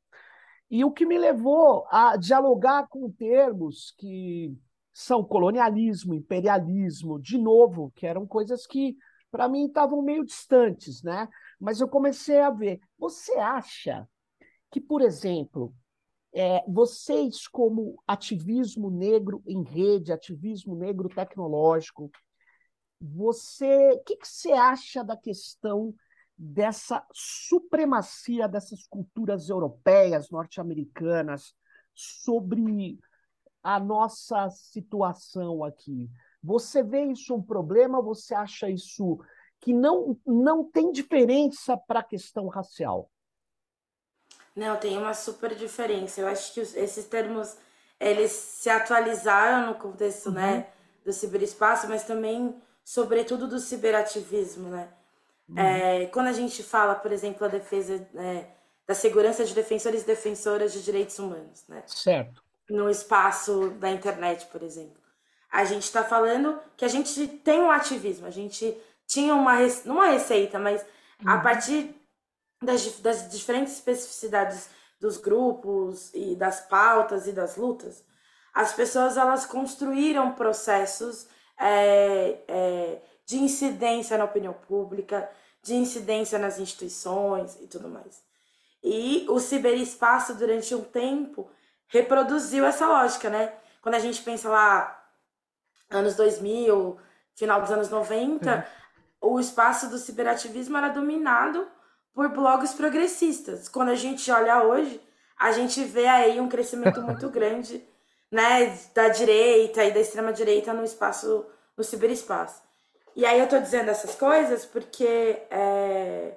E 0.70 0.84
o 0.84 0.92
que 0.92 1.06
me 1.06 1.18
levou 1.18 1.86
a 1.92 2.18
dialogar 2.18 2.88
com 2.88 3.12
termos 3.12 3.94
que 3.98 4.58
são 4.92 5.24
colonialismo, 5.24 6.14
imperialismo, 6.14 7.20
de 7.20 7.38
novo, 7.38 7.92
que 7.96 8.08
eram 8.08 8.26
coisas 8.26 8.66
que, 8.66 8.96
para 9.34 9.50
mim, 9.50 9.66
estavam 9.66 10.00
meio 10.04 10.24
distantes, 10.24 11.02
né? 11.02 11.28
Mas 11.60 11.82
eu 11.82 11.88
comecei 11.88 12.40
a 12.40 12.52
ver. 12.52 12.80
Você 13.00 13.34
acha 13.34 14.08
que, 14.70 14.80
por 14.80 15.02
exemplo, 15.02 15.74
é, 16.32 16.64
vocês, 16.68 17.48
como 17.48 18.00
ativismo 18.06 18.92
negro 18.92 19.42
em 19.48 19.64
rede, 19.64 20.14
ativismo 20.14 20.76
negro 20.76 21.10
tecnológico, 21.10 22.12
você, 23.02 23.94
o 23.94 24.04
que, 24.04 24.18
que 24.18 24.28
você 24.28 24.52
acha 24.52 25.04
da 25.04 25.18
questão 25.18 25.96
dessa 26.38 27.04
supremacia 27.12 28.48
dessas 28.48 28.86
culturas 28.86 29.50
europeias, 29.50 30.30
norte-americanas, 30.30 31.56
sobre 31.92 33.00
a 33.64 33.80
nossa 33.80 34.48
situação 34.52 35.64
aqui? 35.64 36.08
Você 36.44 36.84
vê 36.84 37.06
isso 37.06 37.34
um 37.34 37.42
problema? 37.42 38.02
Você 38.02 38.36
acha 38.36 38.70
isso 38.70 39.20
que 39.62 39.74
não, 39.74 40.20
não 40.26 40.64
tem 40.64 40.92
diferença 40.92 41.78
para 41.78 42.02
a 42.02 42.04
questão 42.04 42.48
racial? 42.48 43.10
Não, 44.56 44.78
tem 44.78 44.98
uma 44.98 45.14
super 45.14 45.56
diferença. 45.56 46.22
Eu 46.22 46.28
acho 46.28 46.54
que 46.54 46.60
esses 46.60 47.06
termos 47.06 47.56
eles 48.00 48.32
se 48.32 48.70
atualizaram 48.70 49.68
no 49.68 49.76
contexto 49.76 50.30
né, 50.32 50.42
uhum. 50.42 50.58
né, 50.58 50.68
do 51.06 51.14
ciberespaço, 51.14 51.88
mas 51.88 52.04
também 52.04 52.62
sobretudo 52.84 53.48
do 53.48 53.60
ciberativismo, 53.60 54.70
né? 54.70 54.90
Uhum. 55.48 55.58
É, 55.58 56.06
quando 56.08 56.28
a 56.28 56.34
gente 56.34 56.62
fala, 56.64 56.96
por 56.96 57.12
exemplo, 57.12 57.46
a 57.46 57.50
defesa 57.50 58.06
é, 58.16 58.46
da 58.86 58.94
segurança 58.94 59.46
de 59.46 59.54
defensores 59.54 60.04
e 60.04 60.06
defensoras 60.06 60.74
de 60.74 60.84
direitos 60.84 61.18
humanos, 61.18 61.64
né? 61.68 61.84
Certo. 61.88 62.44
No 62.70 62.90
espaço 62.90 63.70
da 63.72 63.90
internet, 63.90 64.46
por 64.48 64.62
exemplo. 64.62 65.03
A 65.54 65.66
gente 65.66 65.84
está 65.84 66.04
falando 66.04 66.60
que 66.76 66.84
a 66.84 66.88
gente 66.88 67.28
tem 67.28 67.60
um 67.60 67.70
ativismo, 67.70 68.26
a 68.26 68.32
gente 68.32 68.76
tinha 69.06 69.36
uma, 69.36 69.54
uma 69.86 70.08
receita, 70.08 70.58
mas 70.58 70.82
uhum. 71.22 71.30
a 71.30 71.38
partir 71.42 71.96
das, 72.60 73.00
das 73.00 73.30
diferentes 73.30 73.74
especificidades 73.74 74.68
dos 75.00 75.18
grupos 75.18 76.12
e 76.12 76.36
das 76.36 76.62
pautas 76.62 77.28
e 77.28 77.32
das 77.32 77.56
lutas, 77.56 78.04
as 78.52 78.74
pessoas 78.74 79.16
elas 79.16 79.46
construíram 79.46 80.32
processos 80.32 81.28
é, 81.60 82.40
é, 82.48 83.02
de 83.24 83.38
incidência 83.38 84.18
na 84.18 84.26
opinião 84.26 84.54
pública, 84.54 85.30
de 85.62 85.76
incidência 85.76 86.40
nas 86.40 86.58
instituições 86.58 87.60
e 87.62 87.68
tudo 87.68 87.88
mais. 87.88 88.24
E 88.84 89.28
o 89.30 89.40
ciberespaço, 89.40 90.34
durante 90.34 90.74
um 90.74 90.84
tempo, 90.84 91.48
reproduziu 91.86 92.66
essa 92.66 92.88
lógica, 92.88 93.30
né? 93.30 93.54
Quando 93.84 93.96
a 93.96 94.00
gente 94.00 94.24
pensa 94.24 94.50
lá, 94.50 95.03
anos 95.96 96.16
2000, 96.16 96.98
final 97.36 97.62
dos 97.62 97.72
anos 97.72 97.90
90, 97.90 98.68
uhum. 99.22 99.36
o 99.36 99.40
espaço 99.40 99.90
do 99.90 99.98
ciberativismo 99.98 100.78
era 100.78 100.90
dominado 100.90 101.68
por 102.14 102.30
blogs 102.30 102.74
progressistas. 102.74 103.68
Quando 103.68 103.90
a 103.90 103.96
gente 103.96 104.30
olha 104.32 104.64
hoje, 104.64 105.02
a 105.38 105.52
gente 105.52 105.84
vê 105.84 106.08
aí 106.08 106.40
um 106.40 106.50
crescimento 106.50 107.02
muito 107.04 107.30
grande 107.30 107.84
né, 108.32 108.78
da 108.94 109.10
direita 109.10 109.84
e 109.84 109.92
da 109.92 110.00
extrema 110.00 110.34
direita 110.34 110.74
no 110.74 110.84
espaço, 110.84 111.46
no 111.78 111.84
ciberespaço. 111.84 112.62
E 113.16 113.26
aí 113.26 113.40
eu 113.40 113.48
tô 113.48 113.60
dizendo 113.60 113.90
essas 113.90 114.16
coisas 114.16 114.66
porque 114.66 115.44
é, 115.52 116.34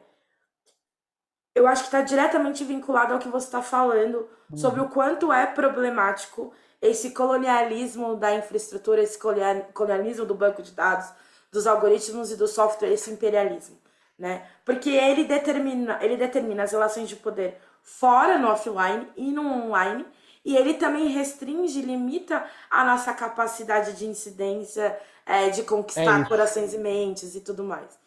eu 1.54 1.66
acho 1.66 1.82
que 1.82 1.88
está 1.88 2.02
diretamente 2.02 2.62
vinculado 2.64 3.14
ao 3.14 3.18
que 3.18 3.28
você 3.28 3.46
está 3.46 3.62
falando 3.62 4.28
uhum. 4.50 4.56
sobre 4.58 4.80
o 4.80 4.88
quanto 4.90 5.32
é 5.32 5.46
problemático 5.46 6.52
esse 6.80 7.10
colonialismo 7.10 8.16
da 8.16 8.34
infraestrutura, 8.34 9.02
esse 9.02 9.18
colonialismo 9.18 10.24
do 10.24 10.34
banco 10.34 10.62
de 10.62 10.72
dados, 10.72 11.08
dos 11.50 11.66
algoritmos 11.66 12.30
e 12.30 12.36
do 12.36 12.46
software, 12.46 12.92
esse 12.92 13.10
imperialismo, 13.10 13.78
né? 14.18 14.46
Porque 14.64 14.90
ele 14.90 15.24
determina, 15.24 15.98
ele 16.02 16.16
determina 16.16 16.64
as 16.64 16.72
relações 16.72 17.08
de 17.08 17.16
poder 17.16 17.58
fora 17.82 18.38
no 18.38 18.48
offline 18.48 19.08
e 19.16 19.30
no 19.30 19.42
online 19.42 20.04
e 20.44 20.56
ele 20.56 20.74
também 20.74 21.08
restringe, 21.08 21.80
limita 21.82 22.44
a 22.70 22.84
nossa 22.84 23.12
capacidade 23.12 23.94
de 23.94 24.06
incidência, 24.06 24.96
é, 25.24 25.50
de 25.50 25.64
conquistar 25.64 26.20
é 26.20 26.24
corações 26.24 26.72
e 26.72 26.78
mentes 26.78 27.34
e 27.34 27.40
tudo 27.40 27.64
mais. 27.64 27.98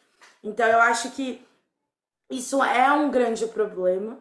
Então 0.43 0.65
eu 0.65 0.79
acho 0.79 1.11
que 1.11 1.45
isso 2.29 2.63
é 2.63 2.91
um 2.91 3.09
grande 3.09 3.45
problema 3.47 4.17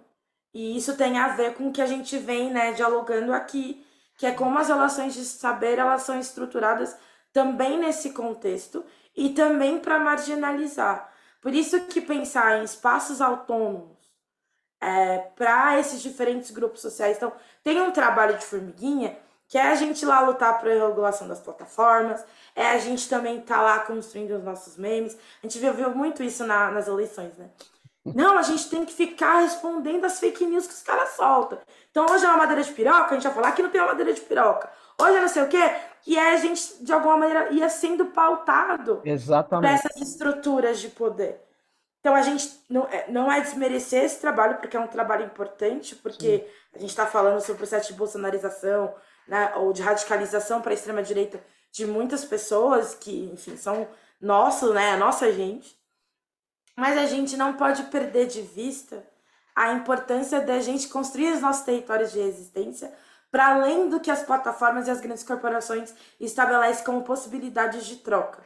e 0.53 0.76
isso 0.76 0.96
tem 0.96 1.18
a 1.18 1.28
ver 1.28 1.55
com 1.55 1.68
o 1.68 1.72
que 1.72 1.80
a 1.80 1.86
gente 1.86 2.18
vem 2.18 2.51
né, 2.51 2.72
dialogando 2.72 3.32
aqui, 3.32 3.86
que 4.19 4.27
é 4.27 4.33
como 4.33 4.59
as 4.59 4.69
relações 4.69 5.14
de 5.14 5.25
saber 5.25 5.79
elas 5.79 6.03
são 6.03 6.19
estruturadas 6.19 6.95
também 7.33 7.79
nesse 7.79 8.11
contexto 8.11 8.85
e 9.16 9.31
também 9.31 9.79
para 9.79 9.99
marginalizar. 9.99 11.11
Por 11.41 11.55
isso 11.55 11.81
que 11.87 12.01
pensar 12.01 12.59
em 12.59 12.64
espaços 12.64 13.21
autônomos 13.21 13.97
é, 14.81 15.19
para 15.37 15.79
esses 15.79 16.03
diferentes 16.03 16.51
grupos 16.51 16.81
sociais. 16.81 17.16
Então, 17.16 17.33
tem 17.62 17.81
um 17.81 17.93
trabalho 17.93 18.37
de 18.37 18.45
formiguinha 18.45 19.16
que 19.47 19.57
é 19.57 19.62
a 19.62 19.75
gente 19.75 20.05
lá 20.05 20.21
lutar 20.21 20.55
a 20.55 20.59
regulação 20.62 21.27
das 21.27 21.41
plataformas, 21.41 22.23
é 22.55 22.66
a 22.66 22.79
gente 22.79 23.09
também 23.09 23.41
tá 23.41 23.62
lá 23.62 23.79
construindo 23.79 24.33
os 24.33 24.45
nossos 24.45 24.77
memes. 24.77 25.16
A 25.43 25.47
gente 25.47 25.59
viu, 25.59 25.73
viu 25.73 25.95
muito 25.95 26.23
isso 26.23 26.45
na, 26.45 26.71
nas 26.71 26.87
eleições, 26.87 27.35
né? 27.39 27.49
Não, 28.15 28.39
a 28.39 28.43
gente 28.43 28.69
tem 28.69 28.85
que 28.85 28.93
ficar 28.93 29.41
respondendo 29.41 30.05
as 30.05 30.19
fake 30.21 30.45
news 30.47 30.67
que 30.67 30.75
os 30.75 30.83
caras 30.83 31.11
soltam. 31.11 31.59
Então 31.91 32.07
hoje 32.11 32.25
é 32.25 32.29
uma 32.29 32.39
madeira 32.39 32.63
de 32.63 32.73
piroca, 32.73 33.11
a 33.11 33.15
gente 33.15 33.25
vai 33.25 33.35
falar 33.35 33.53
que 33.53 33.63
não 33.63 33.71
tem 33.71 33.81
uma 33.81 33.89
madeira 33.89 34.13
de 34.13 34.21
piroca. 34.21 34.71
Hoje 35.01 35.17
é 35.17 35.21
não 35.21 35.29
sei 35.29 35.43
o 35.43 35.49
quê. 35.49 35.73
E 36.07 36.19
aí 36.19 36.35
a 36.35 36.39
gente, 36.39 36.83
de 36.83 36.93
alguma 36.93 37.17
maneira, 37.17 37.53
ia 37.53 37.69
sendo 37.69 38.07
pautado 38.07 39.01
Exatamente. 39.05 39.75
essas 39.75 40.01
estruturas 40.01 40.81
de 40.81 40.89
poder. 40.89 41.41
Então 42.01 42.15
a 42.15 42.23
gente 42.23 42.49
não 42.69 42.85
é, 42.85 43.11
não 43.11 43.31
é 43.31 43.41
desmerecer 43.41 44.05
esse 44.05 44.21
trabalho, 44.21 44.57
porque 44.57 44.77
é 44.77 44.81
um 44.81 44.87
trabalho 44.87 45.25
importante, 45.25 45.95
porque 45.97 46.39
Sim. 46.39 46.45
a 46.75 46.79
gente 46.79 46.91
está 46.91 47.07
falando 47.07 47.41
sobre 47.41 47.55
o 47.55 47.57
processo 47.57 47.93
de 47.93 47.99
bolsonarização, 47.99 48.95
né, 49.27 49.53
ou 49.57 49.73
de 49.73 49.83
radicalização 49.83 50.61
para 50.61 50.71
a 50.71 50.75
extrema-direita 50.75 51.41
de 51.71 51.87
muitas 51.87 52.25
pessoas 52.25 52.95
que, 52.95 53.31
enfim, 53.33 53.57
são 53.57 53.87
nosso, 54.21 54.73
né, 54.73 54.93
a 54.93 54.97
nossa 54.97 55.31
gente. 55.33 55.78
Mas 56.79 56.97
a 56.97 57.07
gente 57.07 57.37
não 57.37 57.55
pode 57.55 57.83
perder 57.87 58.29
de 58.29 58.41
vista 58.41 59.05
a 59.53 59.72
importância 59.72 60.41
da 60.41 60.61
gente 60.61 60.87
construir 60.87 61.33
os 61.33 61.41
nossos 61.41 61.64
territórios 61.64 62.12
de 62.12 62.20
resistência 62.20 62.95
para 63.33 63.49
além 63.49 63.89
do 63.89 63.99
que 63.99 64.09
as 64.09 64.22
plataformas 64.22 64.87
e 64.87 64.91
as 64.93 65.01
grandes 65.01 65.24
corporações 65.24 65.93
estabelecem 66.20 66.85
como 66.85 67.03
possibilidades 67.03 67.85
de 67.85 67.97
troca. 67.97 68.45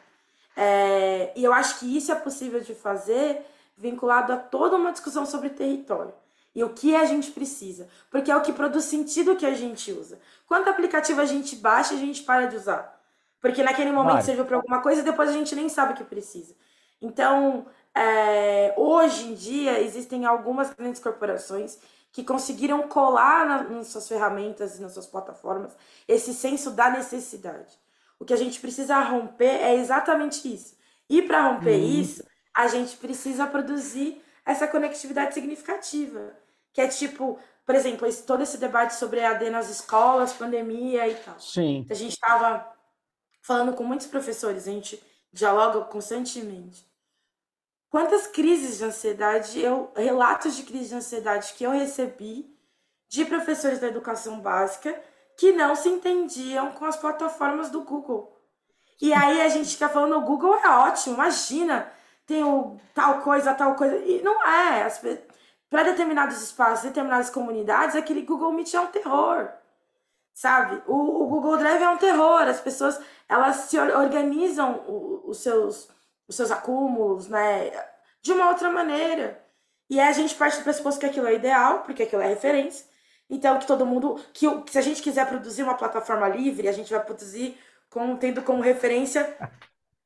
É, 0.56 1.30
e 1.36 1.44
eu 1.44 1.52
acho 1.52 1.78
que 1.78 1.94
isso 1.94 2.10
é 2.10 2.14
possível 2.14 2.58
de 2.60 2.74
fazer 2.74 3.44
vinculado 3.76 4.32
a 4.32 4.38
toda 4.38 4.76
uma 4.76 4.92
discussão 4.92 5.26
sobre 5.26 5.50
território 5.50 6.14
e 6.54 6.64
o 6.64 6.70
que 6.70 6.96
a 6.96 7.04
gente 7.04 7.32
precisa, 7.32 7.86
porque 8.10 8.30
é 8.30 8.36
o 8.36 8.40
que 8.40 8.54
produz 8.54 8.86
sentido 8.86 9.36
que 9.36 9.44
a 9.44 9.52
gente 9.52 9.92
usa. 9.92 10.18
Quanto 10.46 10.70
aplicativo 10.70 11.20
a 11.20 11.26
gente 11.26 11.54
baixa, 11.56 11.92
a 11.92 11.98
gente 11.98 12.22
para 12.22 12.46
de 12.46 12.56
usar, 12.56 12.98
porque 13.42 13.62
naquele 13.62 13.92
momento 13.92 14.14
Vai. 14.14 14.22
serviu 14.22 14.46
para 14.46 14.56
alguma 14.56 14.80
coisa 14.80 15.02
e 15.02 15.04
depois 15.04 15.28
a 15.28 15.32
gente 15.32 15.54
nem 15.54 15.68
sabe 15.68 15.92
o 15.92 15.96
que 15.96 16.04
precisa. 16.04 16.54
Então, 17.02 17.66
é, 17.94 18.74
hoje 18.76 19.28
em 19.28 19.34
dia 19.34 19.80
existem 19.80 20.24
algumas 20.24 20.72
grandes 20.72 21.00
corporações 21.00 21.78
que 22.10 22.24
conseguiram 22.24 22.86
colar 22.88 23.46
na, 23.46 23.62
nas 23.64 23.88
suas 23.88 24.08
ferramentas 24.08 24.78
e 24.78 24.82
nas 24.82 24.92
suas 24.92 25.06
plataformas 25.06 25.76
esse 26.06 26.34
senso 26.34 26.70
da 26.70 26.90
necessidade. 26.90 27.78
O 28.18 28.24
que 28.24 28.32
a 28.34 28.36
gente 28.36 28.60
precisa 28.60 29.00
romper 29.00 29.62
é 29.62 29.74
exatamente 29.74 30.52
isso. 30.52 30.76
E 31.08 31.22
para 31.22 31.48
romper 31.48 31.78
hum. 31.78 32.00
isso, 32.00 32.24
a 32.54 32.68
gente 32.68 32.96
precisa 32.96 33.46
produzir 33.46 34.22
essa 34.44 34.68
conectividade 34.68 35.34
significativa. 35.34 36.32
Que 36.72 36.80
é 36.80 36.88
tipo, 36.88 37.38
por 37.66 37.74
exemplo, 37.74 38.06
esse, 38.06 38.22
todo 38.22 38.42
esse 38.42 38.58
debate 38.58 38.94
sobre 38.94 39.20
EAD 39.20 39.50
nas 39.50 39.68
escolas, 39.68 40.32
pandemia 40.32 41.08
e 41.08 41.14
tal. 41.16 41.38
Sim. 41.40 41.86
A 41.90 41.94
gente 41.94 42.12
estava 42.12 42.70
falando 43.42 43.74
com 43.74 43.84
muitos 43.84 44.06
professores, 44.06 44.68
a 44.68 44.70
gente 44.70 45.02
dialoga 45.32 45.80
constantemente. 45.86 46.86
Quantas 47.92 48.26
crises 48.26 48.78
de 48.78 48.84
ansiedade, 48.86 49.60
eu, 49.60 49.92
relatos 49.94 50.56
de 50.56 50.62
crise 50.62 50.88
de 50.88 50.94
ansiedade 50.94 51.52
que 51.52 51.62
eu 51.62 51.72
recebi 51.72 52.50
de 53.06 53.22
professores 53.26 53.80
da 53.80 53.86
educação 53.86 54.40
básica 54.40 54.98
que 55.36 55.52
não 55.52 55.76
se 55.76 55.90
entendiam 55.90 56.72
com 56.72 56.86
as 56.86 56.96
plataformas 56.96 57.68
do 57.68 57.82
Google. 57.82 58.34
E 58.98 59.12
aí 59.12 59.42
a 59.42 59.48
gente 59.50 59.74
fica 59.74 59.90
falando, 59.90 60.16
o 60.16 60.24
Google 60.24 60.54
é 60.54 60.70
ótimo, 60.70 61.16
imagina, 61.16 61.92
tem 62.26 62.42
o 62.42 62.78
tal 62.94 63.20
coisa, 63.20 63.52
tal 63.52 63.74
coisa. 63.74 63.94
E 63.98 64.22
não 64.22 64.42
é. 64.42 64.88
Para 65.68 65.82
determinados 65.82 66.40
espaços, 66.40 66.84
determinadas 66.84 67.28
comunidades, 67.28 67.94
aquele 67.94 68.22
Google 68.22 68.52
Meet 68.52 68.72
é 68.72 68.80
um 68.80 68.86
terror. 68.86 69.50
Sabe? 70.32 70.82
O, 70.86 71.24
o 71.24 71.26
Google 71.26 71.58
Drive 71.58 71.82
é 71.82 71.90
um 71.90 71.98
terror. 71.98 72.40
As 72.48 72.58
pessoas, 72.58 72.98
elas 73.28 73.56
se 73.56 73.78
organizam 73.78 74.82
os 75.26 75.42
seus, 75.42 75.90
os 76.28 76.36
seus 76.36 76.50
acúmulos, 76.50 77.28
né? 77.28 77.70
De 78.20 78.32
uma 78.32 78.48
outra 78.48 78.70
maneira. 78.70 79.42
E 79.88 80.00
aí 80.00 80.08
a 80.08 80.12
gente 80.12 80.34
parte 80.34 80.58
do 80.58 80.64
pressuposto 80.64 81.00
que 81.00 81.06
aquilo 81.06 81.26
é 81.26 81.34
ideal, 81.34 81.80
porque 81.80 82.02
aquilo 82.02 82.22
é 82.22 82.28
referência. 82.28 82.86
Então, 83.28 83.58
que 83.58 83.66
todo 83.66 83.86
mundo. 83.86 84.20
Que, 84.32 84.46
se 84.70 84.78
a 84.78 84.82
gente 84.82 85.02
quiser 85.02 85.26
produzir 85.26 85.62
uma 85.62 85.74
plataforma 85.74 86.28
livre, 86.28 86.68
a 86.68 86.72
gente 86.72 86.92
vai 86.92 87.02
produzir 87.02 87.58
com, 87.90 88.16
tendo 88.16 88.42
como 88.42 88.62
referência 88.62 89.36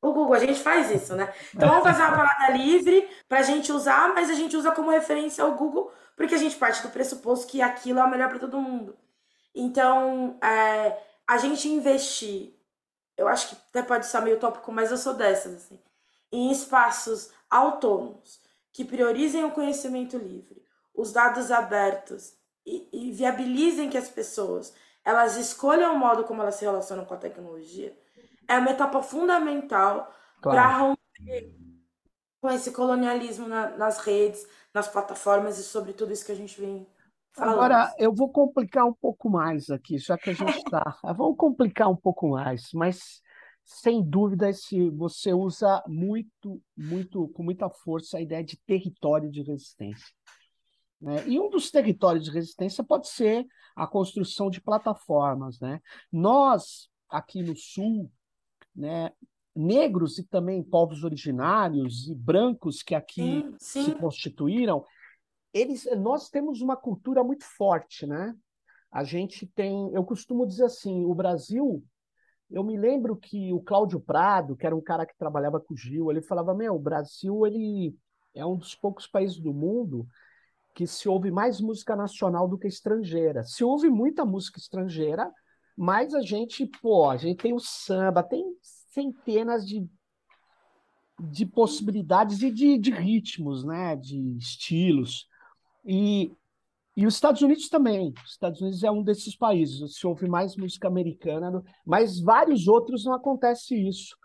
o 0.01 0.13
Google. 0.13 0.33
A 0.33 0.39
gente 0.39 0.59
faz 0.59 0.91
isso, 0.91 1.15
né? 1.15 1.33
Então, 1.53 1.69
vamos 1.69 1.83
fazer 1.83 2.03
uma 2.03 2.15
parada 2.15 2.53
livre 2.53 3.09
para 3.27 3.39
a 3.39 3.43
gente 3.43 3.71
usar, 3.71 4.13
mas 4.13 4.29
a 4.29 4.33
gente 4.33 4.55
usa 4.55 4.71
como 4.71 4.91
referência 4.91 5.45
o 5.45 5.55
Google, 5.55 5.91
porque 6.15 6.35
a 6.35 6.37
gente 6.37 6.55
parte 6.55 6.81
do 6.81 6.89
pressuposto 6.89 7.47
que 7.47 7.61
aquilo 7.61 7.99
é 7.99 8.03
o 8.03 8.09
melhor 8.09 8.29
para 8.29 8.39
todo 8.39 8.61
mundo. 8.61 8.97
Então, 9.53 10.37
é, 10.41 10.97
a 11.27 11.37
gente 11.37 11.67
investir, 11.67 12.53
eu 13.17 13.27
acho 13.27 13.49
que 13.49 13.57
até 13.69 13.81
pode 13.81 14.05
ser 14.05 14.21
meio 14.21 14.39
tópico, 14.39 14.71
mas 14.71 14.91
eu 14.91 14.97
sou 14.97 15.13
dessas, 15.13 15.55
assim, 15.55 15.79
em 16.31 16.51
espaços 16.51 17.31
autônomos 17.49 18.41
que 18.71 18.85
priorizem 18.85 19.43
o 19.43 19.51
conhecimento 19.51 20.17
livre, 20.17 20.61
os 20.93 21.11
dados 21.11 21.51
abertos 21.51 22.35
e, 22.65 22.87
e 22.91 23.11
viabilizem 23.11 23.89
que 23.89 23.97
as 23.97 24.09
pessoas 24.09 24.73
elas 25.03 25.37
escolham 25.37 25.95
o 25.95 25.97
modo 25.97 26.25
como 26.25 26.41
elas 26.41 26.55
se 26.55 26.65
relacionam 26.65 27.05
com 27.05 27.13
a 27.13 27.17
tecnologia, 27.17 27.97
é 28.47 28.57
uma 28.57 28.71
etapa 28.71 29.01
fundamental 29.01 30.13
claro. 30.41 30.57
para 30.57 30.77
romper 30.77 31.55
com 32.41 32.51
esse 32.51 32.71
colonialismo 32.71 33.47
na, 33.47 33.69
nas 33.77 33.99
redes, 33.99 34.45
nas 34.73 34.87
plataformas 34.87 35.57
e 35.57 35.63
sobre 35.63 35.93
tudo 35.93 36.11
isso 36.11 36.25
que 36.25 36.31
a 36.33 36.35
gente 36.35 36.59
vem 36.59 36.85
falando. 37.31 37.55
Agora, 37.55 37.93
eu 37.97 38.13
vou 38.13 38.29
complicar 38.29 38.85
um 38.85 38.93
pouco 38.93 39.29
mais 39.29 39.69
aqui, 39.69 39.97
já 39.97 40.17
que 40.17 40.29
a 40.29 40.33
gente 40.33 40.57
está. 40.57 40.97
Vamos 41.15 41.37
complicar 41.37 41.89
um 41.89 41.95
pouco 41.95 42.27
mais, 42.27 42.69
mas 42.73 43.21
sem 43.67 44.01
dúvida 44.01 44.51
se 44.53 44.89
você 44.91 45.33
usa 45.33 45.83
muito, 45.85 46.61
muito, 46.75 47.27
com 47.27 47.43
muita 47.43 47.69
força 47.69 48.17
a 48.17 48.21
ideia 48.21 48.41
de 48.41 48.57
território 48.65 49.29
de 49.29 49.41
resistência. 49.41 50.07
Né? 51.01 51.27
E 51.27 51.37
um 51.37 51.49
dos 51.49 51.69
territórios 51.69 52.23
de 52.23 52.31
resistência 52.31 52.81
pode 52.81 53.09
ser 53.09 53.45
a 53.75 53.85
construção 53.85 54.49
de 54.49 54.61
plataformas. 54.61 55.59
Né? 55.59 55.81
Nós, 56.09 56.87
aqui 57.09 57.43
no 57.43 57.57
Sul, 57.57 58.09
né, 58.73 59.11
negros 59.53 60.17
e 60.17 60.23
também 60.23 60.63
povos 60.63 61.03
originários 61.03 62.07
e 62.07 62.15
brancos 62.15 62.81
que 62.81 62.95
aqui 62.95 63.43
sim, 63.59 63.83
sim. 63.83 63.83
se 63.83 63.95
constituíram, 63.95 64.85
eles, 65.53 65.85
nós 65.97 66.29
temos 66.29 66.61
uma 66.61 66.77
cultura 66.77 67.21
muito 67.21 67.43
forte, 67.43 68.07
né? 68.07 68.33
A 68.89 69.03
gente 69.03 69.45
tem, 69.45 69.91
eu 69.93 70.05
costumo 70.05 70.47
dizer 70.47 70.65
assim, 70.65 71.03
o 71.03 71.13
Brasil, 71.13 71.83
eu 72.49 72.63
me 72.63 72.77
lembro 72.77 73.15
que 73.15 73.51
o 73.53 73.59
Cláudio 73.59 73.99
Prado, 73.99 74.55
que 74.55 74.65
era 74.65 74.75
um 74.75 74.81
cara 74.81 75.05
que 75.05 75.17
trabalhava 75.17 75.59
com 75.59 75.73
o 75.73 75.77
Gil, 75.77 76.09
ele 76.09 76.21
falava, 76.21 76.53
meu, 76.53 76.75
o 76.75 76.79
Brasil 76.79 77.45
ele 77.45 77.95
é 78.33 78.45
um 78.45 78.55
dos 78.55 78.75
poucos 78.75 79.07
países 79.07 79.37
do 79.39 79.53
mundo 79.53 80.07
que 80.73 80.85
se 80.85 81.09
ouve 81.09 81.31
mais 81.31 81.59
música 81.59 81.95
nacional 81.95 82.47
do 82.47 82.57
que 82.57 82.67
estrangeira. 82.67 83.43
Se 83.43 83.63
ouve 83.63 83.89
muita 83.89 84.23
música 84.23 84.59
estrangeira, 84.59 85.31
mas 85.75 86.13
a 86.13 86.21
gente, 86.21 86.65
pô, 86.81 87.09
a 87.09 87.17
gente 87.17 87.41
tem 87.41 87.53
o 87.53 87.59
samba, 87.59 88.21
tem 88.23 88.45
centenas 88.61 89.65
de, 89.65 89.87
de 91.19 91.45
possibilidades 91.45 92.41
e 92.43 92.51
de, 92.51 92.77
de 92.77 92.91
ritmos, 92.91 93.63
né? 93.63 93.95
De 93.95 94.37
estilos. 94.37 95.27
E, 95.83 96.31
e 96.97 97.05
os 97.05 97.13
Estados 97.13 97.43
Unidos 97.43 97.69
também. 97.69 98.11
Os 98.25 98.31
Estados 98.31 98.59
Unidos 98.59 98.83
é 98.83 98.89
um 98.89 99.03
desses 99.03 99.35
países. 99.35 99.95
Se 99.95 100.07
ouve 100.07 100.27
mais 100.27 100.57
música 100.57 100.87
americana, 100.87 101.63
mas 101.85 102.19
vários 102.19 102.67
outros 102.67 103.05
não 103.05 103.13
acontece 103.13 103.75
isso. 103.87 104.17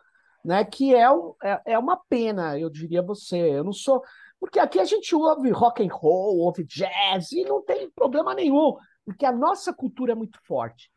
Né, 0.43 0.65
que 0.65 0.93
é, 0.93 1.07
é, 1.45 1.63
é 1.67 1.79
uma 1.79 1.97
pena, 1.97 2.59
eu 2.59 2.69
diria 2.69 3.03
você. 3.03 3.37
Eu 3.37 3.63
não 3.63 3.73
sou, 3.73 4.03
porque 4.41 4.59
aqui 4.59 4.81
a 4.81 4.85
gente 4.85 5.15
ouve 5.15 5.51
rock 5.51 5.85
and 5.85 5.93
roll, 5.93 6.39
ouve 6.39 6.65
jazz, 6.65 7.31
e 7.31 7.45
não 7.45 7.63
tem 7.63 7.89
problema 7.91 8.35
nenhum, 8.35 8.77
porque 9.05 9.25
a 9.25 9.31
nossa 9.31 9.73
cultura 9.73 10.13
é 10.13 10.17
muito 10.17 10.41
forte. 10.45 10.91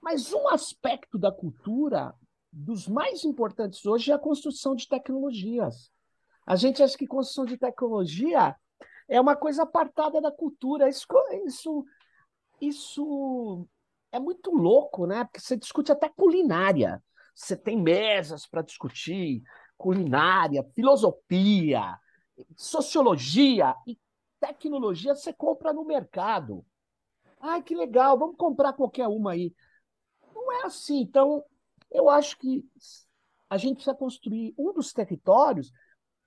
Mas 0.00 0.32
um 0.32 0.48
aspecto 0.48 1.18
da 1.18 1.32
cultura, 1.32 2.14
dos 2.52 2.86
mais 2.86 3.24
importantes 3.24 3.84
hoje, 3.84 4.12
é 4.12 4.14
a 4.14 4.18
construção 4.18 4.76
de 4.76 4.86
tecnologias. 4.86 5.90
A 6.46 6.54
gente 6.54 6.80
acha 6.80 6.96
que 6.96 7.08
construção 7.08 7.44
de 7.44 7.56
tecnologia 7.56 8.54
é 9.10 9.20
uma 9.20 9.36
coisa 9.36 9.64
apartada 9.64 10.20
da 10.20 10.30
cultura. 10.30 10.88
Isso, 10.88 11.06
isso 11.44 11.84
isso 12.60 13.66
é 14.12 14.20
muito 14.20 14.50
louco, 14.50 15.06
né? 15.06 15.24
Porque 15.24 15.40
você 15.40 15.56
discute 15.56 15.90
até 15.90 16.08
culinária. 16.08 17.02
Você 17.34 17.56
tem 17.56 17.80
mesas 17.80 18.46
para 18.46 18.62
discutir 18.62 19.42
culinária, 19.78 20.62
filosofia, 20.74 21.98
sociologia 22.54 23.74
e 23.86 23.98
tecnologia 24.38 25.14
você 25.14 25.32
compra 25.32 25.72
no 25.72 25.84
mercado. 25.84 26.64
Ai, 27.40 27.62
que 27.62 27.74
legal, 27.74 28.18
vamos 28.18 28.36
comprar 28.36 28.74
qualquer 28.74 29.08
uma 29.08 29.32
aí. 29.32 29.54
Não 30.34 30.52
é 30.52 30.66
assim. 30.66 31.00
Então, 31.00 31.42
eu 31.90 32.10
acho 32.10 32.36
que 32.38 32.62
a 33.48 33.56
gente 33.56 33.76
precisa 33.76 33.94
construir 33.94 34.54
um 34.58 34.72
dos 34.72 34.92
territórios 34.92 35.72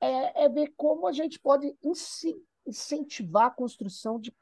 é, 0.02 0.46
é 0.46 0.50
ver 0.50 0.74
como 0.76 1.08
a 1.08 1.12
gente 1.12 1.40
pode 1.40 1.78
incentivar 2.66 3.46
a 3.46 3.52
construção 3.52 4.20
de, 4.20 4.34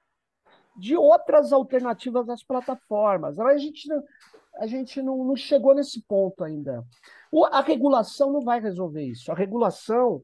de 0.78 0.96
outras 0.96 1.52
alternativas 1.52 2.30
às 2.30 2.44
plataformas. 2.44 3.40
A 3.40 3.58
gente, 3.58 3.88
a 4.56 4.68
gente 4.68 5.02
não, 5.02 5.24
não 5.24 5.36
chegou 5.36 5.74
nesse 5.74 6.02
ponto 6.04 6.44
ainda. 6.44 6.86
O, 7.32 7.46
a 7.46 7.62
regulação 7.62 8.32
não 8.32 8.42
vai 8.42 8.60
resolver 8.60 9.04
isso. 9.04 9.32
A 9.32 9.36
regulação 9.36 10.24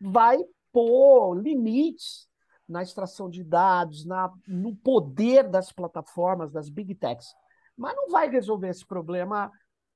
vai 0.00 0.38
pôr 0.72 1.34
limites 1.34 2.28
na 2.68 2.82
extração 2.82 3.28
de 3.28 3.42
dados, 3.42 4.06
na, 4.06 4.32
no 4.46 4.76
poder 4.76 5.48
das 5.48 5.72
plataformas, 5.72 6.52
das 6.52 6.68
big 6.68 6.94
techs. 6.94 7.34
Mas 7.76 7.96
não 7.96 8.08
vai 8.08 8.28
resolver 8.28 8.68
esse 8.68 8.86
problema 8.86 9.50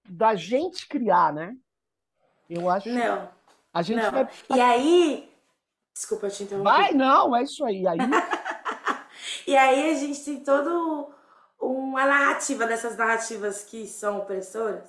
da 0.09 0.35
gente 0.35 0.89
criar, 0.89 1.33
né? 1.33 1.55
Eu 2.49 2.69
acho. 2.69 2.89
Não. 2.89 3.31
A 3.73 3.83
gente 3.83 4.03
não. 4.03 4.11
vai. 4.11 4.29
E 4.55 4.61
aí. 4.61 5.34
Desculpa 5.95 6.29
te 6.29 6.43
interromper. 6.43 6.71
Vai, 6.71 6.93
não, 6.93 7.37
é 7.37 7.45
isso 7.45 7.65
aí. 7.65 7.87
aí... 7.87 7.99
e 9.47 9.57
aí 9.57 9.93
a 9.93 9.95
gente 9.95 10.25
tem 10.25 10.41
todo 10.41 11.15
uma 11.61 12.05
narrativa 12.05 12.67
dessas 12.67 12.97
narrativas 12.97 13.63
que 13.63 13.87
são 13.87 14.19
opressoras. 14.19 14.85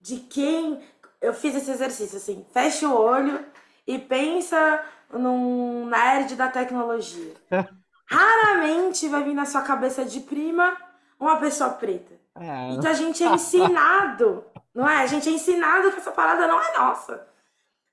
De 0.00 0.18
quem. 0.20 0.80
Eu 1.20 1.34
fiz 1.34 1.56
esse 1.56 1.70
exercício 1.70 2.16
assim, 2.16 2.46
fecha 2.52 2.88
o 2.88 2.96
olho 2.96 3.44
e 3.84 3.98
pensa 3.98 4.84
num 5.12 5.86
nerd 5.86 6.36
da 6.36 6.48
tecnologia. 6.48 7.34
Raramente 8.06 9.08
vai 9.08 9.24
vir 9.24 9.34
na 9.34 9.44
sua 9.44 9.62
cabeça 9.62 10.04
de 10.04 10.20
prima 10.20 10.76
uma 11.18 11.36
pessoa 11.38 11.70
preta. 11.70 12.14
É. 12.36 12.70
Então 12.70 12.90
a 12.90 12.94
gente 12.94 13.22
é 13.24 13.26
ensinado, 13.26 14.44
não 14.72 14.88
é? 14.88 15.02
A 15.02 15.06
gente 15.06 15.28
é 15.28 15.32
ensinado 15.32 15.90
que 15.90 15.98
essa 15.98 16.12
parada 16.12 16.46
não 16.46 16.62
é 16.62 16.78
nossa. 16.78 17.27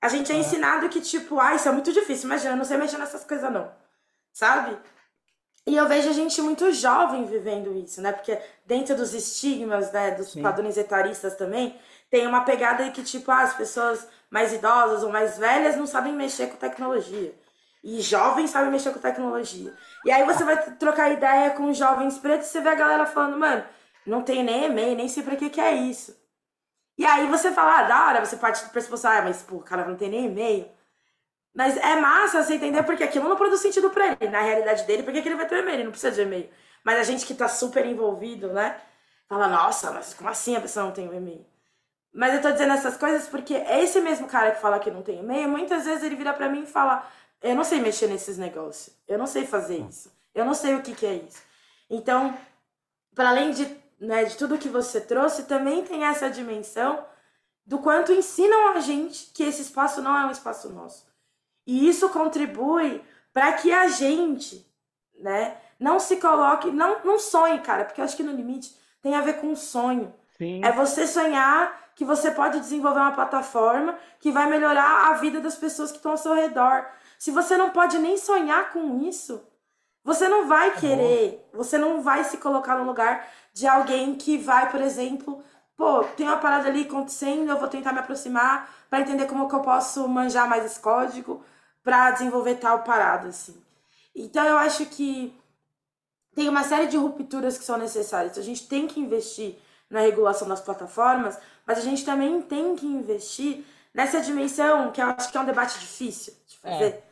A 0.06 0.08
gente 0.08 0.30
é, 0.30 0.36
é. 0.36 0.38
ensinado 0.38 0.88
que, 0.88 1.00
tipo, 1.00 1.40
ah, 1.40 1.54
isso 1.54 1.68
é 1.68 1.72
muito 1.72 1.92
difícil, 1.92 2.26
imagina, 2.26 2.52
eu 2.52 2.56
não 2.56 2.64
sei 2.64 2.76
mexer 2.76 2.96
nessas 2.96 3.24
coisas, 3.24 3.52
não. 3.52 3.68
Sabe? 4.32 4.78
E 5.66 5.76
eu 5.76 5.88
vejo 5.88 6.08
a 6.08 6.12
gente 6.12 6.40
muito 6.40 6.72
jovem 6.72 7.24
vivendo 7.24 7.76
isso, 7.76 8.00
né? 8.00 8.12
Porque 8.12 8.38
dentro 8.64 8.94
dos 8.94 9.12
estigmas, 9.12 9.90
né, 9.90 10.12
dos 10.12 10.30
Sim. 10.30 10.42
padrões 10.42 10.76
etaristas 10.76 11.34
também, 11.34 11.76
tem 12.08 12.24
uma 12.24 12.44
pegada 12.44 12.84
de 12.84 12.92
que, 12.92 13.02
tipo, 13.02 13.32
ah, 13.32 13.42
as 13.42 13.54
pessoas 13.54 14.06
mais 14.30 14.52
idosas 14.52 15.02
ou 15.02 15.10
mais 15.10 15.36
velhas 15.38 15.76
não 15.76 15.88
sabem 15.88 16.12
mexer 16.12 16.46
com 16.46 16.56
tecnologia. 16.56 17.34
E 17.82 18.00
jovens 18.00 18.50
sabem 18.50 18.70
mexer 18.70 18.92
com 18.92 19.00
tecnologia. 19.00 19.74
E 20.04 20.12
aí 20.12 20.24
você 20.24 20.44
vai 20.44 20.56
trocar 20.76 21.10
ideia 21.10 21.50
com 21.50 21.72
jovens 21.72 22.16
pretos 22.16 22.46
e 22.46 22.50
você 22.50 22.60
vê 22.60 22.68
a 22.68 22.74
galera 22.76 23.06
falando, 23.06 23.36
mano, 23.36 23.64
não 24.06 24.22
tem 24.22 24.44
nem 24.44 24.66
e-mail, 24.66 24.96
nem 24.96 25.08
sei 25.08 25.24
pra 25.24 25.34
que 25.34 25.50
que 25.50 25.60
é 25.60 25.72
isso. 25.72 26.16
E 26.98 27.04
aí 27.04 27.26
você 27.26 27.52
fala, 27.52 27.80
ah, 27.80 27.82
da 27.82 28.06
hora, 28.06 28.24
você 28.24 28.36
parte 28.36 28.64
do 28.64 28.70
pressuposto, 28.70 29.06
ah, 29.06 29.22
mas 29.22 29.42
pô, 29.42 29.60
cara, 29.60 29.84
não 29.84 29.96
tem 29.96 30.08
nem 30.08 30.26
e-mail. 30.26 30.70
Mas 31.54 31.76
é 31.76 31.96
massa 31.96 32.42
você 32.42 32.54
entender 32.54 32.82
porque 32.82 33.02
aquilo 33.02 33.28
não 33.28 33.36
produz 33.36 33.60
sentido 33.60 33.90
pra 33.90 34.08
ele. 34.08 34.30
Na 34.30 34.40
realidade 34.42 34.84
dele, 34.84 35.02
porque 35.02 35.22
que 35.22 35.28
ele 35.28 35.36
vai 35.36 35.46
ter 35.46 35.58
e-mail? 35.60 35.76
Ele 35.76 35.84
não 35.84 35.90
precisa 35.90 36.12
de 36.14 36.22
e-mail. 36.22 36.50
Mas 36.84 36.98
a 36.98 37.02
gente 37.02 37.26
que 37.26 37.34
tá 37.34 37.48
super 37.48 37.84
envolvido, 37.86 38.52
né? 38.52 38.80
Fala, 39.28 39.48
nossa, 39.48 39.90
mas 39.90 40.14
como 40.14 40.30
assim 40.30 40.56
a 40.56 40.60
pessoa 40.60 40.86
não 40.86 40.92
tem 40.92 41.08
um 41.08 41.14
e-mail? 41.14 41.44
Mas 42.16 42.34
eu 42.34 42.40
tô 42.40 42.50
dizendo 42.50 42.72
essas 42.72 42.96
coisas 42.96 43.28
porque 43.28 43.54
esse 43.54 44.00
mesmo 44.00 44.26
cara 44.26 44.52
que 44.52 44.60
fala 44.60 44.78
que 44.78 44.90
não 44.90 45.02
tem 45.02 45.18
e-mail, 45.20 45.48
muitas 45.48 45.84
vezes 45.84 46.02
ele 46.02 46.16
vira 46.16 46.32
para 46.32 46.48
mim 46.48 46.62
e 46.62 46.66
fala: 46.66 47.06
Eu 47.42 47.54
não 47.54 47.62
sei 47.64 47.80
mexer 47.80 48.06
nesses 48.06 48.38
negócios, 48.38 48.96
eu 49.06 49.18
não 49.18 49.26
sei 49.26 49.46
fazer 49.46 49.78
isso, 49.80 50.10
eu 50.34 50.44
não 50.44 50.54
sei 50.54 50.74
o 50.74 50.82
que, 50.82 50.94
que 50.94 51.04
é 51.04 51.14
isso. 51.14 51.42
Então, 51.90 52.34
para 53.14 53.28
além 53.28 53.50
de, 53.50 53.66
né, 53.98 54.24
de 54.24 54.36
tudo 54.36 54.58
que 54.58 54.68
você 54.68 55.00
trouxe, 55.00 55.44
também 55.44 55.84
tem 55.84 56.04
essa 56.04 56.30
dimensão 56.30 57.04
do 57.64 57.78
quanto 57.78 58.12
ensinam 58.12 58.68
a 58.68 58.80
gente 58.80 59.32
que 59.32 59.42
esse 59.42 59.62
espaço 59.62 60.00
não 60.00 60.16
é 60.16 60.26
um 60.26 60.30
espaço 60.30 60.68
nosso. 60.70 61.06
E 61.66 61.88
isso 61.88 62.08
contribui 62.10 63.02
para 63.32 63.52
que 63.54 63.72
a 63.72 63.88
gente, 63.88 64.64
né, 65.18 65.56
não 65.78 65.98
se 65.98 66.16
coloque, 66.16 66.70
não, 66.70 67.04
não 67.04 67.18
sonhe, 67.18 67.60
cara, 67.60 67.84
porque 67.84 68.00
eu 68.00 68.04
acho 68.04 68.16
que 68.16 68.22
no 68.22 68.32
limite 68.32 68.74
tem 69.02 69.14
a 69.14 69.20
ver 69.20 69.40
com 69.40 69.54
sonho. 69.56 70.14
Sim. 70.38 70.64
É 70.64 70.70
você 70.72 71.06
sonhar 71.06 71.86
que 71.94 72.04
você 72.04 72.30
pode 72.30 72.60
desenvolver 72.60 73.00
uma 73.00 73.12
plataforma 73.12 73.98
que 74.20 74.30
vai 74.30 74.48
melhorar 74.48 75.08
a 75.08 75.14
vida 75.14 75.40
das 75.40 75.56
pessoas 75.56 75.90
que 75.90 75.96
estão 75.96 76.12
ao 76.12 76.18
seu 76.18 76.34
redor. 76.34 76.86
Se 77.18 77.30
você 77.30 77.56
não 77.56 77.70
pode 77.70 77.98
nem 77.98 78.16
sonhar 78.16 78.72
com 78.72 79.00
isso, 79.00 79.42
você 80.06 80.28
não 80.28 80.46
vai 80.46 80.70
tá 80.70 80.80
querer, 80.80 81.44
você 81.52 81.76
não 81.76 82.00
vai 82.00 82.22
se 82.22 82.36
colocar 82.36 82.78
no 82.78 82.84
lugar 82.84 83.28
de 83.52 83.66
alguém 83.66 84.14
que 84.14 84.38
vai, 84.38 84.70
por 84.70 84.80
exemplo, 84.80 85.42
pô, 85.76 86.04
tem 86.16 86.28
uma 86.28 86.36
parada 86.36 86.68
ali 86.68 86.82
acontecendo, 86.82 87.50
eu 87.50 87.58
vou 87.58 87.66
tentar 87.66 87.92
me 87.92 87.98
aproximar 87.98 88.72
para 88.88 89.00
entender 89.00 89.26
como 89.26 89.48
que 89.48 89.54
eu 89.56 89.62
posso 89.62 90.06
manjar 90.06 90.48
mais 90.48 90.64
esse 90.64 90.78
código 90.78 91.44
para 91.82 92.12
desenvolver 92.12 92.54
tal 92.54 92.84
parada, 92.84 93.26
assim. 93.26 93.60
Então 94.14 94.44
eu 94.46 94.56
acho 94.58 94.86
que 94.86 95.36
tem 96.36 96.48
uma 96.48 96.62
série 96.62 96.86
de 96.86 96.96
rupturas 96.96 97.58
que 97.58 97.64
são 97.64 97.76
necessárias. 97.76 98.38
A 98.38 98.42
gente 98.42 98.68
tem 98.68 98.86
que 98.86 99.00
investir 99.00 99.58
na 99.90 99.98
regulação 99.98 100.46
das 100.46 100.60
plataformas, 100.60 101.36
mas 101.66 101.78
a 101.78 101.82
gente 101.82 102.04
também 102.04 102.40
tem 102.42 102.76
que 102.76 102.86
investir 102.86 103.64
nessa 103.92 104.20
dimensão 104.20 104.92
que 104.92 105.02
eu 105.02 105.06
acho 105.06 105.32
que 105.32 105.36
é 105.36 105.40
um 105.40 105.44
debate 105.44 105.80
difícil 105.80 106.32
de 106.46 106.58
fazer, 106.58 106.84
é. 106.84 107.02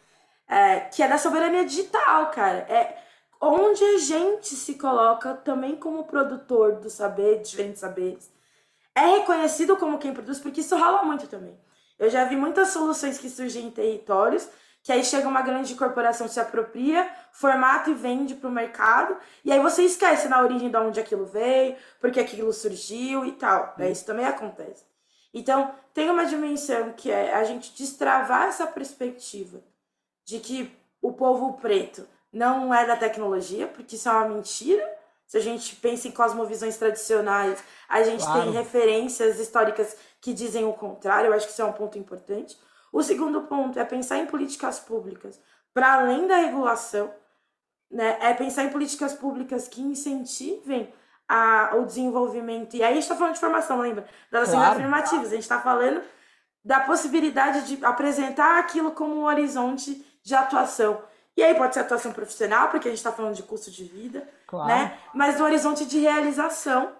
É, 0.47 0.80
que 0.80 1.03
é 1.03 1.09
da 1.09 1.18
soberania 1.18 1.64
digital, 1.64 2.30
cara. 2.30 2.59
É 2.68 2.99
onde 3.40 3.82
a 3.84 3.99
gente 3.99 4.55
se 4.55 4.74
coloca 4.74 5.34
também 5.34 5.76
como 5.76 6.05
produtor 6.05 6.76
do 6.76 6.88
saber, 6.90 7.38
de 7.38 7.51
diferentes 7.51 7.80
saberes. 7.80 8.32
É 8.95 9.18
reconhecido 9.18 9.76
como 9.76 9.99
quem 9.99 10.14
produz, 10.14 10.38
porque 10.38 10.61
isso 10.61 10.76
rola 10.76 11.03
muito 11.03 11.26
também. 11.26 11.59
Eu 11.99 12.11
já 12.11 12.24
vi 12.24 12.36
muitas 12.36 12.68
soluções 12.68 13.18
que 13.18 13.28
surgem 13.28 13.66
em 13.66 13.70
territórios 13.70 14.49
que 14.84 14.92
aí 14.92 15.03
chega 15.03 15.26
uma 15.26 15.40
grande 15.40 15.74
corporação, 15.74 16.28
se 16.28 16.38
apropria, 16.38 17.11
formata 17.32 17.88
e 17.88 17.95
vende 17.95 18.34
para 18.34 18.51
o 18.51 18.53
mercado, 18.53 19.16
e 19.42 19.51
aí 19.51 19.59
você 19.59 19.82
esquece 19.82 20.28
na 20.28 20.42
origem 20.42 20.70
de 20.70 20.76
onde 20.76 21.01
aquilo 21.01 21.24
veio, 21.24 21.74
porque 21.99 22.20
aquilo 22.20 22.53
surgiu 22.53 23.24
e 23.24 23.32
tal. 23.32 23.74
Né? 23.78 23.90
Isso 23.90 24.05
também 24.05 24.26
acontece. 24.26 24.84
Então, 25.32 25.74
tem 25.95 26.11
uma 26.11 26.26
dimensão 26.26 26.92
que 26.92 27.11
é 27.11 27.34
a 27.34 27.42
gente 27.45 27.74
destravar 27.74 28.49
essa 28.49 28.66
perspectiva 28.66 29.62
de 30.25 30.39
que 30.39 30.75
o 31.01 31.12
povo 31.12 31.55
preto 31.55 32.07
não 32.33 32.75
é 32.75 32.87
da 32.87 32.97
tecnologia, 32.97 33.66
porque 33.66 33.97
isso 33.97 34.09
é 34.09 34.12
uma 34.12 34.29
mentira. 34.29 34.85
Se 35.27 35.37
a 35.37 35.41
gente 35.41 35.77
pensa 35.77 36.09
em 36.09 36.11
cosmovisões 36.11 36.77
tradicionais, 36.77 37.62
a 37.89 38.03
gente 38.03 38.25
claro. 38.25 38.43
tem 38.43 38.53
referências 38.53 39.39
históricas 39.39 39.97
que 40.20 40.33
dizem 40.33 40.64
o 40.64 40.72
contrário. 40.72 41.29
Eu 41.29 41.35
acho 41.35 41.47
que 41.47 41.53
isso 41.53 41.62
é 41.62 41.64
um 41.64 41.72
ponto 41.72 41.99
importante. 41.99 42.59
O 42.93 43.03
segundo 43.03 43.43
ponto 43.43 43.79
é 43.79 43.85
pensar 43.85 44.18
em 44.18 44.27
políticas 44.27 44.81
públicas 44.81 45.41
para 45.72 45.95
além 45.95 46.27
da 46.27 46.37
regulação, 46.37 47.12
né? 47.91 48.16
É 48.20 48.33
pensar 48.33 48.64
em 48.64 48.70
políticas 48.70 49.12
públicas 49.12 49.66
que 49.66 49.83
incentivem 49.83 50.93
a, 51.29 51.72
o 51.75 51.85
desenvolvimento. 51.85 52.75
E 52.75 52.83
aí 52.83 52.93
a 52.93 52.95
gente 52.95 53.03
está 53.03 53.16
falando 53.16 53.35
de 53.35 53.41
formação, 53.41 53.81
lembra? 53.81 54.07
Das 54.31 54.49
ações 54.49 54.61
claro. 54.61 54.79
afirmativas. 54.79 55.27
A 55.27 55.35
gente 55.35 55.43
está 55.43 55.61
falando 55.61 56.03
da 56.64 56.81
possibilidade 56.81 57.66
de 57.66 57.85
apresentar 57.85 58.59
aquilo 58.59 58.93
como 58.93 59.14
um 59.14 59.25
horizonte 59.25 60.05
de 60.25 60.35
atuação. 60.35 61.03
E 61.37 61.43
aí 61.43 61.55
pode 61.55 61.75
ser 61.75 61.81
atuação 61.81 62.12
profissional, 62.12 62.68
porque 62.70 62.89
a 62.89 62.91
gente 62.91 62.99
está 62.99 63.12
falando 63.12 63.35
de 63.35 63.43
custo 63.43 63.70
de 63.70 63.85
vida, 63.85 64.29
claro. 64.47 64.68
né? 64.68 64.99
Mas 65.12 65.39
no 65.39 65.45
horizonte 65.45 65.85
de 65.85 65.99
realização 65.99 66.93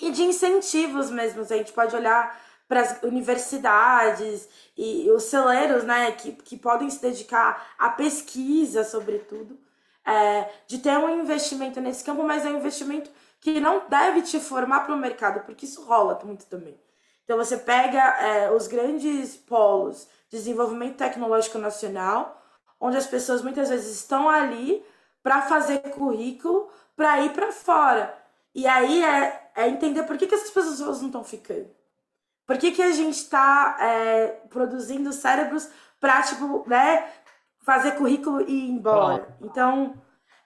e 0.00 0.10
de 0.10 0.22
incentivos 0.22 1.10
mesmo. 1.10 1.42
A 1.42 1.44
gente 1.44 1.72
pode 1.72 1.94
olhar 1.94 2.40
para 2.66 2.80
as 2.80 3.02
universidades 3.02 4.48
e 4.76 5.10
os 5.10 5.24
celeiros, 5.24 5.84
né, 5.84 6.12
que, 6.12 6.32
que 6.32 6.56
podem 6.56 6.88
se 6.88 7.00
dedicar 7.00 7.74
à 7.78 7.90
pesquisa, 7.90 8.82
sobretudo, 8.84 9.58
é, 10.04 10.50
de 10.66 10.78
ter 10.78 10.96
um 10.98 11.20
investimento 11.20 11.80
nesse 11.80 12.02
campo, 12.02 12.22
mas 12.22 12.44
é 12.44 12.48
um 12.48 12.56
investimento 12.56 13.10
que 13.40 13.60
não 13.60 13.82
deve 13.88 14.22
te 14.22 14.40
formar 14.40 14.80
para 14.80 14.94
o 14.94 14.98
mercado, 14.98 15.44
porque 15.44 15.66
isso 15.66 15.84
rola 15.84 16.18
muito 16.24 16.46
também. 16.46 16.78
Então 17.24 17.36
você 17.36 17.56
pega 17.56 17.98
é, 17.98 18.50
os 18.50 18.66
grandes 18.66 19.36
polos 19.36 20.08
desenvolvimento 20.34 20.96
tecnológico 20.96 21.58
nacional, 21.58 22.42
onde 22.80 22.96
as 22.96 23.06
pessoas 23.06 23.40
muitas 23.40 23.68
vezes 23.68 23.94
estão 23.96 24.28
ali 24.28 24.84
para 25.22 25.42
fazer 25.42 25.78
currículo 25.90 26.68
para 26.96 27.20
ir 27.22 27.32
para 27.32 27.50
fora. 27.50 28.14
E 28.54 28.66
aí 28.66 29.02
é, 29.02 29.50
é 29.56 29.68
entender 29.68 30.02
por 30.02 30.18
que, 30.18 30.26
que 30.26 30.34
essas 30.34 30.50
pessoas 30.50 31.00
não 31.00 31.08
estão 31.08 31.24
ficando. 31.24 31.68
Por 32.46 32.58
que, 32.58 32.72
que 32.72 32.82
a 32.82 32.92
gente 32.92 33.16
está 33.16 33.78
é, 33.80 34.26
produzindo 34.50 35.12
cérebros 35.12 35.68
para, 35.98 36.22
tipo, 36.22 36.62
né, 36.68 37.10
fazer 37.62 37.92
currículo 37.92 38.42
e 38.42 38.66
ir 38.66 38.70
embora? 38.70 39.26
Então, 39.40 39.94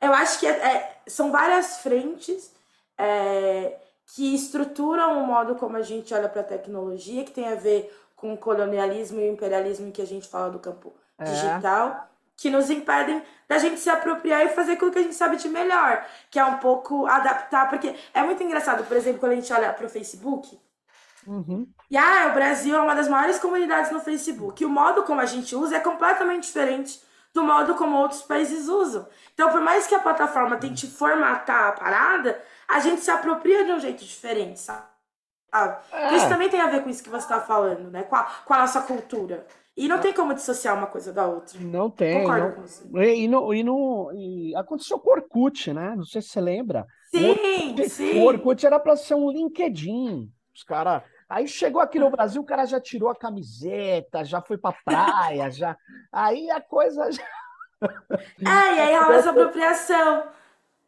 Eu 0.00 0.12
acho 0.14 0.38
que 0.38 0.46
é, 0.46 0.50
é, 0.50 1.00
são 1.08 1.32
várias 1.32 1.78
frentes 1.78 2.52
é, 2.96 3.76
que 4.14 4.34
estruturam 4.34 5.22
o 5.22 5.26
modo 5.26 5.56
como 5.56 5.76
a 5.76 5.82
gente 5.82 6.14
olha 6.14 6.28
para 6.28 6.40
a 6.42 6.44
tecnologia, 6.44 7.24
que 7.24 7.32
tem 7.32 7.48
a 7.48 7.56
ver 7.56 7.92
com 8.18 8.34
o 8.34 8.36
colonialismo 8.36 9.20
e 9.20 9.28
o 9.28 9.32
imperialismo 9.32 9.90
que 9.90 10.02
a 10.02 10.06
gente 10.06 10.28
fala 10.28 10.50
do 10.50 10.58
campo 10.58 10.92
é. 11.18 11.24
digital, 11.24 12.10
que 12.36 12.50
nos 12.50 12.68
impedem 12.68 13.22
da 13.48 13.58
gente 13.58 13.80
se 13.80 13.88
apropriar 13.88 14.44
e 14.44 14.50
fazer 14.50 14.72
aquilo 14.72 14.92
que 14.92 14.98
a 14.98 15.02
gente 15.02 15.14
sabe 15.14 15.36
de 15.36 15.48
melhor, 15.48 16.06
que 16.30 16.38
é 16.38 16.44
um 16.44 16.58
pouco 16.58 17.06
adaptar, 17.06 17.70
porque 17.70 17.94
é 18.12 18.22
muito 18.22 18.42
engraçado, 18.42 18.84
por 18.84 18.96
exemplo, 18.96 19.20
quando 19.20 19.32
a 19.32 19.36
gente 19.36 19.52
olha 19.52 19.72
para 19.72 19.86
o 19.86 19.88
Facebook, 19.88 20.58
Uhum. 21.26 21.68
E 21.90 21.96
ah, 21.96 22.28
o 22.30 22.34
Brasil 22.34 22.74
é 22.74 22.80
uma 22.80 22.94
das 22.94 23.06
maiores 23.06 23.38
comunidades 23.38 23.90
no 23.90 24.00
Facebook. 24.00 24.62
E 24.62 24.66
o 24.66 24.70
modo 24.70 25.02
como 25.02 25.20
a 25.20 25.26
gente 25.26 25.54
usa 25.54 25.76
é 25.76 25.80
completamente 25.80 26.44
diferente 26.44 27.02
do 27.34 27.44
modo 27.44 27.74
como 27.74 27.98
outros 27.98 28.22
países 28.22 28.66
usam. 28.66 29.06
Então, 29.34 29.50
por 29.50 29.60
mais 29.60 29.86
que 29.86 29.94
a 29.94 30.00
plataforma 30.00 30.56
tente 30.56 30.86
formatar 30.86 31.68
a 31.68 31.72
parada, 31.72 32.42
a 32.66 32.80
gente 32.80 33.02
se 33.02 33.10
apropria 33.10 33.64
de 33.64 33.72
um 33.72 33.78
jeito 33.78 34.02
diferente, 34.02 34.58
sabe? 34.58 34.86
É. 35.54 36.16
Isso 36.16 36.28
também 36.28 36.48
tem 36.48 36.60
a 36.60 36.68
ver 36.68 36.82
com 36.82 36.90
isso 36.90 37.02
que 37.02 37.08
você 37.08 37.24
está 37.24 37.40
falando, 37.40 37.90
né? 37.90 38.02
Com 38.02 38.16
a, 38.16 38.24
com 38.44 38.54
a 38.54 38.58
nossa 38.58 38.82
cultura. 38.82 39.46
E 39.76 39.86
não 39.86 40.00
tem 40.00 40.12
como 40.12 40.34
dissociar 40.34 40.76
uma 40.76 40.88
coisa 40.88 41.12
da 41.12 41.24
outra. 41.24 41.58
Não 41.60 41.88
tem. 41.88 42.22
Concordo 42.22 42.46
não, 42.46 42.52
com 42.52 42.62
você. 42.62 43.14
E, 43.14 43.28
no, 43.28 43.54
e, 43.54 43.62
no, 43.62 44.10
e 44.12 44.56
aconteceu 44.56 44.98
com 44.98 45.08
o 45.08 45.12
Orkut, 45.12 45.72
né? 45.72 45.94
Não 45.96 46.04
sei 46.04 46.20
se 46.20 46.30
você 46.30 46.40
lembra. 46.40 46.84
Sim, 47.14 47.76
o 47.78 47.88
sim. 47.88 48.20
O 48.20 48.24
Orkut 48.24 48.66
era 48.66 48.80
para 48.80 48.96
ser 48.96 49.14
um 49.14 49.30
LinkedIn. 49.30 50.28
Os 50.52 50.64
caras. 50.64 51.02
Aí 51.28 51.46
chegou 51.46 51.80
aqui 51.80 51.98
no 52.00 52.10
Brasil, 52.10 52.42
o 52.42 52.44
cara 52.44 52.64
já 52.64 52.80
tirou 52.80 53.08
a 53.08 53.14
camiseta, 53.14 54.24
já 54.24 54.42
foi 54.42 54.58
pra 54.58 54.74
praia, 54.84 55.48
já. 55.50 55.76
Aí 56.10 56.50
a 56.50 56.60
coisa. 56.60 57.12
Já... 57.12 57.22
É, 57.82 58.74
e 58.74 58.80
aí 58.80 58.96
rola 58.98 59.14
essa 59.14 59.30
apropriação. 59.30 60.24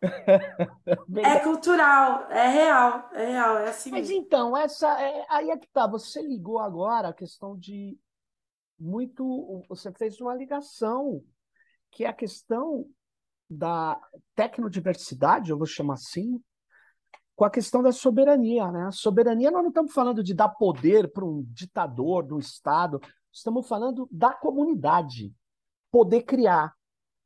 é 1.23 1.41
cultural, 1.41 2.31
é 2.31 2.49
real, 2.49 3.11
é 3.13 3.27
real, 3.27 3.59
é 3.59 3.69
assim 3.69 3.91
Mas 3.91 4.09
mesmo. 4.09 4.25
então, 4.25 4.57
essa 4.57 4.89
é, 5.01 5.27
aí 5.29 5.51
é 5.51 5.59
que 5.59 5.69
tá. 5.69 5.87
Você 5.87 6.23
ligou 6.23 6.59
agora 6.59 7.09
a 7.09 7.15
questão 7.15 7.57
de 7.57 7.99
muito. 8.79 9.63
Você 9.69 9.93
fez 9.93 10.21
uma 10.21 10.35
ligação, 10.35 11.23
que 11.91 12.05
é 12.05 12.09
a 12.09 12.15
questão 12.15 12.87
da 13.49 14.01
tecnodiversidade, 14.35 15.51
eu 15.51 15.59
vou 15.59 15.67
chamar 15.67 15.95
assim, 15.95 16.41
com 17.35 17.45
a 17.45 17.51
questão 17.51 17.83
da 17.83 17.91
soberania. 17.93 18.71
Né? 18.71 18.87
A 18.87 18.93
soberania, 18.93 19.51
nós 19.51 19.63
não 19.63 19.71
estamos 19.71 19.93
falando 19.93 20.23
de 20.23 20.33
dar 20.33 20.51
poder 20.51 21.13
para 21.13 21.25
um 21.25 21.43
ditador, 21.49 22.23
do 22.25 22.39
Estado, 22.39 23.01
estamos 23.33 23.67
falando 23.67 24.09
da 24.11 24.33
comunidade 24.33 25.35
poder 25.91 26.23
criar. 26.23 26.73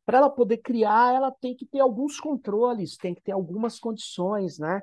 Para 0.04 0.18
ela 0.18 0.30
poder 0.30 0.58
criar, 0.58 1.14
ela 1.14 1.30
tem 1.30 1.54
que 1.54 1.66
ter 1.66 1.80
alguns 1.80 2.20
controles, 2.20 2.96
tem 2.96 3.14
que 3.14 3.22
ter 3.22 3.32
algumas 3.32 3.78
condições, 3.78 4.58
né? 4.58 4.82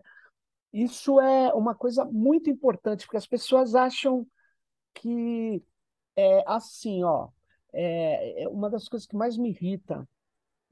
Isso 0.74 1.20
é 1.20 1.54
uma 1.54 1.76
coisa 1.76 2.06
muito 2.06 2.50
importante, 2.50 3.06
porque 3.06 3.18
as 3.18 3.28
pessoas 3.28 3.76
acham 3.76 4.26
que 4.94 5.64
é 6.16 6.44
assim, 6.48 7.04
ó, 7.04 7.30
é, 7.74 8.44
é 8.44 8.48
uma 8.50 8.70
das 8.70 8.88
coisas 8.88 9.08
que 9.08 9.16
mais 9.16 9.38
me 9.38 9.50
irrita. 9.50 10.08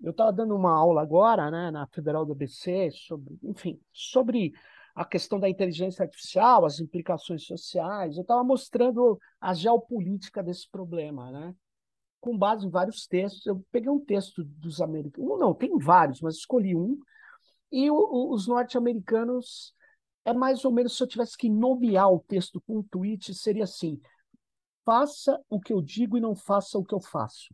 Eu 0.01 0.11
estava 0.11 0.31
dando 0.31 0.55
uma 0.55 0.71
aula 0.71 1.01
agora, 1.01 1.51
né, 1.51 1.71
na 1.71 1.85
Federal 1.87 2.25
do 2.25 2.31
ABC, 2.31 2.89
sobre, 2.91 3.37
enfim, 3.43 3.79
sobre 3.91 4.53
a 4.95 5.05
questão 5.05 5.39
da 5.39 5.49
inteligência 5.49 6.03
artificial, 6.03 6.65
as 6.65 6.79
implicações 6.79 7.45
sociais. 7.45 8.15
Eu 8.15 8.21
estava 8.21 8.43
mostrando 8.43 9.19
a 9.39 9.53
geopolítica 9.53 10.41
desse 10.41 10.69
problema, 10.69 11.31
né? 11.31 11.55
Com 12.19 12.37
base 12.37 12.65
em 12.65 12.69
vários 12.69 13.07
textos. 13.07 13.45
Eu 13.45 13.63
peguei 13.71 13.89
um 13.89 14.03
texto 14.03 14.43
dos 14.43 14.81
americanos, 14.81 15.31
um 15.31 15.37
não, 15.37 15.53
tem 15.53 15.77
vários, 15.77 16.21
mas 16.21 16.35
escolhi 16.35 16.75
um. 16.75 16.99
E 17.71 17.89
o, 17.89 17.95
o, 17.95 18.33
os 18.33 18.47
norte-americanos 18.47 19.73
é 20.25 20.33
mais 20.33 20.65
ou 20.65 20.71
menos 20.71 20.95
se 20.95 21.03
eu 21.03 21.07
tivesse 21.07 21.37
que 21.37 21.49
nomear 21.49 22.11
o 22.11 22.19
texto 22.19 22.61
com 22.61 22.79
um 22.79 22.83
tweet, 22.83 23.33
seria 23.33 23.63
assim: 23.63 23.99
faça 24.85 25.39
o 25.49 25.59
que 25.59 25.71
eu 25.71 25.81
digo 25.81 26.17
e 26.17 26.21
não 26.21 26.35
faça 26.35 26.77
o 26.77 26.83
que 26.83 26.93
eu 26.93 26.99
faço. 26.99 27.53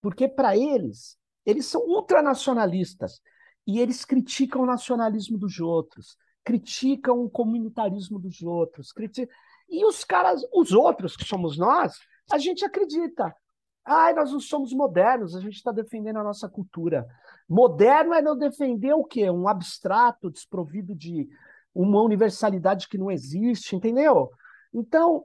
Porque 0.00 0.28
para 0.28 0.56
eles, 0.56 1.18
eles 1.44 1.66
são 1.66 1.82
ultranacionalistas 1.82 3.20
e 3.66 3.80
eles 3.80 4.04
criticam 4.04 4.62
o 4.62 4.66
nacionalismo 4.66 5.36
dos 5.36 5.60
outros, 5.60 6.16
criticam 6.44 7.22
o 7.22 7.28
comunitarismo 7.28 8.18
dos 8.18 8.40
outros, 8.40 8.92
criticam... 8.92 9.34
e 9.68 9.84
os 9.84 10.04
caras, 10.04 10.42
os 10.52 10.72
outros 10.72 11.16
que 11.16 11.24
somos 11.24 11.58
nós, 11.58 11.98
a 12.30 12.38
gente 12.38 12.64
acredita. 12.64 13.34
Ai, 13.90 14.12
nós 14.12 14.30
não 14.30 14.38
somos 14.38 14.70
modernos, 14.74 15.34
a 15.34 15.40
gente 15.40 15.54
está 15.54 15.72
defendendo 15.72 16.18
a 16.18 16.22
nossa 16.22 16.46
cultura. 16.46 17.06
Moderno 17.48 18.12
é 18.12 18.20
não 18.20 18.36
defender 18.36 18.92
o 18.92 19.02
quê? 19.02 19.30
Um 19.30 19.48
abstrato 19.48 20.30
desprovido 20.30 20.94
de 20.94 21.26
uma 21.74 22.02
universalidade 22.02 22.86
que 22.86 22.98
não 22.98 23.10
existe, 23.10 23.74
entendeu? 23.74 24.30
Então, 24.74 25.24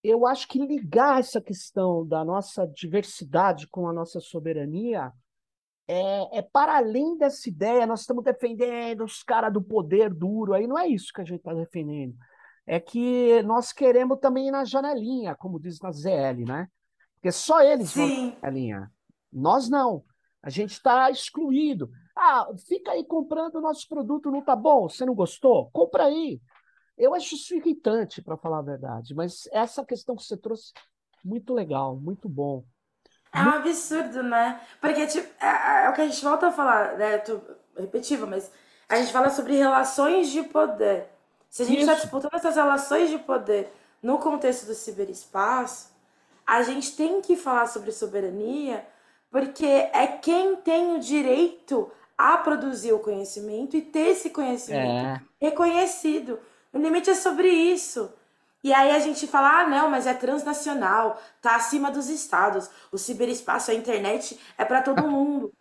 eu 0.00 0.24
acho 0.24 0.46
que 0.46 0.64
ligar 0.64 1.18
essa 1.18 1.40
questão 1.40 2.06
da 2.06 2.24
nossa 2.24 2.68
diversidade 2.68 3.66
com 3.66 3.88
a 3.88 3.92
nossa 3.92 4.20
soberania 4.20 5.12
é, 5.88 6.38
é 6.38 6.42
para 6.42 6.76
além 6.76 7.18
dessa 7.18 7.48
ideia, 7.48 7.84
nós 7.84 8.02
estamos 8.02 8.22
defendendo 8.22 9.02
os 9.02 9.24
caras 9.24 9.52
do 9.52 9.60
poder 9.60 10.14
duro, 10.14 10.54
aí 10.54 10.68
não 10.68 10.78
é 10.78 10.86
isso 10.86 11.12
que 11.12 11.20
a 11.20 11.24
gente 11.24 11.38
está 11.38 11.52
defendendo. 11.52 12.14
É 12.64 12.78
que 12.78 13.42
nós 13.42 13.72
queremos 13.72 14.20
também 14.20 14.46
ir 14.46 14.50
na 14.52 14.64
janelinha, 14.64 15.34
como 15.34 15.58
diz 15.58 15.80
na 15.80 15.90
ZL, 15.90 16.44
né? 16.46 16.68
Porque 17.26 17.32
só 17.32 17.60
eles 17.60 17.90
Sim. 17.90 18.30
vão 18.30 18.36
janelinha. 18.40 18.88
Nós 19.32 19.68
não. 19.68 20.04
A 20.40 20.48
gente 20.48 20.74
está 20.74 21.10
excluído. 21.10 21.90
Ah, 22.14 22.46
fica 22.68 22.92
aí 22.92 23.04
comprando 23.04 23.56
o 23.56 23.60
nosso 23.60 23.88
produto, 23.88 24.30
não 24.30 24.40
tá 24.40 24.54
bom? 24.54 24.88
Você 24.88 25.04
não 25.04 25.12
gostou? 25.12 25.68
Compra 25.72 26.04
aí. 26.04 26.40
Eu 26.96 27.16
acho 27.16 27.34
isso 27.34 27.56
irritante, 27.56 28.22
para 28.22 28.36
falar 28.36 28.60
a 28.60 28.62
verdade, 28.62 29.12
mas 29.12 29.48
essa 29.52 29.84
questão 29.84 30.14
que 30.14 30.22
você 30.22 30.36
trouxe, 30.36 30.72
muito 31.24 31.52
legal, 31.52 31.96
muito 31.96 32.28
bom. 32.28 32.64
É 33.34 33.42
um 33.42 33.50
absurdo, 33.50 34.22
né? 34.22 34.60
Porque, 34.80 35.04
tipo, 35.08 35.28
é, 35.40 35.82
é, 35.82 35.86
é 35.86 35.90
o 35.90 35.94
que 35.94 36.02
a 36.02 36.06
gente 36.06 36.22
volta 36.22 36.46
a 36.46 36.52
falar, 36.52 36.96
né? 36.96 37.18
Tô 37.18 37.40
repetitiva, 37.76 38.24
mas 38.24 38.52
a 38.88 38.96
gente 38.96 39.12
fala 39.12 39.30
sobre 39.30 39.56
relações 39.56 40.30
de 40.30 40.44
poder. 40.44 41.08
Se 41.50 41.64
a 41.64 41.66
gente 41.66 41.80
está 41.80 41.94
disputando 41.94 42.34
essas 42.34 42.54
relações 42.54 43.10
de 43.10 43.18
poder 43.18 43.72
no 44.00 44.16
contexto 44.18 44.66
do 44.66 44.74
ciberespaço, 44.74 45.95
a 46.46 46.62
gente 46.62 46.94
tem 46.94 47.20
que 47.20 47.36
falar 47.36 47.66
sobre 47.66 47.90
soberania, 47.90 48.86
porque 49.30 49.66
é 49.66 50.06
quem 50.06 50.56
tem 50.56 50.96
o 50.96 51.00
direito 51.00 51.90
a 52.16 52.38
produzir 52.38 52.92
o 52.92 53.00
conhecimento 53.00 53.76
e 53.76 53.82
ter 53.82 54.08
esse 54.08 54.30
conhecimento 54.30 55.20
é. 55.20 55.20
reconhecido. 55.40 56.38
O 56.72 56.78
limite 56.78 57.10
é 57.10 57.14
sobre 57.14 57.48
isso. 57.48 58.12
E 58.62 58.72
aí 58.72 58.90
a 58.90 58.98
gente 58.98 59.26
fala, 59.26 59.60
ah, 59.60 59.68
não, 59.68 59.90
mas 59.90 60.06
é 60.06 60.14
transnacional, 60.14 61.20
tá 61.40 61.56
acima 61.56 61.90
dos 61.90 62.08
estados. 62.08 62.70
O 62.90 62.98
ciberespaço, 62.98 63.70
a 63.70 63.74
internet 63.74 64.40
é 64.56 64.64
para 64.64 64.82
todo 64.82 65.02
mundo. 65.08 65.52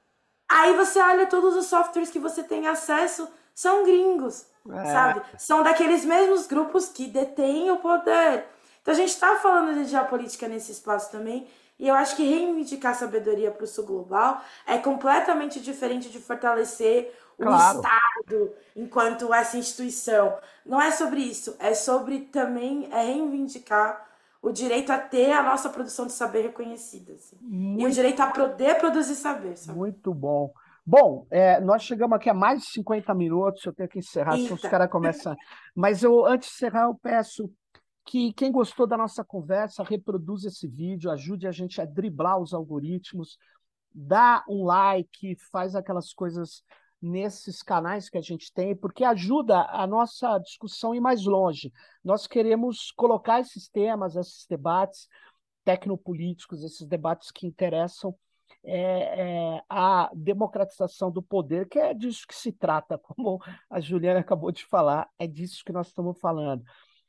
aí 0.49 0.73
você 0.75 0.99
olha 0.99 1.27
todos 1.27 1.55
os 1.55 1.65
softwares 1.65 2.09
que 2.09 2.19
você 2.19 2.43
tem 2.43 2.67
acesso, 2.67 3.27
são 3.53 3.83
gringos, 3.83 4.47
é. 4.71 4.85
sabe? 4.85 5.21
São 5.37 5.61
daqueles 5.61 6.05
mesmos 6.05 6.47
grupos 6.47 6.89
que 6.89 7.07
detêm 7.07 7.69
o 7.71 7.77
poder. 7.77 8.45
Então 8.85 8.93
a 8.93 8.97
gente 8.97 9.09
está 9.09 9.35
falando 9.37 9.73
de 9.73 9.89
geopolítica 9.89 10.47
nesse 10.47 10.71
espaço 10.71 11.11
também. 11.11 11.47
E 11.79 11.87
eu 11.87 11.95
acho 11.95 12.15
que 12.15 12.23
reivindicar 12.23 12.93
sabedoria 12.93 13.49
para 13.49 13.63
o 13.63 13.67
sul 13.67 13.83
global 13.83 14.39
é 14.67 14.77
completamente 14.77 15.59
diferente 15.59 16.07
de 16.11 16.19
fortalecer 16.19 17.11
claro. 17.35 17.79
o 17.79 17.81
Estado 17.81 18.53
enquanto 18.75 19.33
essa 19.33 19.57
instituição. 19.57 20.37
Não 20.63 20.79
é 20.79 20.91
sobre 20.91 21.19
isso, 21.19 21.55
é 21.57 21.73
sobre 21.73 22.21
também 22.25 22.87
é 22.91 23.01
reivindicar 23.05 24.05
o 24.39 24.51
direito 24.51 24.91
a 24.91 24.99
ter 24.99 25.31
a 25.31 25.41
nossa 25.41 25.67
produção 25.67 26.05
de 26.05 26.13
saber 26.13 26.43
reconhecida. 26.43 27.13
Assim. 27.13 27.37
E 27.79 27.83
o 27.87 27.89
direito 27.89 28.19
a 28.21 28.27
poder 28.27 28.77
produzir 28.77 29.15
saber. 29.15 29.57
Sabe? 29.57 29.75
Muito 29.75 30.13
bom. 30.13 30.53
Bom, 30.85 31.25
é, 31.31 31.59
nós 31.59 31.81
chegamos 31.81 32.15
aqui 32.17 32.29
a 32.29 32.35
mais 32.35 32.59
de 32.59 32.67
50 32.67 33.11
minutos, 33.15 33.65
eu 33.65 33.73
tenho 33.73 33.89
que 33.89 33.97
encerrar, 33.97 34.37
senão 34.37 34.53
os 34.53 34.61
caras 34.61 34.91
começam. 34.91 35.35
Mas 35.73 36.03
eu, 36.03 36.23
antes 36.23 36.49
de 36.49 36.55
encerrar, 36.55 36.83
eu 36.83 36.93
peço 36.93 37.51
que 38.05 38.31
quem 38.33 38.51
gostou 38.51 38.85
da 38.85 38.95
nossa 38.95 39.23
conversa, 39.23 39.83
reproduza 39.83 40.47
esse 40.47 40.67
vídeo, 40.67 41.09
ajude 41.11 41.47
a 41.47 41.51
gente 41.51 41.81
a 41.81 41.85
driblar 41.85 42.39
os 42.39 42.53
algoritmos, 42.53 43.37
dá 43.93 44.43
um 44.47 44.63
like, 44.63 45.35
faz 45.51 45.75
aquelas 45.75 46.13
coisas 46.13 46.63
nesses 47.01 47.63
canais 47.63 48.09
que 48.09 48.17
a 48.17 48.21
gente 48.21 48.53
tem, 48.53 48.75
porque 48.75 49.03
ajuda 49.03 49.67
a 49.69 49.85
nossa 49.87 50.37
discussão 50.39 50.91
a 50.91 50.95
ir 50.95 50.99
mais 50.99 51.25
longe. 51.25 51.71
Nós 52.03 52.27
queremos 52.27 52.91
colocar 52.91 53.39
esses 53.39 53.67
temas, 53.67 54.15
esses 54.15 54.45
debates 54.47 55.07
tecnopolíticos, 55.63 56.63
esses 56.63 56.87
debates 56.87 57.31
que 57.31 57.47
interessam 57.47 58.15
é, 58.63 59.55
é, 59.55 59.63
a 59.69 60.09
democratização 60.15 61.11
do 61.11 61.21
poder, 61.21 61.67
que 61.67 61.79
é 61.79 61.93
disso 61.93 62.25
que 62.27 62.35
se 62.35 62.51
trata, 62.51 62.97
como 62.99 63.39
a 63.69 63.79
Juliana 63.79 64.19
acabou 64.19 64.51
de 64.51 64.65
falar, 64.65 65.09
é 65.17 65.27
disso 65.27 65.63
que 65.65 65.71
nós 65.71 65.87
estamos 65.87 66.19
falando. 66.19 66.63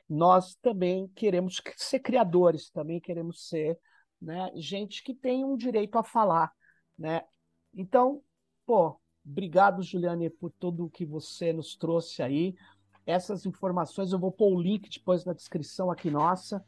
Nós 0.08 0.54
também 0.56 1.08
queremos 1.08 1.60
ser 1.76 2.00
criadores, 2.00 2.70
também 2.70 3.00
queremos 3.00 3.48
ser 3.48 3.78
né, 4.20 4.50
gente 4.54 5.02
que 5.02 5.14
tem 5.14 5.44
um 5.44 5.56
direito 5.56 5.98
a 5.98 6.02
falar. 6.02 6.52
Né? 6.98 7.22
Então, 7.74 8.22
pô, 8.64 8.98
obrigado, 9.24 9.82
Juliane, 9.82 10.30
por 10.30 10.50
tudo 10.50 10.86
o 10.86 10.90
que 10.90 11.04
você 11.04 11.52
nos 11.52 11.76
trouxe 11.76 12.22
aí. 12.22 12.54
Essas 13.04 13.46
informações 13.46 14.12
eu 14.12 14.18
vou 14.18 14.32
pôr 14.32 14.54
o 14.54 14.60
link 14.60 14.88
depois 14.88 15.24
na 15.24 15.32
descrição 15.32 15.90
aqui 15.90 16.10
nossa, 16.10 16.64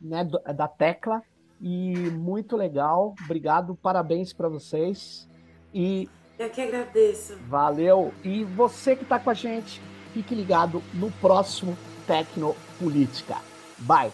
né, 0.00 0.24
da 0.24 0.66
tecla. 0.66 1.22
E 1.60 1.94
muito 2.10 2.56
legal. 2.56 3.14
Obrigado, 3.24 3.76
parabéns 3.76 4.32
para 4.32 4.48
vocês. 4.48 5.28
E 5.74 6.08
eu 6.38 6.48
que 6.48 6.62
agradeço. 6.62 7.36
Valeu. 7.48 8.14
E 8.24 8.44
você 8.44 8.96
que 8.96 9.02
está 9.02 9.20
com 9.20 9.28
a 9.28 9.34
gente, 9.34 9.78
fique 10.14 10.34
ligado 10.34 10.82
no 10.94 11.12
próximo 11.12 11.76
Tecnopolítica. 12.10 13.40
Bye. 13.78 14.12